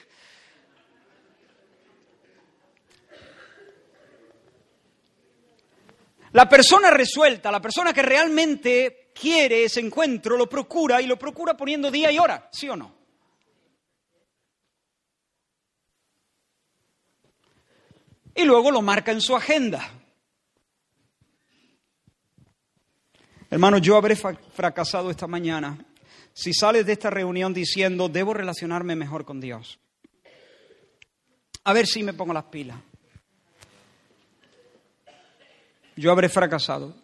La 6.33 6.49
persona 6.49 6.91
resuelta, 6.91 7.53
la 7.53 7.63
persona 7.63 7.95
que 7.95 8.03
realmente 8.03 9.13
quiere 9.15 9.65
ese 9.65 9.81
encuentro, 9.81 10.37
lo 10.37 10.49
procura 10.49 11.01
y 11.01 11.07
lo 11.07 11.17
procura 11.17 11.57
poniendo 11.57 11.91
día 11.91 12.11
y 12.11 12.19
hora, 12.19 12.51
¿sí 12.53 12.69
o 12.69 12.77
no? 12.77 12.95
Y 18.35 18.45
luego 18.45 18.71
lo 18.71 18.83
marca 18.83 19.13
en 19.13 19.21
su 19.23 19.35
agenda. 19.35 19.89
Hermano, 23.51 23.79
yo 23.79 23.97
habré 23.97 24.17
fracasado 24.17 25.11
esta 25.11 25.27
mañana 25.27 25.79
si 26.37 26.53
sales 26.53 26.85
de 26.85 26.93
esta 26.93 27.09
reunión 27.09 27.55
diciendo, 27.55 28.11
debo 28.11 28.35
relacionarme 28.35 28.95
mejor 28.95 29.25
con 29.25 29.41
Dios. 29.41 29.79
A 31.65 31.73
ver 31.73 31.87
si 31.87 32.03
me 32.03 32.13
pongo 32.13 32.35
las 32.35 32.45
pilas. 32.45 32.79
Yo 35.97 36.13
habré 36.13 36.29
fracasado. 36.29 36.95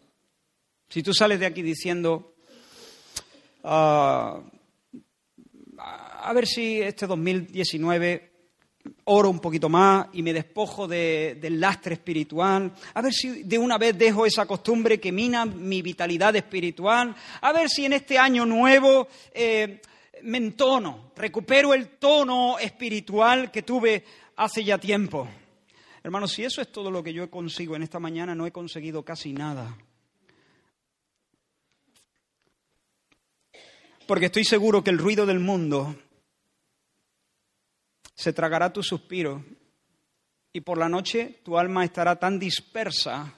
Si 0.90 1.02
tú 1.02 1.14
sales 1.14 1.40
de 1.40 1.46
aquí 1.46 1.62
diciendo, 1.62 2.34
ah, 3.64 4.42
a 5.78 6.32
ver 6.34 6.46
si 6.46 6.82
este 6.82 7.06
2019 7.06 8.31
oro 9.04 9.30
un 9.30 9.40
poquito 9.40 9.68
más 9.68 10.08
y 10.12 10.22
me 10.22 10.32
despojo 10.32 10.86
del 10.86 11.60
lastre 11.60 11.94
espiritual, 11.94 12.72
a 12.94 13.02
ver 13.02 13.12
si 13.12 13.42
de 13.42 13.58
una 13.58 13.78
vez 13.78 13.96
dejo 13.96 14.26
esa 14.26 14.46
costumbre 14.46 15.00
que 15.00 15.12
mina 15.12 15.44
mi 15.44 15.82
vitalidad 15.82 16.34
espiritual, 16.36 17.14
a 17.40 17.52
ver 17.52 17.68
si 17.68 17.84
en 17.84 17.94
este 17.94 18.18
año 18.18 18.46
nuevo 18.46 19.08
eh, 19.32 19.80
me 20.22 20.38
entono, 20.38 21.12
recupero 21.16 21.74
el 21.74 21.88
tono 21.98 22.58
espiritual 22.58 23.50
que 23.50 23.62
tuve 23.62 24.04
hace 24.36 24.64
ya 24.64 24.78
tiempo. 24.78 25.28
Hermanos, 26.02 26.32
si 26.32 26.44
eso 26.44 26.60
es 26.60 26.72
todo 26.72 26.90
lo 26.90 27.02
que 27.02 27.12
yo 27.12 27.30
consigo 27.30 27.76
en 27.76 27.82
esta 27.82 28.00
mañana, 28.00 28.34
no 28.34 28.46
he 28.46 28.50
conseguido 28.50 29.04
casi 29.04 29.32
nada. 29.32 29.76
Porque 34.06 34.26
estoy 34.26 34.44
seguro 34.44 34.82
que 34.82 34.90
el 34.90 34.98
ruido 34.98 35.26
del 35.26 35.38
mundo 35.38 35.94
se 38.22 38.32
tragará 38.32 38.72
tu 38.72 38.84
suspiro 38.84 39.44
y 40.52 40.60
por 40.60 40.78
la 40.78 40.88
noche 40.88 41.40
tu 41.42 41.58
alma 41.58 41.84
estará 41.84 42.14
tan 42.14 42.38
dispersa, 42.38 43.34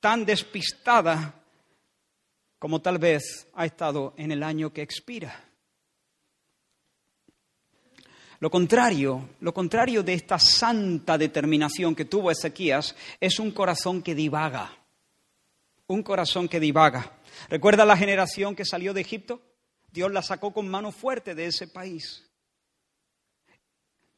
tan 0.00 0.26
despistada, 0.26 1.34
como 2.58 2.82
tal 2.82 2.98
vez 2.98 3.48
ha 3.54 3.64
estado 3.64 4.12
en 4.18 4.32
el 4.32 4.42
año 4.42 4.70
que 4.70 4.82
expira. 4.82 5.48
Lo 8.38 8.50
contrario, 8.50 9.30
lo 9.40 9.54
contrario 9.54 10.02
de 10.02 10.12
esta 10.12 10.38
santa 10.38 11.16
determinación 11.16 11.94
que 11.94 12.04
tuvo 12.04 12.30
Ezequías 12.30 12.94
es 13.18 13.38
un 13.38 13.50
corazón 13.50 14.02
que 14.02 14.14
divaga. 14.14 14.76
Un 15.86 16.02
corazón 16.02 16.48
que 16.48 16.60
divaga. 16.60 17.18
¿Recuerda 17.48 17.86
la 17.86 17.96
generación 17.96 18.54
que 18.54 18.66
salió 18.66 18.92
de 18.92 19.00
Egipto? 19.00 19.40
Dios 19.90 20.12
la 20.12 20.20
sacó 20.20 20.52
con 20.52 20.68
mano 20.68 20.92
fuerte 20.92 21.34
de 21.34 21.46
ese 21.46 21.66
país 21.66 22.29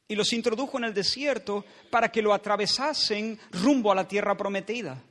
y 0.07 0.15
los 0.15 0.33
introdujo 0.33 0.77
en 0.77 0.85
el 0.85 0.93
desierto 0.93 1.65
para 1.89 2.11
que 2.11 2.21
lo 2.21 2.33
atravesasen 2.33 3.39
rumbo 3.51 3.91
a 3.91 3.95
la 3.95 4.07
tierra 4.07 4.35
prometida. 4.35 5.01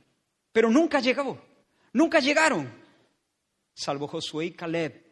Pero 0.51 0.69
nunca 0.69 0.99
llegó, 0.99 1.41
nunca 1.93 2.19
llegaron, 2.19 2.71
salvo 3.73 4.07
Josué 4.07 4.45
y 4.45 4.51
Caleb, 4.51 5.03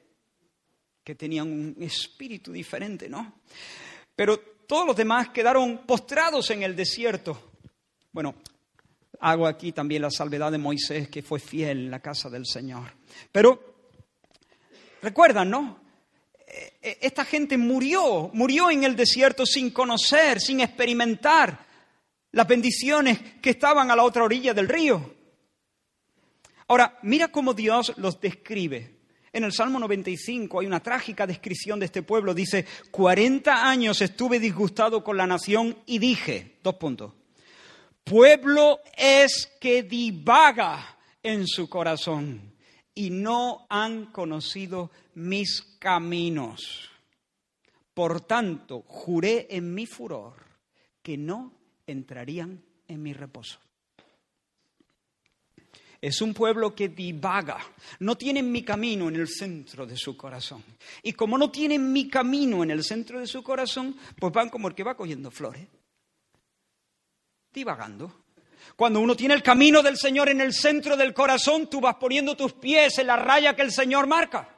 que 1.04 1.16
tenían 1.16 1.48
un 1.48 1.76
espíritu 1.82 2.52
diferente, 2.52 3.10
¿no? 3.10 3.42
Pero 4.16 4.40
todos 4.40 4.86
los 4.86 4.96
demás 4.96 5.30
quedaron 5.30 5.80
postrados 5.80 6.52
en 6.52 6.64
el 6.64 6.76
desierto. 6.76 7.52
Bueno, 8.12 8.36
hago 9.20 9.48
aquí 9.48 9.72
también 9.72 10.04
la 10.04 10.12
salvedad 10.12 10.52
de 10.52 10.58
Moisés, 10.60 11.10
que 11.10 11.24
fue 11.24 11.40
fiel 11.40 11.80
en 11.80 11.92
la 11.92 12.00
casa 12.00 12.30
del 12.30 12.46
Señor. 12.46 12.94
Pero 13.32 13.76
recuerdan, 15.02 15.50
¿no? 15.50 15.81
Eh, 16.54 16.98
esta 17.02 17.24
gente 17.24 17.58
murió, 17.58 18.30
murió 18.34 18.70
en 18.70 18.84
el 18.84 18.96
desierto 18.96 19.46
sin 19.46 19.72
conocer, 19.72 20.42
sin 20.42 20.60
experimentar 20.60 21.66
las 22.32 22.48
bendiciones 22.48 23.20
que 23.42 23.52
estaban 23.52 23.90
a 23.90 23.96
la 23.96 24.04
otra 24.04 24.24
orilla 24.24 24.54
del 24.54 24.68
río. 24.68 25.16
Ahora, 26.68 26.98
mira 27.04 27.30
cómo 27.30 27.54
Dios 27.54 27.94
los 27.98 28.20
describe. 28.20 29.00
En 29.32 29.46
el 29.46 29.54
Salmo 29.54 29.80
95 29.80 30.60
hay 30.60 30.68
una 30.68 30.82
trágica 30.82 31.26
descripción 31.26 31.80
de 31.80 31.86
este 31.86 32.04
pueblo. 32.04 32.34
Dice, 32.34 32.66
40 32.92 33.70
años 33.70 34.02
estuve 34.02 34.40
disgustado 34.40 35.04
con 35.04 35.16
la 35.16 35.28
nación 35.28 35.78
y 35.86 36.00
dije, 36.00 36.58
dos 36.62 36.76
puntos, 36.76 37.14
pueblo 38.04 38.82
es 38.98 39.50
que 39.60 39.84
divaga 39.84 40.98
en 41.24 41.48
su 41.48 41.70
corazón 41.70 42.52
y 42.94 43.10
no 43.10 43.66
han 43.70 44.08
conocido 44.08 44.92
mis 45.16 45.62
caminos. 45.80 46.90
Por 47.94 48.22
tanto, 48.22 48.84
juré 48.88 49.48
en 49.50 49.74
mi 49.74 49.86
furor 49.86 50.34
que 51.02 51.18
no 51.18 51.54
entrarían 51.88 52.64
en 52.88 53.04
mi 53.04 53.14
reposo. 53.14 53.60
Es 56.02 56.20
un 56.22 56.34
pueblo 56.34 56.74
que 56.74 56.90
divaga, 56.90 57.60
no 58.00 58.18
tienen 58.18 58.52
mi 58.52 58.64
camino 58.64 59.08
en 59.08 59.18
el 59.18 59.28
centro 59.28 59.86
de 59.86 59.96
su 59.96 60.18
corazón. 60.18 60.64
Y 61.04 61.14
como 61.14 61.38
no 61.38 61.52
tienen 61.52 61.94
mi 61.94 62.10
camino 62.10 62.64
en 62.64 62.72
el 62.72 62.84
centro 62.84 63.20
de 63.20 63.28
su 63.28 63.44
corazón, 63.44 63.96
pues 64.20 64.34
van 64.34 64.50
como 64.50 64.68
el 64.68 64.74
que 64.74 64.84
va 64.84 64.98
cogiendo 64.98 65.30
flores, 65.30 65.68
divagando. 67.54 68.21
Cuando 68.76 69.00
uno 69.00 69.16
tiene 69.16 69.34
el 69.34 69.44
camino 69.44 69.82
del 69.82 69.98
Señor 69.98 70.30
en 70.30 70.42
el 70.42 70.54
centro 70.54 70.98
del 70.98 71.14
corazón, 71.14 71.70
tú 71.70 71.82
vas 71.82 71.96
poniendo 71.96 72.36
tus 72.36 72.54
pies 72.54 72.98
en 72.98 73.08
la 73.08 73.16
raya 73.16 73.56
que 73.56 73.62
el 73.62 73.72
Señor 73.72 74.08
marca. 74.08 74.50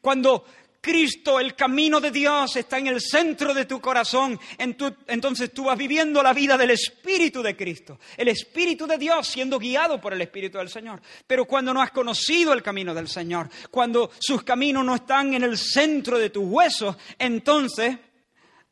Cuando 0.00 0.44
Cristo, 0.86 1.40
el 1.40 1.56
camino 1.56 2.00
de 2.00 2.12
Dios 2.12 2.54
está 2.54 2.78
en 2.78 2.86
el 2.86 3.00
centro 3.00 3.52
de 3.52 3.64
tu 3.64 3.80
corazón, 3.80 4.38
entonces 4.56 5.52
tú 5.52 5.64
vas 5.64 5.76
viviendo 5.76 6.22
la 6.22 6.32
vida 6.32 6.56
del 6.56 6.70
Espíritu 6.70 7.42
de 7.42 7.56
Cristo, 7.56 7.98
el 8.16 8.28
Espíritu 8.28 8.86
de 8.86 8.96
Dios 8.96 9.26
siendo 9.26 9.58
guiado 9.58 10.00
por 10.00 10.12
el 10.12 10.22
Espíritu 10.22 10.58
del 10.58 10.68
Señor. 10.68 11.02
Pero 11.26 11.44
cuando 11.44 11.74
no 11.74 11.82
has 11.82 11.90
conocido 11.90 12.52
el 12.52 12.62
camino 12.62 12.94
del 12.94 13.08
Señor, 13.08 13.50
cuando 13.68 14.12
sus 14.20 14.44
caminos 14.44 14.84
no 14.84 14.94
están 14.94 15.34
en 15.34 15.42
el 15.42 15.58
centro 15.58 16.20
de 16.20 16.30
tus 16.30 16.44
huesos, 16.46 16.96
entonces, 17.18 17.98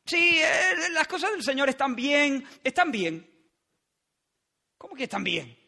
sí, 0.07 0.39
eh, 0.39 0.91
las 0.93 1.09
cosas 1.09 1.33
del 1.33 1.43
Señor 1.43 1.69
están 1.69 1.97
bien, 1.97 2.45
están 2.63 2.93
bien. 2.93 3.34
¿Cómo 4.85 4.97
que 4.97 5.05
están 5.05 5.25
bien? 5.25 5.59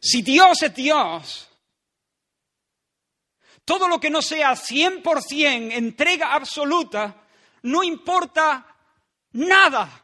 Si 0.00 0.22
Dios 0.22 0.62
es 0.62 0.74
Dios, 0.74 1.50
todo 3.62 3.86
lo 3.88 4.00
que 4.00 4.08
no 4.08 4.22
sea 4.22 4.52
100% 4.52 5.72
entrega 5.74 6.32
absoluta, 6.32 7.26
no 7.64 7.84
importa 7.84 8.74
nada. 9.32 10.02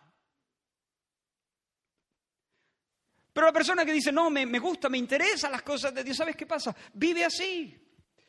Pero 3.32 3.46
la 3.46 3.52
persona 3.54 3.86
que 3.86 3.94
dice, 3.94 4.12
no, 4.12 4.28
me, 4.28 4.44
me 4.44 4.58
gusta, 4.58 4.90
me 4.90 4.98
interesan 4.98 5.52
las 5.52 5.62
cosas 5.62 5.94
de 5.94 6.04
Dios, 6.04 6.18
¿sabes 6.18 6.36
qué 6.36 6.44
pasa? 6.44 6.76
Vive 6.92 7.24
así, 7.24 7.74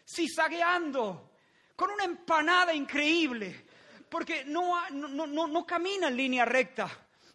cizagueando, 0.08 1.36
con 1.76 1.92
una 1.92 2.06
empanada 2.06 2.74
increíble, 2.74 3.66
porque 4.14 4.46
no, 4.46 4.88
no, 4.92 5.48
no, 5.48 5.66
camina 5.66 6.08
en 6.08 6.16
línea 6.16 6.46
recta 6.46 6.88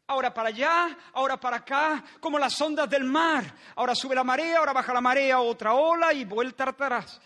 ahora 0.07 0.33
para 0.33 0.51
allá, 0.51 0.97
ahora 1.15 1.37
para 1.37 1.57
acá, 1.57 2.05
como 2.21 2.39
las 2.39 2.59
ondas 2.61 2.89
del 2.89 3.03
mar. 3.03 3.53
Ahora 3.75 3.97
sube 3.97 4.15
la 4.15 4.23
marea, 4.23 4.59
ahora 4.59 4.73
baja 4.73 4.95
la 4.95 5.01
marea, 5.01 5.41
otra 5.41 5.75
ola 5.75 6.13
y 6.13 6.25
vuelta 6.25 6.69
atrás. 6.69 7.21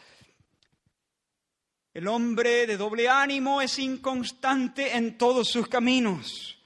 El 1.93 2.09
hombre 2.09 2.67
de 2.67 2.79
doble 2.79 3.11
ánimo 3.11 3.61
es 3.61 3.79
inconstante 3.79 4.97
en 4.97 5.19
todos 5.19 5.49
sus 5.49 5.69
caminos. 5.69 6.59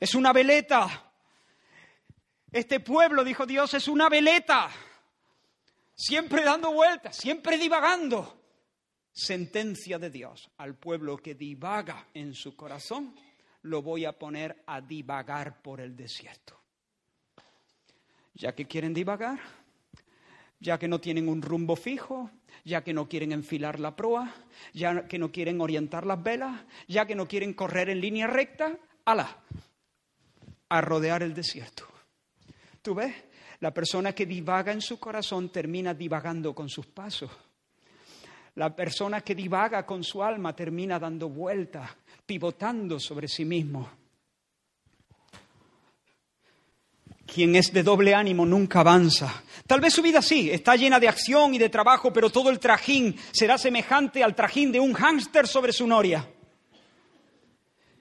Es 0.00 0.14
una 0.14 0.32
veleta. 0.32 1.12
Este 2.50 2.80
pueblo, 2.80 3.22
dijo 3.22 3.44
Dios, 3.44 3.74
es 3.74 3.86
una 3.86 4.08
veleta. 4.08 4.70
Siempre 5.94 6.42
dando 6.42 6.72
vueltas, 6.72 7.16
siempre 7.16 7.58
divagando. 7.58 8.35
Sentencia 9.16 9.98
de 9.98 10.10
Dios 10.10 10.50
al 10.58 10.74
pueblo 10.74 11.16
que 11.16 11.34
divaga 11.34 12.08
en 12.12 12.34
su 12.34 12.54
corazón 12.54 13.14
lo 13.62 13.80
voy 13.80 14.04
a 14.04 14.12
poner 14.12 14.62
a 14.66 14.82
divagar 14.82 15.62
por 15.62 15.80
el 15.80 15.96
desierto. 15.96 16.60
Ya 18.34 18.54
que 18.54 18.66
quieren 18.66 18.92
divagar, 18.92 19.40
ya 20.60 20.78
que 20.78 20.86
no 20.86 21.00
tienen 21.00 21.30
un 21.30 21.40
rumbo 21.40 21.76
fijo, 21.76 22.30
ya 22.62 22.84
que 22.84 22.92
no 22.92 23.08
quieren 23.08 23.32
enfilar 23.32 23.80
la 23.80 23.96
proa, 23.96 24.34
ya 24.74 25.08
que 25.08 25.18
no 25.18 25.32
quieren 25.32 25.62
orientar 25.62 26.04
las 26.04 26.22
velas, 26.22 26.66
ya 26.86 27.06
que 27.06 27.14
no 27.14 27.26
quieren 27.26 27.54
correr 27.54 27.88
en 27.88 28.02
línea 28.02 28.26
recta, 28.26 28.78
ala, 29.06 29.44
a 30.68 30.80
rodear 30.82 31.22
el 31.22 31.32
desierto. 31.32 31.86
¿Tú 32.82 32.94
ves? 32.94 33.14
La 33.60 33.72
persona 33.72 34.14
que 34.14 34.26
divaga 34.26 34.72
en 34.72 34.82
su 34.82 35.00
corazón 35.00 35.48
termina 35.48 35.94
divagando 35.94 36.54
con 36.54 36.68
sus 36.68 36.84
pasos. 36.84 37.30
La 38.56 38.74
persona 38.74 39.20
que 39.20 39.34
divaga 39.34 39.84
con 39.84 40.02
su 40.02 40.22
alma 40.22 40.56
termina 40.56 40.98
dando 40.98 41.28
vueltas 41.28 41.90
pivotando 42.24 42.98
sobre 42.98 43.28
sí 43.28 43.44
mismo. 43.44 43.88
Quien 47.26 47.54
es 47.54 47.70
de 47.70 47.82
doble 47.82 48.14
ánimo 48.14 48.46
nunca 48.46 48.80
avanza. 48.80 49.42
Tal 49.66 49.80
vez 49.80 49.92
su 49.92 50.00
vida 50.00 50.22
sí, 50.22 50.50
está 50.50 50.74
llena 50.74 50.98
de 50.98 51.08
acción 51.08 51.54
y 51.54 51.58
de 51.58 51.68
trabajo, 51.68 52.12
pero 52.14 52.30
todo 52.30 52.48
el 52.48 52.58
trajín 52.58 53.14
será 53.30 53.58
semejante 53.58 54.24
al 54.24 54.34
trajín 54.34 54.72
de 54.72 54.80
un 54.80 54.94
hámster 54.94 55.46
sobre 55.46 55.74
su 55.74 55.86
noria. 55.86 56.26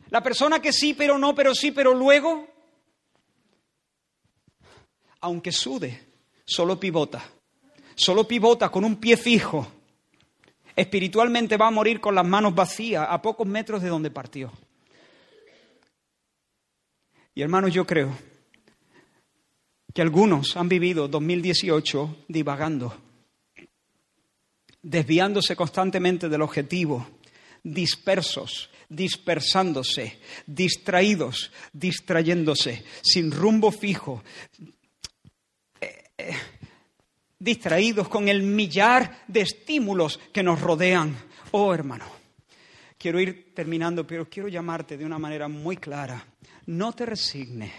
La 0.10 0.24
persona 0.24 0.62
que 0.62 0.72
sí, 0.72 0.93
pero 0.93 1.18
no, 1.18 1.36
pero 1.36 1.53
sí, 1.53 1.72
pero 1.72 1.93
luego, 1.93 2.47
aunque 5.20 5.51
sude, 5.51 6.14
solo 6.45 6.80
pivota. 6.80 7.22
Solo 7.95 8.26
pivota 8.26 8.70
con 8.70 8.86
un 8.86 8.95
pie 8.97 9.18
fijo 9.18 9.74
espiritualmente 10.76 11.57
va 11.57 11.67
a 11.67 11.71
morir 11.71 11.99
con 11.99 12.15
las 12.15 12.26
manos 12.26 12.53
vacías 12.53 13.07
a 13.09 13.21
pocos 13.21 13.47
metros 13.47 13.82
de 13.82 13.89
donde 13.89 14.11
partió. 14.11 14.51
Y 17.34 17.41
hermanos, 17.41 17.73
yo 17.73 17.86
creo 17.86 18.17
que 19.93 20.01
algunos 20.01 20.57
han 20.57 20.69
vivido 20.69 21.07
2018 21.07 22.26
divagando, 22.28 22.95
desviándose 24.82 25.55
constantemente 25.55 26.30
del 26.30 26.41
objetivo, 26.41 27.07
dispersos, 27.63 28.69
dispersándose, 28.89 30.19
distraídos, 30.45 31.51
distrayéndose, 31.73 32.84
sin 33.01 33.32
rumbo 33.32 33.71
fijo. 33.71 34.23
Eh, 35.82 36.03
eh, 36.17 36.36
distraídos 37.46 38.10
con 38.10 38.28
el 38.28 38.41
millar 38.41 39.24
de 39.28 39.41
estímulos 39.41 40.20
que 40.34 40.41
nos 40.41 40.60
rodean. 40.60 41.16
Oh, 41.52 41.76
hermano, 41.76 42.06
quiero 42.98 43.20
ir 43.20 43.54
terminando, 43.54 44.06
pero 44.08 44.28
quiero 44.28 44.50
llamarte 44.50 44.98
de 44.98 45.06
una 45.06 45.20
manera 45.20 45.48
muy 45.48 45.78
clara. 45.78 46.26
No 46.66 46.91
te 46.93 47.06
resignes 47.06 47.72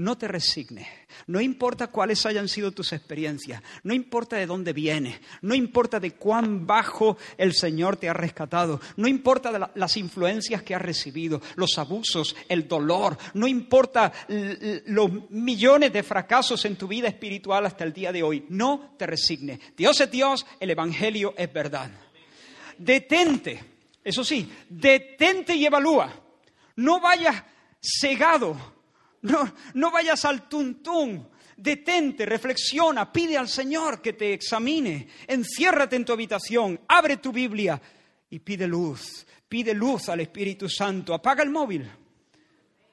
no 0.00 0.16
te 0.16 0.28
resignes. 0.28 0.88
No 1.26 1.40
importa 1.40 1.88
cuáles 1.88 2.24
hayan 2.24 2.48
sido 2.48 2.72
tus 2.72 2.92
experiencias, 2.92 3.62
no 3.82 3.92
importa 3.92 4.36
de 4.36 4.46
dónde 4.46 4.72
vienes, 4.72 5.20
no 5.42 5.54
importa 5.54 6.00
de 6.00 6.12
cuán 6.12 6.66
bajo 6.66 7.18
el 7.36 7.52
Señor 7.52 7.98
te 7.98 8.08
ha 8.08 8.14
rescatado, 8.14 8.80
no 8.96 9.06
importa 9.06 9.72
las 9.74 9.96
influencias 9.98 10.62
que 10.62 10.74
has 10.74 10.80
recibido, 10.80 11.42
los 11.56 11.76
abusos, 11.76 12.34
el 12.48 12.66
dolor, 12.66 13.18
no 13.34 13.46
importa 13.46 14.12
los 14.86 15.30
millones 15.30 15.92
de 15.92 16.02
fracasos 16.02 16.64
en 16.64 16.76
tu 16.76 16.88
vida 16.88 17.08
espiritual 17.08 17.66
hasta 17.66 17.84
el 17.84 17.92
día 17.92 18.10
de 18.10 18.22
hoy. 18.22 18.46
No 18.48 18.94
te 18.98 19.06
resignes. 19.06 19.60
Dios 19.76 20.00
es 20.00 20.10
Dios, 20.10 20.46
el 20.58 20.70
Evangelio 20.70 21.34
es 21.36 21.52
verdad. 21.52 21.90
Detente, 22.78 23.62
eso 24.02 24.24
sí, 24.24 24.50
detente 24.68 25.54
y 25.54 25.66
evalúa. 25.66 26.10
No 26.76 27.00
vayas 27.00 27.44
cegado 27.82 28.79
no, 29.22 29.52
no 29.74 29.90
vayas 29.90 30.24
al 30.24 30.48
tuntún. 30.48 31.28
Detente, 31.56 32.24
reflexiona, 32.24 33.12
pide 33.12 33.36
al 33.36 33.48
Señor 33.48 34.00
que 34.00 34.14
te 34.14 34.32
examine. 34.32 35.08
Enciérrate 35.26 35.96
en 35.96 36.04
tu 36.04 36.12
habitación, 36.12 36.80
abre 36.88 37.18
tu 37.18 37.32
Biblia 37.32 37.80
y 38.30 38.38
pide 38.38 38.66
luz. 38.66 39.26
Pide 39.48 39.74
luz 39.74 40.08
al 40.08 40.20
Espíritu 40.20 40.68
Santo. 40.68 41.12
Apaga 41.12 41.42
el 41.42 41.50
móvil. 41.50 41.90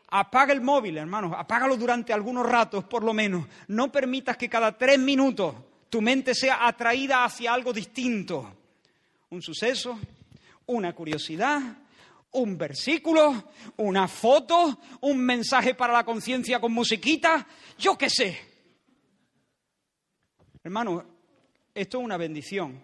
Apaga 0.10 0.54
el 0.54 0.62
móvil, 0.62 0.98
hermanos. 0.98 1.34
Apágalo 1.38 1.78
durante 1.78 2.12
algunos 2.12 2.46
ratos, 2.46 2.84
por 2.86 3.04
lo 3.04 3.14
menos. 3.14 3.46
No 3.68 3.92
permitas 3.92 4.38
que 4.38 4.50
cada 4.50 4.78
tres 4.78 4.98
minutos 4.98 5.56
tu 5.90 6.02
mente 6.02 6.34
sea 6.34 6.68
atraída 6.68 7.24
hacia 7.24 7.54
algo 7.54 7.72
distinto. 7.72 8.54
Un 9.30 9.42
suceso, 9.42 10.00
una 10.66 10.94
curiosidad, 10.94 11.62
un 12.38 12.58
versículo, 12.58 13.52
una 13.78 14.08
foto, 14.08 14.80
un 15.02 15.18
mensaje 15.18 15.76
para 15.76 15.94
la 15.94 16.04
conciencia 16.04 16.60
con 16.60 16.72
musiquita, 16.72 17.48
yo 17.78 17.98
qué 17.98 18.10
sé. 18.10 18.38
Hermano, 20.64 21.04
esto 21.74 22.00
es 22.00 22.04
una 22.04 22.18
bendición. 22.18 22.82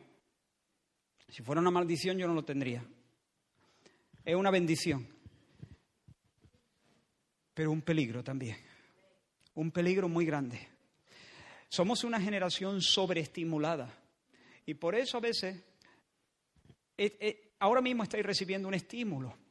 Si 1.29 1.43
fuera 1.43 1.61
una 1.61 1.71
maldición 1.71 2.17
yo 2.17 2.27
no 2.27 2.33
lo 2.33 2.43
tendría. 2.43 2.83
Es 4.25 4.35
una 4.35 4.51
bendición. 4.51 5.07
Pero 7.53 7.71
un 7.71 7.81
peligro 7.81 8.23
también. 8.23 8.57
Un 9.55 9.71
peligro 9.71 10.09
muy 10.09 10.25
grande. 10.25 10.67
Somos 11.69 12.03
una 12.03 12.19
generación 12.19 12.81
sobreestimulada. 12.81 13.93
Y 14.65 14.75
por 14.75 14.95
eso 14.95 15.17
a 15.17 15.21
veces 15.21 15.61
eh, 16.97 17.17
eh, 17.19 17.53
ahora 17.59 17.81
mismo 17.81 18.03
estáis 18.03 18.25
recibiendo 18.25 18.67
un 18.67 18.73
estímulo. 18.73 19.42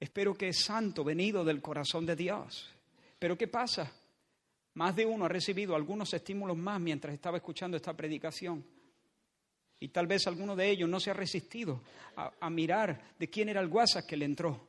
Espero 0.00 0.34
que 0.34 0.48
es 0.48 0.60
santo, 0.60 1.02
venido 1.02 1.44
del 1.44 1.60
corazón 1.60 2.06
de 2.06 2.14
Dios. 2.14 2.68
Pero 3.18 3.36
¿qué 3.36 3.48
pasa? 3.48 3.90
Más 4.74 4.94
de 4.94 5.04
uno 5.04 5.24
ha 5.24 5.28
recibido 5.28 5.74
algunos 5.74 6.14
estímulos 6.14 6.56
más 6.56 6.80
mientras 6.80 7.12
estaba 7.12 7.38
escuchando 7.38 7.76
esta 7.76 7.96
predicación. 7.96 8.64
Y 9.80 9.88
tal 9.88 10.06
vez 10.06 10.26
alguno 10.26 10.54
de 10.54 10.70
ellos 10.70 10.88
no 10.88 11.00
se 11.00 11.10
ha 11.10 11.14
resistido 11.14 11.82
a, 12.16 12.50
mirar 12.50 13.14
de 13.18 13.28
quién 13.28 13.48
era 13.48 13.60
el 13.60 13.68
WhatsApp 13.68 14.06
que 14.06 14.16
le 14.16 14.24
entró. 14.24 14.68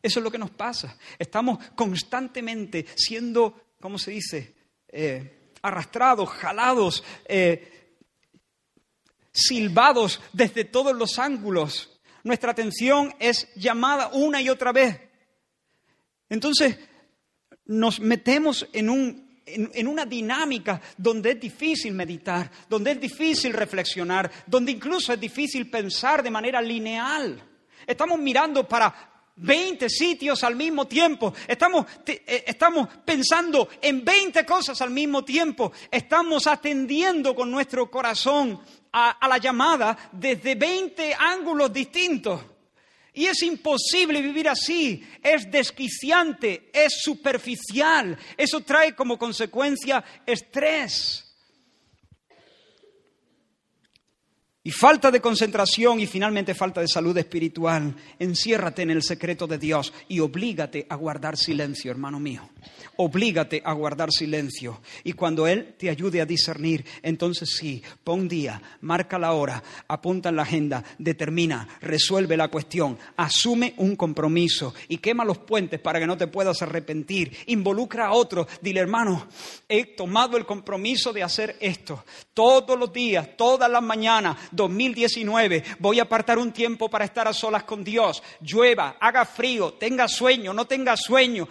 Eso 0.00 0.20
es 0.20 0.24
lo 0.24 0.30
que 0.30 0.38
nos 0.38 0.50
pasa. 0.50 0.96
Estamos 1.18 1.58
constantemente 1.74 2.86
siendo, 2.96 3.72
¿cómo 3.80 3.98
se 3.98 4.12
dice? 4.12 4.54
Eh, 4.88 5.50
arrastrados, 5.62 6.28
jalados, 6.30 7.04
eh, 7.24 7.96
silbados 9.32 10.20
desde 10.32 10.64
todos 10.64 10.96
los 10.96 11.18
ángulos. 11.18 11.97
Nuestra 12.28 12.52
atención 12.52 13.14
es 13.18 13.48
llamada 13.54 14.08
una 14.08 14.42
y 14.42 14.50
otra 14.50 14.70
vez. 14.70 15.00
Entonces, 16.28 16.78
nos 17.64 18.00
metemos 18.00 18.68
en 18.74 18.90
un, 18.90 19.40
en, 19.46 19.88
una 19.88 20.04
dinámica 20.04 20.78
donde 20.98 21.30
es 21.30 21.40
difícil 21.40 21.94
meditar, 21.94 22.50
donde 22.68 22.90
es 22.90 23.00
difícil 23.00 23.54
reflexionar, 23.54 24.30
donde 24.46 24.72
incluso 24.72 25.14
es 25.14 25.18
difícil 25.18 25.70
pensar 25.70 26.22
de 26.22 26.30
manera 26.30 26.60
lineal. 26.60 27.42
Estamos 27.86 28.18
mirando 28.18 28.68
para 28.68 29.17
20 29.38 29.88
sitios 29.88 30.42
al 30.44 30.56
mismo 30.56 30.86
tiempo. 30.86 31.32
Estamos, 31.46 31.86
eh, 32.06 32.44
estamos, 32.46 32.88
pensando 33.04 33.68
en 33.80 34.04
20 34.04 34.44
cosas 34.44 34.80
al 34.82 34.90
mismo 34.90 35.24
tiempo. 35.24 35.72
Estamos 35.90 36.46
atendiendo 36.46 37.34
con 37.34 37.50
nuestro 37.50 37.90
corazón 37.90 38.60
a, 38.92 39.10
a 39.10 39.28
la 39.28 39.38
llamada 39.38 40.10
desde 40.12 40.54
20 40.54 41.14
ángulos 41.14 41.72
distintos. 41.72 42.40
Y 43.14 43.26
es 43.26 43.42
imposible 43.42 44.22
vivir 44.22 44.48
así, 44.48 45.04
es 45.22 45.50
desquiciante, 45.50 46.70
es 46.72 47.00
superficial, 47.02 48.16
eso 48.36 48.60
trae 48.60 48.94
como 48.94 49.18
consecuencia 49.18 50.04
estrés. 50.24 51.27
Y 54.68 54.70
falta 54.70 55.10
de 55.10 55.22
concentración 55.22 55.98
y 55.98 56.06
finalmente 56.06 56.54
falta 56.54 56.82
de 56.82 56.88
salud 56.88 57.16
espiritual. 57.16 57.94
Enciérrate 58.18 58.82
en 58.82 58.90
el 58.90 59.02
secreto 59.02 59.46
de 59.46 59.56
Dios 59.56 59.94
y 60.08 60.20
oblígate 60.20 60.86
a 60.90 60.94
guardar 60.94 61.38
silencio, 61.38 61.90
hermano 61.90 62.20
mío 62.20 62.46
oblígate 62.98 63.62
a 63.64 63.72
guardar 63.72 64.10
silencio. 64.10 64.80
Y 65.04 65.12
cuando 65.12 65.46
Él 65.46 65.74
te 65.78 65.88
ayude 65.88 66.20
a 66.20 66.26
discernir, 66.26 66.84
entonces 67.02 67.56
sí, 67.56 67.82
pon 68.02 68.28
día, 68.28 68.60
marca 68.80 69.18
la 69.18 69.32
hora, 69.32 69.62
apunta 69.86 70.28
en 70.28 70.36
la 70.36 70.42
agenda, 70.42 70.84
determina, 70.98 71.68
resuelve 71.80 72.36
la 72.36 72.48
cuestión, 72.48 72.98
asume 73.16 73.74
un 73.78 73.94
compromiso 73.94 74.74
y 74.88 74.98
quema 74.98 75.24
los 75.24 75.38
puentes 75.38 75.80
para 75.80 76.00
que 76.00 76.06
no 76.06 76.16
te 76.16 76.26
puedas 76.26 76.60
arrepentir. 76.62 77.36
Involucra 77.46 78.06
a 78.06 78.12
otros. 78.12 78.48
Dile, 78.60 78.80
hermano, 78.80 79.28
he 79.68 79.84
tomado 79.94 80.36
el 80.36 80.44
compromiso 80.44 81.12
de 81.12 81.22
hacer 81.22 81.56
esto. 81.60 82.04
Todos 82.34 82.76
los 82.76 82.92
días, 82.92 83.36
todas 83.36 83.70
las 83.70 83.82
mañanas, 83.82 84.36
2019, 84.58 85.64
voy 85.78 86.00
a 86.00 86.02
apartar 86.02 86.36
un 86.36 86.52
tiempo 86.52 86.90
para 86.90 87.06
estar 87.06 87.26
a 87.26 87.32
solas 87.32 87.64
con 87.64 87.82
Dios. 87.82 88.22
Llueva, 88.42 88.96
haga 89.00 89.24
frío, 89.24 89.72
tenga 89.74 90.06
sueño, 90.08 90.52
no 90.52 90.66
tenga 90.66 90.96
sueño 90.96 91.48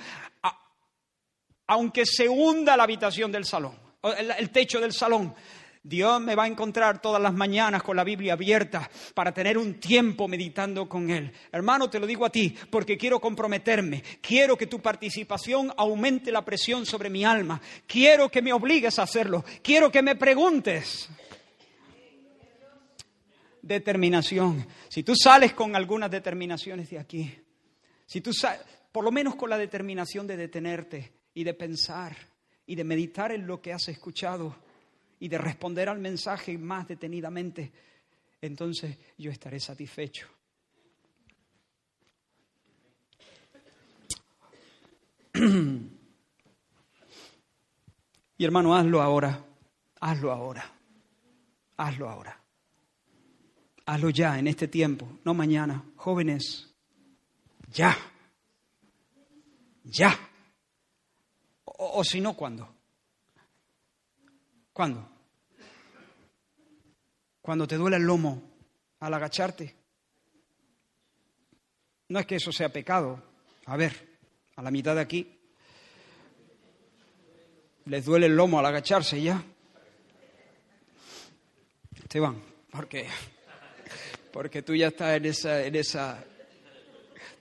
aunque 1.67 2.05
se 2.05 2.29
hunda 2.29 2.77
la 2.77 2.83
habitación 2.83 3.31
del 3.31 3.45
salón, 3.45 3.77
el 4.01 4.49
techo 4.51 4.79
del 4.79 4.93
salón, 4.93 5.35
Dios 5.83 6.19
me 6.19 6.35
va 6.35 6.43
a 6.43 6.47
encontrar 6.47 7.01
todas 7.01 7.21
las 7.21 7.33
mañanas 7.33 7.81
con 7.81 7.95
la 7.95 8.03
Biblia 8.03 8.33
abierta 8.33 8.89
para 9.13 9.33
tener 9.33 9.57
un 9.57 9.79
tiempo 9.79 10.27
meditando 10.27 10.89
con 10.89 11.09
Él. 11.09 11.31
Hermano, 11.49 11.89
te 11.89 11.99
lo 11.99 12.05
digo 12.05 12.25
a 12.25 12.29
ti 12.29 12.53
porque 12.69 12.97
quiero 12.97 13.21
comprometerme. 13.21 14.03
Quiero 14.19 14.57
que 14.57 14.67
tu 14.67 14.81
participación 14.81 15.73
aumente 15.77 16.31
la 16.31 16.43
presión 16.43 16.85
sobre 16.85 17.09
mi 17.09 17.23
alma. 17.23 17.61
Quiero 17.85 18.27
que 18.27 18.41
me 18.41 18.51
obligues 18.51 18.99
a 18.99 19.03
hacerlo. 19.03 19.45
Quiero 19.61 19.89
que 19.89 20.01
me 20.01 20.17
preguntes. 20.17 21.09
Determinación. 23.67 24.65
Si 24.87 25.03
tú 25.03 25.13
sales 25.13 25.53
con 25.53 25.75
algunas 25.75 26.09
determinaciones 26.09 26.89
de 26.89 26.99
aquí, 26.99 27.37
si 28.05 28.21
tú 28.21 28.31
sales, 28.31 28.61
por 28.93 29.03
lo 29.03 29.11
menos 29.11 29.35
con 29.35 29.49
la 29.49 29.57
determinación 29.57 30.25
de 30.25 30.37
detenerte 30.37 31.11
y 31.33 31.43
de 31.43 31.53
pensar 31.53 32.15
y 32.65 32.75
de 32.75 32.85
meditar 32.85 33.33
en 33.33 33.45
lo 33.45 33.61
que 33.61 33.73
has 33.73 33.89
escuchado 33.89 34.55
y 35.19 35.27
de 35.27 35.37
responder 35.37 35.89
al 35.89 35.99
mensaje 35.99 36.57
más 36.57 36.87
detenidamente, 36.87 37.73
entonces 38.39 38.97
yo 39.17 39.31
estaré 39.31 39.59
satisfecho. 39.59 40.29
Y 48.39 48.45
hermano, 48.45 48.75
hazlo 48.75 49.01
ahora, 49.01 49.43
hazlo 49.99 50.31
ahora, 50.31 50.71
hazlo 51.75 52.07
ahora. 52.07 52.36
Hazlo 53.87 54.09
ya, 54.09 54.37
en 54.37 54.47
este 54.47 54.67
tiempo, 54.67 55.17
no 55.23 55.33
mañana. 55.33 55.81
Jóvenes, 55.95 56.75
ya, 57.71 57.97
ya. 59.85 60.13
O, 61.63 62.03
si 62.03 62.19
no, 62.19 62.35
¿cuándo? 62.35 62.67
¿Cuándo? 64.73 65.09
Cuando 67.41 67.65
te 67.65 67.77
duele 67.77 67.95
el 67.95 68.03
lomo 68.03 68.43
al 68.99 69.13
agacharte. 69.13 69.73
No 72.09 72.19
es 72.19 72.25
que 72.25 72.35
eso 72.35 72.51
sea 72.51 72.67
pecado. 72.67 73.23
A 73.67 73.77
ver, 73.77 74.19
a 74.57 74.63
la 74.63 74.69
mitad 74.69 74.95
de 74.95 75.01
aquí. 75.01 75.39
Les 77.85 78.03
duele 78.03 78.25
el 78.25 78.35
lomo 78.35 78.59
al 78.59 78.65
agacharse 78.65 79.21
ya. 79.21 79.41
Esteban, 81.95 82.43
porque 82.69 83.07
porque 84.31 84.61
tú 84.61 84.75
ya 84.75 84.87
estás 84.87 85.17
en 85.17 85.25
esa, 85.25 85.63
en 85.65 85.75
esa, 85.75 86.23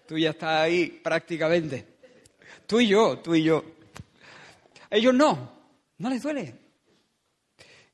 tú 0.07 0.19
ya 0.19 0.31
estás 0.31 0.63
ahí 0.63 1.01
prácticamente. 1.03 1.87
Tú 2.67 2.81
y 2.81 2.89
yo, 2.89 3.19
tú 3.19 3.35
y 3.35 3.45
yo. 3.45 3.65
Ellos 4.91 5.15
no, 5.15 5.53
no 5.99 6.11
les 6.11 6.23
duele. 6.23 6.55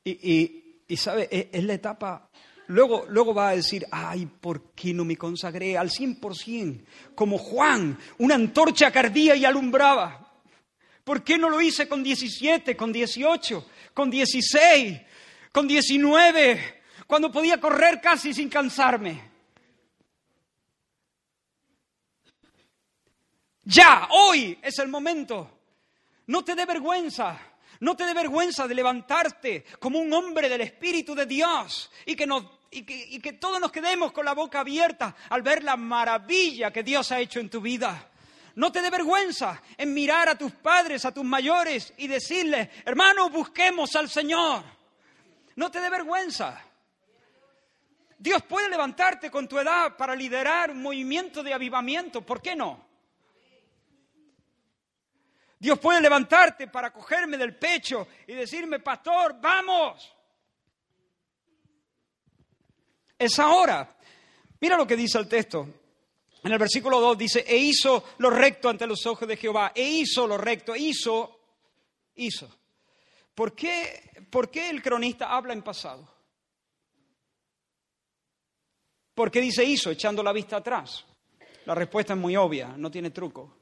Y, 0.04 0.84
y, 0.88 0.96
¿sabe? 0.96 1.28
Es, 1.30 1.64
la 1.64 1.74
etapa 1.74 2.28
Luego, 2.68 3.04
luego, 3.08 3.34
va 3.34 3.50
a 3.50 3.56
decir, 3.56 3.84
ay, 3.90 4.24
¿por 4.26 4.70
qué 4.72 4.94
no 4.94 5.04
me 5.04 5.16
consagré 5.16 5.76
al 5.76 5.90
100%? 5.90 6.84
Como 7.14 7.36
Juan, 7.36 7.98
una 8.18 8.34
antorcha 8.34 8.90
cardía 8.90 9.36
y 9.36 9.44
alumbraba. 9.44 10.32
¿Por 11.04 11.22
qué 11.22 11.36
no 11.36 11.50
lo 11.50 11.60
hice 11.60 11.88
con 11.88 12.02
17, 12.02 12.76
con 12.76 12.92
18, 12.92 13.66
con 13.92 14.10
16, 14.10 15.00
con 15.50 15.68
19, 15.68 16.81
cuando 17.06 17.30
podía 17.30 17.60
correr 17.60 18.00
casi 18.00 18.32
sin 18.32 18.48
cansarme? 18.48 19.30
Ya, 23.64 24.08
hoy 24.10 24.58
es 24.62 24.78
el 24.78 24.88
momento. 24.88 25.58
No 26.26 26.44
te 26.44 26.54
dé 26.54 26.66
vergüenza. 26.66 27.38
No 27.80 27.96
te 27.96 28.06
dé 28.06 28.14
vergüenza 28.14 28.68
de 28.68 28.74
levantarte 28.74 29.64
como 29.78 29.98
un 29.98 30.12
hombre 30.12 30.48
del 30.48 30.60
Espíritu 30.60 31.14
de 31.14 31.26
Dios 31.26 31.90
y 32.06 32.14
que, 32.14 32.26
y 32.70 33.20
que 33.20 33.32
todos 33.32 33.60
nos 33.60 33.72
quedemos 33.72 34.12
con 34.12 34.24
la 34.24 34.34
boca 34.34 34.60
abierta 34.60 35.16
al 35.30 35.42
ver 35.42 35.64
la 35.64 35.76
maravilla 35.76 36.72
que 36.72 36.82
Dios 36.82 37.10
ha 37.10 37.18
hecho 37.18 37.40
en 37.40 37.50
tu 37.50 37.60
vida. 37.60 38.10
No 38.54 38.70
te 38.70 38.82
dé 38.82 38.90
vergüenza 38.90 39.62
en 39.76 39.94
mirar 39.94 40.28
a 40.28 40.36
tus 40.36 40.52
padres, 40.52 41.04
a 41.04 41.12
tus 41.12 41.24
mayores 41.24 41.92
y 41.96 42.06
decirles, 42.06 42.68
hermano, 42.84 43.30
busquemos 43.30 43.96
al 43.96 44.10
Señor. 44.10 44.62
No 45.56 45.70
te 45.70 45.80
dé 45.80 45.88
vergüenza. 45.88 46.62
Dios 48.22 48.44
puede 48.44 48.68
levantarte 48.68 49.32
con 49.32 49.48
tu 49.48 49.58
edad 49.58 49.96
para 49.96 50.14
liderar 50.14 50.70
un 50.70 50.80
movimiento 50.80 51.42
de 51.42 51.52
avivamiento. 51.52 52.22
¿Por 52.22 52.40
qué 52.40 52.54
no? 52.54 52.86
Dios 55.58 55.76
puede 55.80 56.00
levantarte 56.00 56.68
para 56.68 56.92
cogerme 56.92 57.36
del 57.36 57.56
pecho 57.56 58.06
y 58.28 58.34
decirme, 58.34 58.78
pastor, 58.78 59.40
vamos. 59.40 60.14
Es 63.18 63.36
ahora. 63.40 63.92
Mira 64.60 64.76
lo 64.76 64.86
que 64.86 64.94
dice 64.96 65.18
el 65.18 65.28
texto. 65.28 65.66
En 66.44 66.52
el 66.52 66.60
versículo 66.60 67.00
2 67.00 67.18
dice, 67.18 67.44
e 67.44 67.56
hizo 67.56 68.04
lo 68.18 68.30
recto 68.30 68.68
ante 68.68 68.86
los 68.86 69.04
ojos 69.04 69.26
de 69.26 69.36
Jehová. 69.36 69.72
E 69.74 69.82
hizo 69.82 70.28
lo 70.28 70.38
recto, 70.38 70.76
hizo, 70.76 71.40
hizo. 72.14 72.56
¿Por 73.34 73.52
qué, 73.52 74.28
¿Por 74.30 74.48
qué 74.48 74.70
el 74.70 74.80
cronista 74.80 75.34
habla 75.34 75.54
en 75.54 75.62
pasado? 75.62 76.11
¿Por 79.14 79.30
qué 79.30 79.40
dice 79.40 79.64
hizo, 79.64 79.90
echando 79.90 80.22
la 80.22 80.32
vista 80.32 80.56
atrás? 80.56 81.04
La 81.66 81.74
respuesta 81.74 82.14
es 82.14 82.18
muy 82.18 82.36
obvia, 82.36 82.74
no 82.76 82.90
tiene 82.90 83.10
truco. 83.10 83.54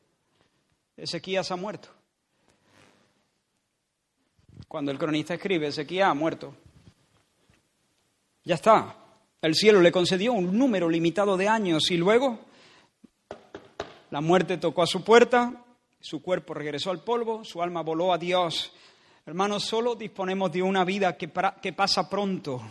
Ezequías 0.96 1.51
ha 1.51 1.57
muerto. 1.57 1.88
Cuando 4.68 4.92
el 4.92 4.98
cronista 4.98 5.34
escribe, 5.34 5.66
Ezequías 5.66 6.09
ha 6.09 6.14
muerto. 6.14 6.55
Ya 8.44 8.55
está. 8.55 8.96
El 9.42 9.55
cielo 9.55 9.80
le 9.80 9.90
concedió 9.90 10.32
un 10.32 10.57
número 10.57 10.88
limitado 10.88 11.36
de 11.36 11.48
años 11.48 11.90
y 11.90 11.96
luego 11.96 12.38
la 14.11 14.20
muerte 14.20 14.59
tocó 14.59 14.82
a 14.82 14.86
su 14.86 15.03
puerta, 15.03 15.64
su 15.98 16.22
cuerpo 16.22 16.55
regresó 16.55 16.90
al 16.90 17.03
polvo, 17.03 17.44
su 17.44 17.62
alma 17.62 17.82
voló 17.82 18.12
a 18.12 18.18
Dios. 18.18 18.72
Hermanos, 19.26 19.64
solo 19.64 19.94
disponemos 19.94 20.53
de 20.53 20.62
una 20.62 20.84
vida 20.84 21.16
que, 21.16 21.30
que 21.61 21.72
pasa 21.72 22.09
pronto 22.09 22.62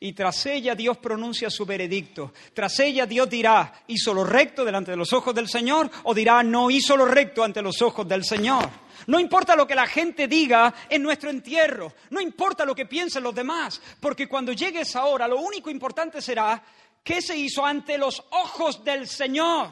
y 0.00 0.12
tras 0.12 0.44
ella 0.46 0.74
Dios 0.74 0.98
pronuncia 0.98 1.50
su 1.50 1.64
veredicto. 1.64 2.32
Tras 2.52 2.78
ella 2.80 3.06
Dios 3.06 3.28
dirá, 3.28 3.72
hizo 3.88 4.12
lo 4.12 4.24
recto 4.24 4.64
delante 4.64 4.90
de 4.90 4.96
los 4.96 5.12
ojos 5.12 5.34
del 5.34 5.48
Señor 5.48 5.90
o 6.04 6.14
dirá, 6.14 6.42
no 6.42 6.70
hizo 6.70 6.96
lo 6.96 7.06
recto 7.06 7.42
ante 7.42 7.62
los 7.62 7.80
ojos 7.82 8.06
del 8.06 8.24
Señor. 8.24 8.68
No 9.06 9.20
importa 9.20 9.54
lo 9.54 9.66
que 9.66 9.74
la 9.74 9.86
gente 9.86 10.26
diga 10.26 10.74
en 10.88 11.02
nuestro 11.02 11.30
entierro, 11.30 11.92
no 12.10 12.20
importa 12.20 12.64
lo 12.64 12.74
que 12.74 12.86
piensen 12.86 13.22
los 13.22 13.34
demás, 13.34 13.80
porque 14.00 14.28
cuando 14.28 14.52
llegue 14.52 14.80
esa 14.80 15.04
hora 15.04 15.28
lo 15.28 15.38
único 15.38 15.70
importante 15.70 16.20
será 16.20 16.62
qué 17.02 17.22
se 17.22 17.36
hizo 17.36 17.64
ante 17.64 17.98
los 17.98 18.22
ojos 18.30 18.82
del 18.84 19.06
Señor. 19.06 19.70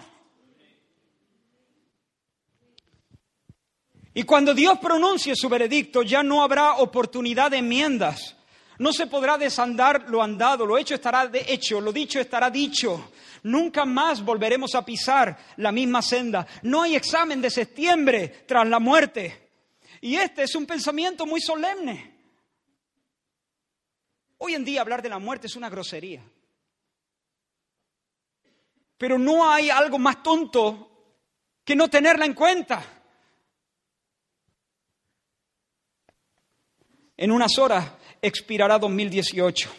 Y 4.16 4.22
cuando 4.22 4.54
Dios 4.54 4.78
pronuncie 4.78 5.34
su 5.34 5.48
veredicto, 5.48 6.02
ya 6.02 6.22
no 6.22 6.42
habrá 6.42 6.74
oportunidad 6.74 7.50
de 7.50 7.58
enmiendas. 7.58 8.36
No 8.78 8.92
se 8.92 9.06
podrá 9.06 9.38
desandar 9.38 10.08
lo 10.08 10.22
andado, 10.22 10.66
lo 10.66 10.76
hecho 10.76 10.94
estará 10.94 11.26
de 11.28 11.44
hecho, 11.48 11.80
lo 11.80 11.92
dicho 11.92 12.18
estará 12.18 12.50
dicho. 12.50 13.12
Nunca 13.44 13.84
más 13.84 14.24
volveremos 14.24 14.74
a 14.74 14.84
pisar 14.84 15.38
la 15.58 15.70
misma 15.70 16.02
senda. 16.02 16.46
No 16.62 16.82
hay 16.82 16.96
examen 16.96 17.40
de 17.40 17.50
septiembre 17.50 18.44
tras 18.46 18.66
la 18.66 18.80
muerte. 18.80 19.50
Y 20.00 20.16
este 20.16 20.42
es 20.42 20.54
un 20.54 20.66
pensamiento 20.66 21.24
muy 21.26 21.40
solemne. 21.40 22.14
Hoy 24.38 24.54
en 24.54 24.64
día 24.64 24.80
hablar 24.80 25.02
de 25.02 25.08
la 25.08 25.18
muerte 25.18 25.46
es 25.46 25.56
una 25.56 25.70
grosería. 25.70 26.22
Pero 28.98 29.18
no 29.18 29.50
hay 29.50 29.70
algo 29.70 29.98
más 29.98 30.22
tonto 30.22 30.90
que 31.64 31.76
no 31.76 31.88
tenerla 31.88 32.26
en 32.26 32.34
cuenta. 32.34 32.82
En 37.16 37.30
unas 37.30 37.56
horas 37.58 37.92
expirará 38.26 38.78
2018 38.78 39.70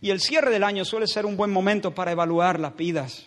y 0.00 0.10
el 0.10 0.20
cierre 0.20 0.50
del 0.50 0.64
año 0.64 0.84
suele 0.84 1.06
ser 1.06 1.24
un 1.24 1.36
buen 1.36 1.50
momento 1.50 1.94
para 1.94 2.12
evaluar 2.12 2.58
las 2.60 2.76
vidas. 2.76 3.26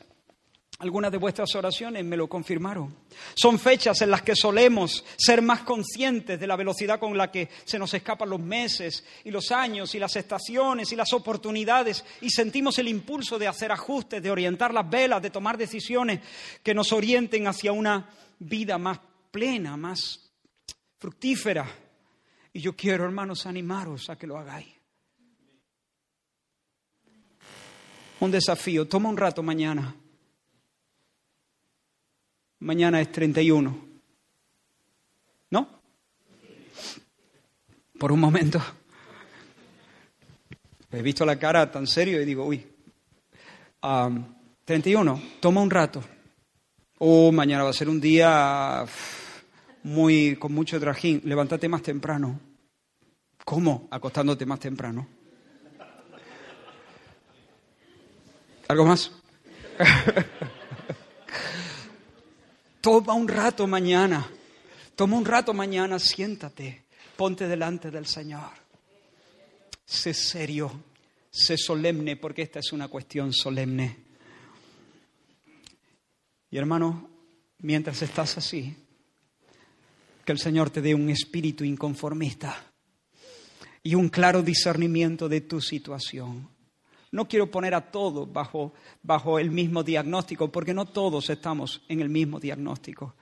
Algunas 0.79 1.11
de 1.11 1.17
vuestras 1.17 1.55
oraciones 1.55 2.05
me 2.05 2.15
lo 2.15 2.29
confirmaron. 2.29 2.95
Son 3.33 3.57
fechas 3.57 3.99
en 4.03 4.11
las 4.11 4.21
que 4.21 4.35
solemos 4.35 5.03
ser 5.17 5.41
más 5.41 5.61
conscientes 5.61 6.39
de 6.39 6.45
la 6.45 6.55
velocidad 6.55 6.99
con 6.99 7.17
la 7.17 7.31
que 7.31 7.49
se 7.65 7.79
nos 7.79 7.95
escapan 7.95 8.29
los 8.29 8.39
meses 8.39 9.03
y 9.23 9.31
los 9.31 9.51
años 9.51 9.95
y 9.95 9.99
las 9.99 10.15
estaciones 10.15 10.91
y 10.91 10.95
las 10.95 11.13
oportunidades 11.13 12.05
y 12.21 12.29
sentimos 12.29 12.77
el 12.77 12.89
impulso 12.89 13.39
de 13.39 13.47
hacer 13.47 13.71
ajustes, 13.71 14.21
de 14.21 14.29
orientar 14.29 14.71
las 14.71 14.87
velas, 14.87 15.19
de 15.19 15.31
tomar 15.31 15.57
decisiones 15.57 16.19
que 16.61 16.75
nos 16.75 16.91
orienten 16.91 17.47
hacia 17.47 17.71
una 17.71 18.11
vida 18.37 18.77
más 18.77 18.99
plena, 19.31 19.77
más 19.77 20.29
fructífera. 20.99 21.86
Y 22.53 22.61
yo 22.61 22.75
quiero, 22.75 23.05
hermanos, 23.05 23.45
animaros 23.45 24.09
a 24.09 24.17
que 24.17 24.27
lo 24.27 24.37
hagáis. 24.37 24.67
Un 28.19 28.31
desafío, 28.31 28.87
toma 28.87 29.09
un 29.09 29.17
rato 29.17 29.43
mañana 29.43 29.95
Mañana 32.59 32.99
es 33.01 33.11
31. 33.11 33.87
¿No? 35.51 35.69
Por 37.99 38.11
un 38.11 38.19
momento. 38.19 38.61
He 40.91 41.01
visto 41.01 41.25
la 41.25 41.37
cara 41.37 41.69
tan 41.71 41.85
serio 41.85 42.21
y 42.21 42.25
digo, 42.25 42.45
uy, 42.45 42.65
31, 44.65 45.21
toma 45.39 45.61
un 45.61 45.69
rato. 45.69 46.03
Oh, 46.99 47.31
mañana 47.31 47.63
va 47.63 47.69
a 47.69 47.73
ser 47.73 47.89
un 47.89 48.01
día 48.01 48.85
muy 49.83 50.35
con 50.37 50.53
mucho 50.53 50.79
trajín. 50.79 51.21
Levántate 51.25 51.67
más 51.69 51.81
temprano. 51.81 52.39
¿Cómo? 53.45 53.87
Acostándote 53.91 54.45
más 54.45 54.59
temprano. 54.59 55.07
¿Algo 58.67 58.85
más? 58.85 59.11
Toma 62.81 63.13
un 63.13 63.27
rato 63.27 63.67
mañana, 63.67 64.29
toma 64.95 65.17
un 65.17 65.25
rato 65.25 65.53
mañana, 65.53 65.99
siéntate, 65.99 66.85
ponte 67.17 67.47
delante 67.47 67.91
del 67.91 68.05
Señor. 68.05 68.51
Sé 69.85 70.13
serio, 70.13 70.71
sé 71.29 71.57
solemne, 71.57 72.15
porque 72.15 72.43
esta 72.43 72.59
es 72.59 72.71
una 72.71 72.87
cuestión 72.87 73.33
solemne. 73.33 73.97
Y 76.49 76.57
hermano, 76.57 77.09
mientras 77.59 78.01
estás 78.01 78.37
así, 78.37 78.73
que 80.27 80.33
el 80.33 80.39
Señor 80.39 80.69
te 80.71 80.81
dé 80.81 80.93
un 80.93 81.09
espíritu 81.09 81.63
inconformista 81.63 82.53
y 83.81 83.95
un 83.95 84.09
claro 84.09 84.41
discernimiento 84.43 85.29
de 85.29 85.39
tu 85.39 85.61
situación. 85.61 86.49
No 87.13 87.29
quiero 87.29 87.49
poner 87.49 87.73
a 87.73 87.89
todos 87.89 88.29
bajo, 88.33 88.73
bajo 89.01 89.39
el 89.39 89.51
mismo 89.51 89.83
diagnóstico, 89.83 90.51
porque 90.51 90.73
no 90.73 90.83
todos 90.83 91.29
estamos 91.29 91.81
en 91.87 92.01
el 92.01 92.09
mismo 92.09 92.41
diagnóstico. 92.41 93.15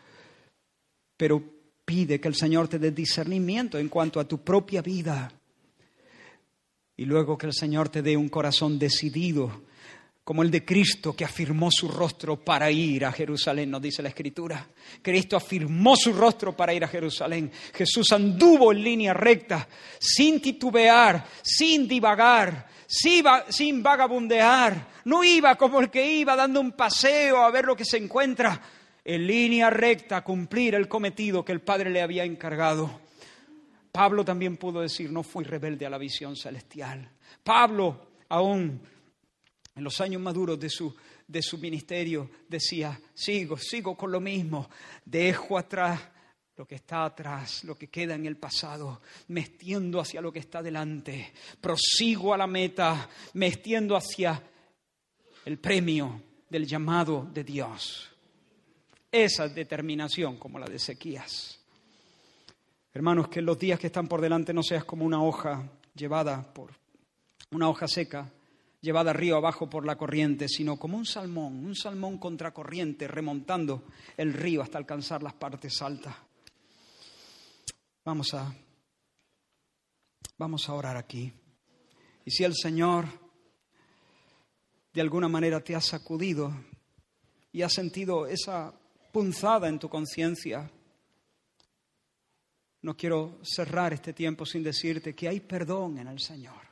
Pero 1.16 1.44
pide 1.86 2.20
que 2.20 2.28
el 2.28 2.34
Señor 2.34 2.70
te 2.70 2.80
dé 2.80 2.90
discernimiento 2.90 3.78
en 3.78 3.88
cuanto 3.88 4.20
a 4.20 4.28
tu 4.28 4.44
propia 4.44 4.82
vida. 4.82 5.32
Y 6.98 7.06
luego 7.06 7.38
que 7.38 7.46
el 7.46 7.54
Señor 7.54 7.90
te 7.90 8.02
dé 8.02 8.18
un 8.18 8.30
corazón 8.30 8.80
decidido, 8.80 9.62
como 10.26 10.42
el 10.42 10.50
de 10.50 10.66
Cristo 10.66 11.16
que 11.16 11.24
afirmó 11.24 11.70
su 11.70 11.88
rostro 11.88 12.44
para 12.44 12.72
ir 12.72 13.06
a 13.06 13.12
Jerusalén, 13.12 13.70
nos 13.70 13.80
dice 13.80 14.02
la 14.02 14.10
Escritura. 14.10 14.68
Cristo 15.00 15.38
afirmó 15.38 15.96
su 15.96 16.12
rostro 16.14 16.58
para 16.58 16.74
ir 16.74 16.84
a 16.84 16.88
Jerusalén. 16.88 17.52
Jesús 17.76 18.12
anduvo 18.12 18.72
en 18.72 18.84
línea 18.84 19.14
recta, 19.14 19.68
sin 20.00 20.42
titubear, 20.42 21.24
sin 21.44 21.88
divagar, 21.88 22.68
sin 22.88 23.84
vagabundear, 23.84 24.88
no 25.06 25.24
iba 25.24 25.56
como 25.56 25.80
el 25.80 25.92
que 25.92 26.18
iba 26.18 26.36
dando 26.36 26.60
un 26.60 26.72
paseo 26.72 27.44
a 27.44 27.52
ver 27.52 27.66
lo 27.66 27.76
que 27.76 27.86
se 27.86 27.98
encuentra, 27.98 28.60
en 29.04 29.28
línea 29.28 29.70
recta 29.70 30.24
cumplir 30.24 30.74
el 30.74 30.88
cometido 30.88 31.46
que 31.46 31.52
el 31.52 31.62
Padre 31.62 31.92
le 31.92 32.02
había 32.02 32.24
encargado. 32.24 33.00
Pablo 33.92 34.26
también 34.26 34.58
pudo 34.58 34.82
decir, 34.82 35.12
no 35.12 35.22
fui 35.22 35.46
rebelde 35.46 35.86
a 35.86 35.92
la 35.92 36.00
visión 36.00 36.36
celestial. 36.36 37.12
Pablo, 37.44 38.08
aún 38.30 38.82
en 39.76 39.84
los 39.84 40.00
años 40.00 40.22
maduros 40.22 40.60
de 40.60 40.70
su, 40.70 40.96
de 41.28 41.42
su 41.42 41.58
ministerio, 41.58 42.30
decía, 42.48 43.00
sigo, 43.14 43.58
sigo 43.58 43.96
con 43.96 44.12
lo 44.12 44.22
mismo, 44.22 44.70
dejo 45.04 45.58
atrás 45.58 46.00
lo 46.58 46.66
que 46.66 46.76
está 46.76 47.04
atrás, 47.04 47.66
lo 47.66 47.78
que 47.78 47.90
queda 47.90 48.16
en 48.16 48.26
el 48.26 48.38
pasado, 48.38 49.02
me 49.28 49.42
extiendo 49.42 50.00
hacia 50.00 50.22
lo 50.22 50.32
que 50.32 50.40
está 50.40 50.64
delante, 50.64 51.34
prosigo 51.60 52.34
a 52.34 52.38
la 52.38 52.48
meta, 52.48 53.10
me 53.34 53.48
extiendo 53.48 53.98
hacia 53.98 54.42
el 55.44 55.58
premio 55.58 56.22
del 56.50 56.66
llamado 56.66 57.28
de 57.34 57.44
Dios. 57.44 58.10
Esa 59.12 59.50
determinación 59.50 60.38
como 60.38 60.58
la 60.58 60.68
de 60.68 60.78
Ezequías. 60.78 61.60
Hermanos, 62.94 63.28
que 63.28 63.40
en 63.40 63.46
los 63.46 63.60
días 63.60 63.78
que 63.78 63.88
están 63.88 64.08
por 64.08 64.22
delante 64.22 64.54
no 64.54 64.64
seas 64.64 64.86
como 64.86 65.06
una 65.06 65.22
hoja 65.22 65.70
llevada 65.94 66.54
por 66.54 66.72
una 67.52 67.68
hoja 67.70 67.88
seca, 67.90 68.32
llevada 68.86 69.14
río 69.14 69.36
abajo 69.36 69.68
por 69.68 69.84
la 69.84 69.98
corriente, 69.98 70.48
sino 70.48 70.78
como 70.78 70.96
un 70.96 71.08
salmón, 71.08 71.66
un 71.66 71.76
salmón 71.76 72.20
contracorriente, 72.20 73.08
remontando 73.08 73.86
el 74.16 74.32
río 74.32 74.62
hasta 74.62 74.78
alcanzar 74.78 75.24
las 75.24 75.34
partes 75.34 75.82
altas. 75.82 76.16
Vamos 78.06 78.32
a, 78.36 78.56
vamos 80.38 80.70
a 80.70 80.74
orar 80.74 80.98
aquí. 80.98 81.34
Y 82.24 82.30
si 82.30 82.44
el 82.44 82.54
Señor 82.54 83.08
de 84.94 85.02
alguna 85.02 85.28
manera 85.28 85.64
te 85.64 85.76
ha 85.76 85.82
sacudido 85.82 86.54
y 87.52 87.64
has 87.64 87.74
sentido 87.74 88.28
esa 88.28 88.72
punzada 89.12 89.68
en 89.68 89.80
tu 89.80 89.90
conciencia, 89.90 90.70
no 92.84 92.96
quiero 92.96 93.40
cerrar 93.42 93.94
este 93.94 94.14
tiempo 94.14 94.46
sin 94.46 94.62
decirte 94.62 95.16
que 95.16 95.28
hay 95.28 95.40
perdón 95.40 95.98
en 95.98 96.08
el 96.08 96.20
Señor. 96.20 96.65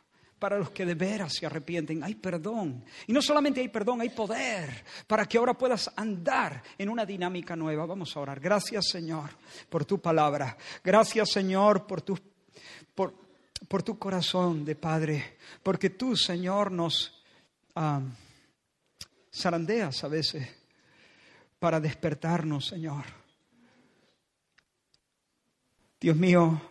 Para 0.43 0.59
los 0.59 0.71
que 0.71 0.85
de 0.85 0.93
veras 0.93 1.35
se 1.35 1.45
arrepienten, 1.45 2.03
hay 2.03 2.15
perdón. 2.15 2.83
Y 3.07 3.13
no 3.13 3.21
solamente 3.21 3.61
hay 3.61 3.69
perdón, 3.69 4.01
hay 4.01 4.09
poder 4.09 4.83
para 5.07 5.25
que 5.25 5.37
ahora 5.37 5.53
puedas 5.53 5.89
andar 5.95 6.61
en 6.77 6.89
una 6.89 7.05
dinámica 7.05 7.55
nueva. 7.55 7.85
Vamos 7.85 8.13
a 8.13 8.19
orar. 8.19 8.41
Gracias, 8.41 8.89
Señor, 8.89 9.29
por 9.69 9.85
tu 9.85 10.01
palabra. 10.01 10.57
Gracias, 10.83 11.31
Señor, 11.31 11.87
por 11.87 12.01
tu, 12.01 12.19
por, 12.93 13.13
por 13.69 13.83
tu 13.83 13.97
corazón 13.97 14.65
de 14.65 14.75
Padre. 14.75 15.37
Porque 15.63 15.91
tú, 15.91 16.17
Señor, 16.17 16.73
nos 16.73 17.23
zarandeas 19.33 20.03
a 20.03 20.09
veces 20.09 20.45
para 21.57 21.79
despertarnos, 21.79 22.67
Señor. 22.67 23.05
Dios 26.01 26.17
mío, 26.17 26.61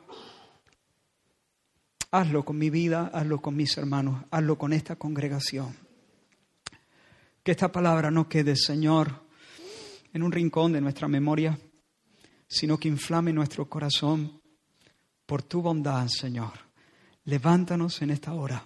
hazlo 2.13 2.45
con 2.45 2.59
mi 2.59 2.71
vida, 2.71 3.11
hazlo 3.13 3.41
con 3.41 3.57
mis 3.57 3.77
hermanos, 3.77 4.25
hazlo 4.31 4.57
con 4.57 4.73
esta 4.73 4.97
congregación. 4.97 5.75
Que 7.43 7.51
esta 7.51 7.73
palabra 7.73 8.11
no 8.11 8.29
quede, 8.29 8.55
Señor, 8.55 9.25
en 10.13 10.23
un 10.23 10.31
rincón 10.31 10.73
de 10.73 10.81
nuestra 10.81 11.09
memoria, 11.09 11.59
sino 12.47 12.79
que 12.79 12.89
inflame 12.89 13.33
nuestro 13.33 13.69
corazón 13.69 14.41
por 15.27 15.43
tu 15.43 15.63
bondad, 15.63 16.07
Señor. 16.09 16.53
Levántanos 17.25 18.03
en 18.03 18.11
esta 18.11 18.35
hora 18.35 18.63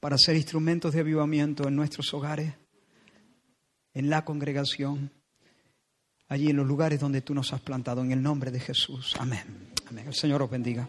para 0.00 0.18
ser 0.18 0.36
instrumentos 0.36 0.92
de 0.92 1.00
avivamiento 1.00 1.68
en 1.68 1.76
nuestros 1.76 2.12
hogares, 2.12 2.54
en 3.94 4.10
la 4.10 4.24
congregación, 4.24 5.12
allí 6.26 6.50
en 6.50 6.56
los 6.56 6.66
lugares 6.66 6.98
donde 6.98 7.22
tú 7.22 7.32
nos 7.32 7.52
has 7.52 7.60
plantado, 7.60 8.02
en 8.02 8.10
el 8.10 8.22
nombre 8.22 8.50
de 8.50 8.60
Jesús. 8.60 9.14
Amén. 9.18 9.70
Amén. 9.88 10.08
El 10.08 10.14
Señor 10.14 10.42
os 10.42 10.50
bendiga 10.50 10.88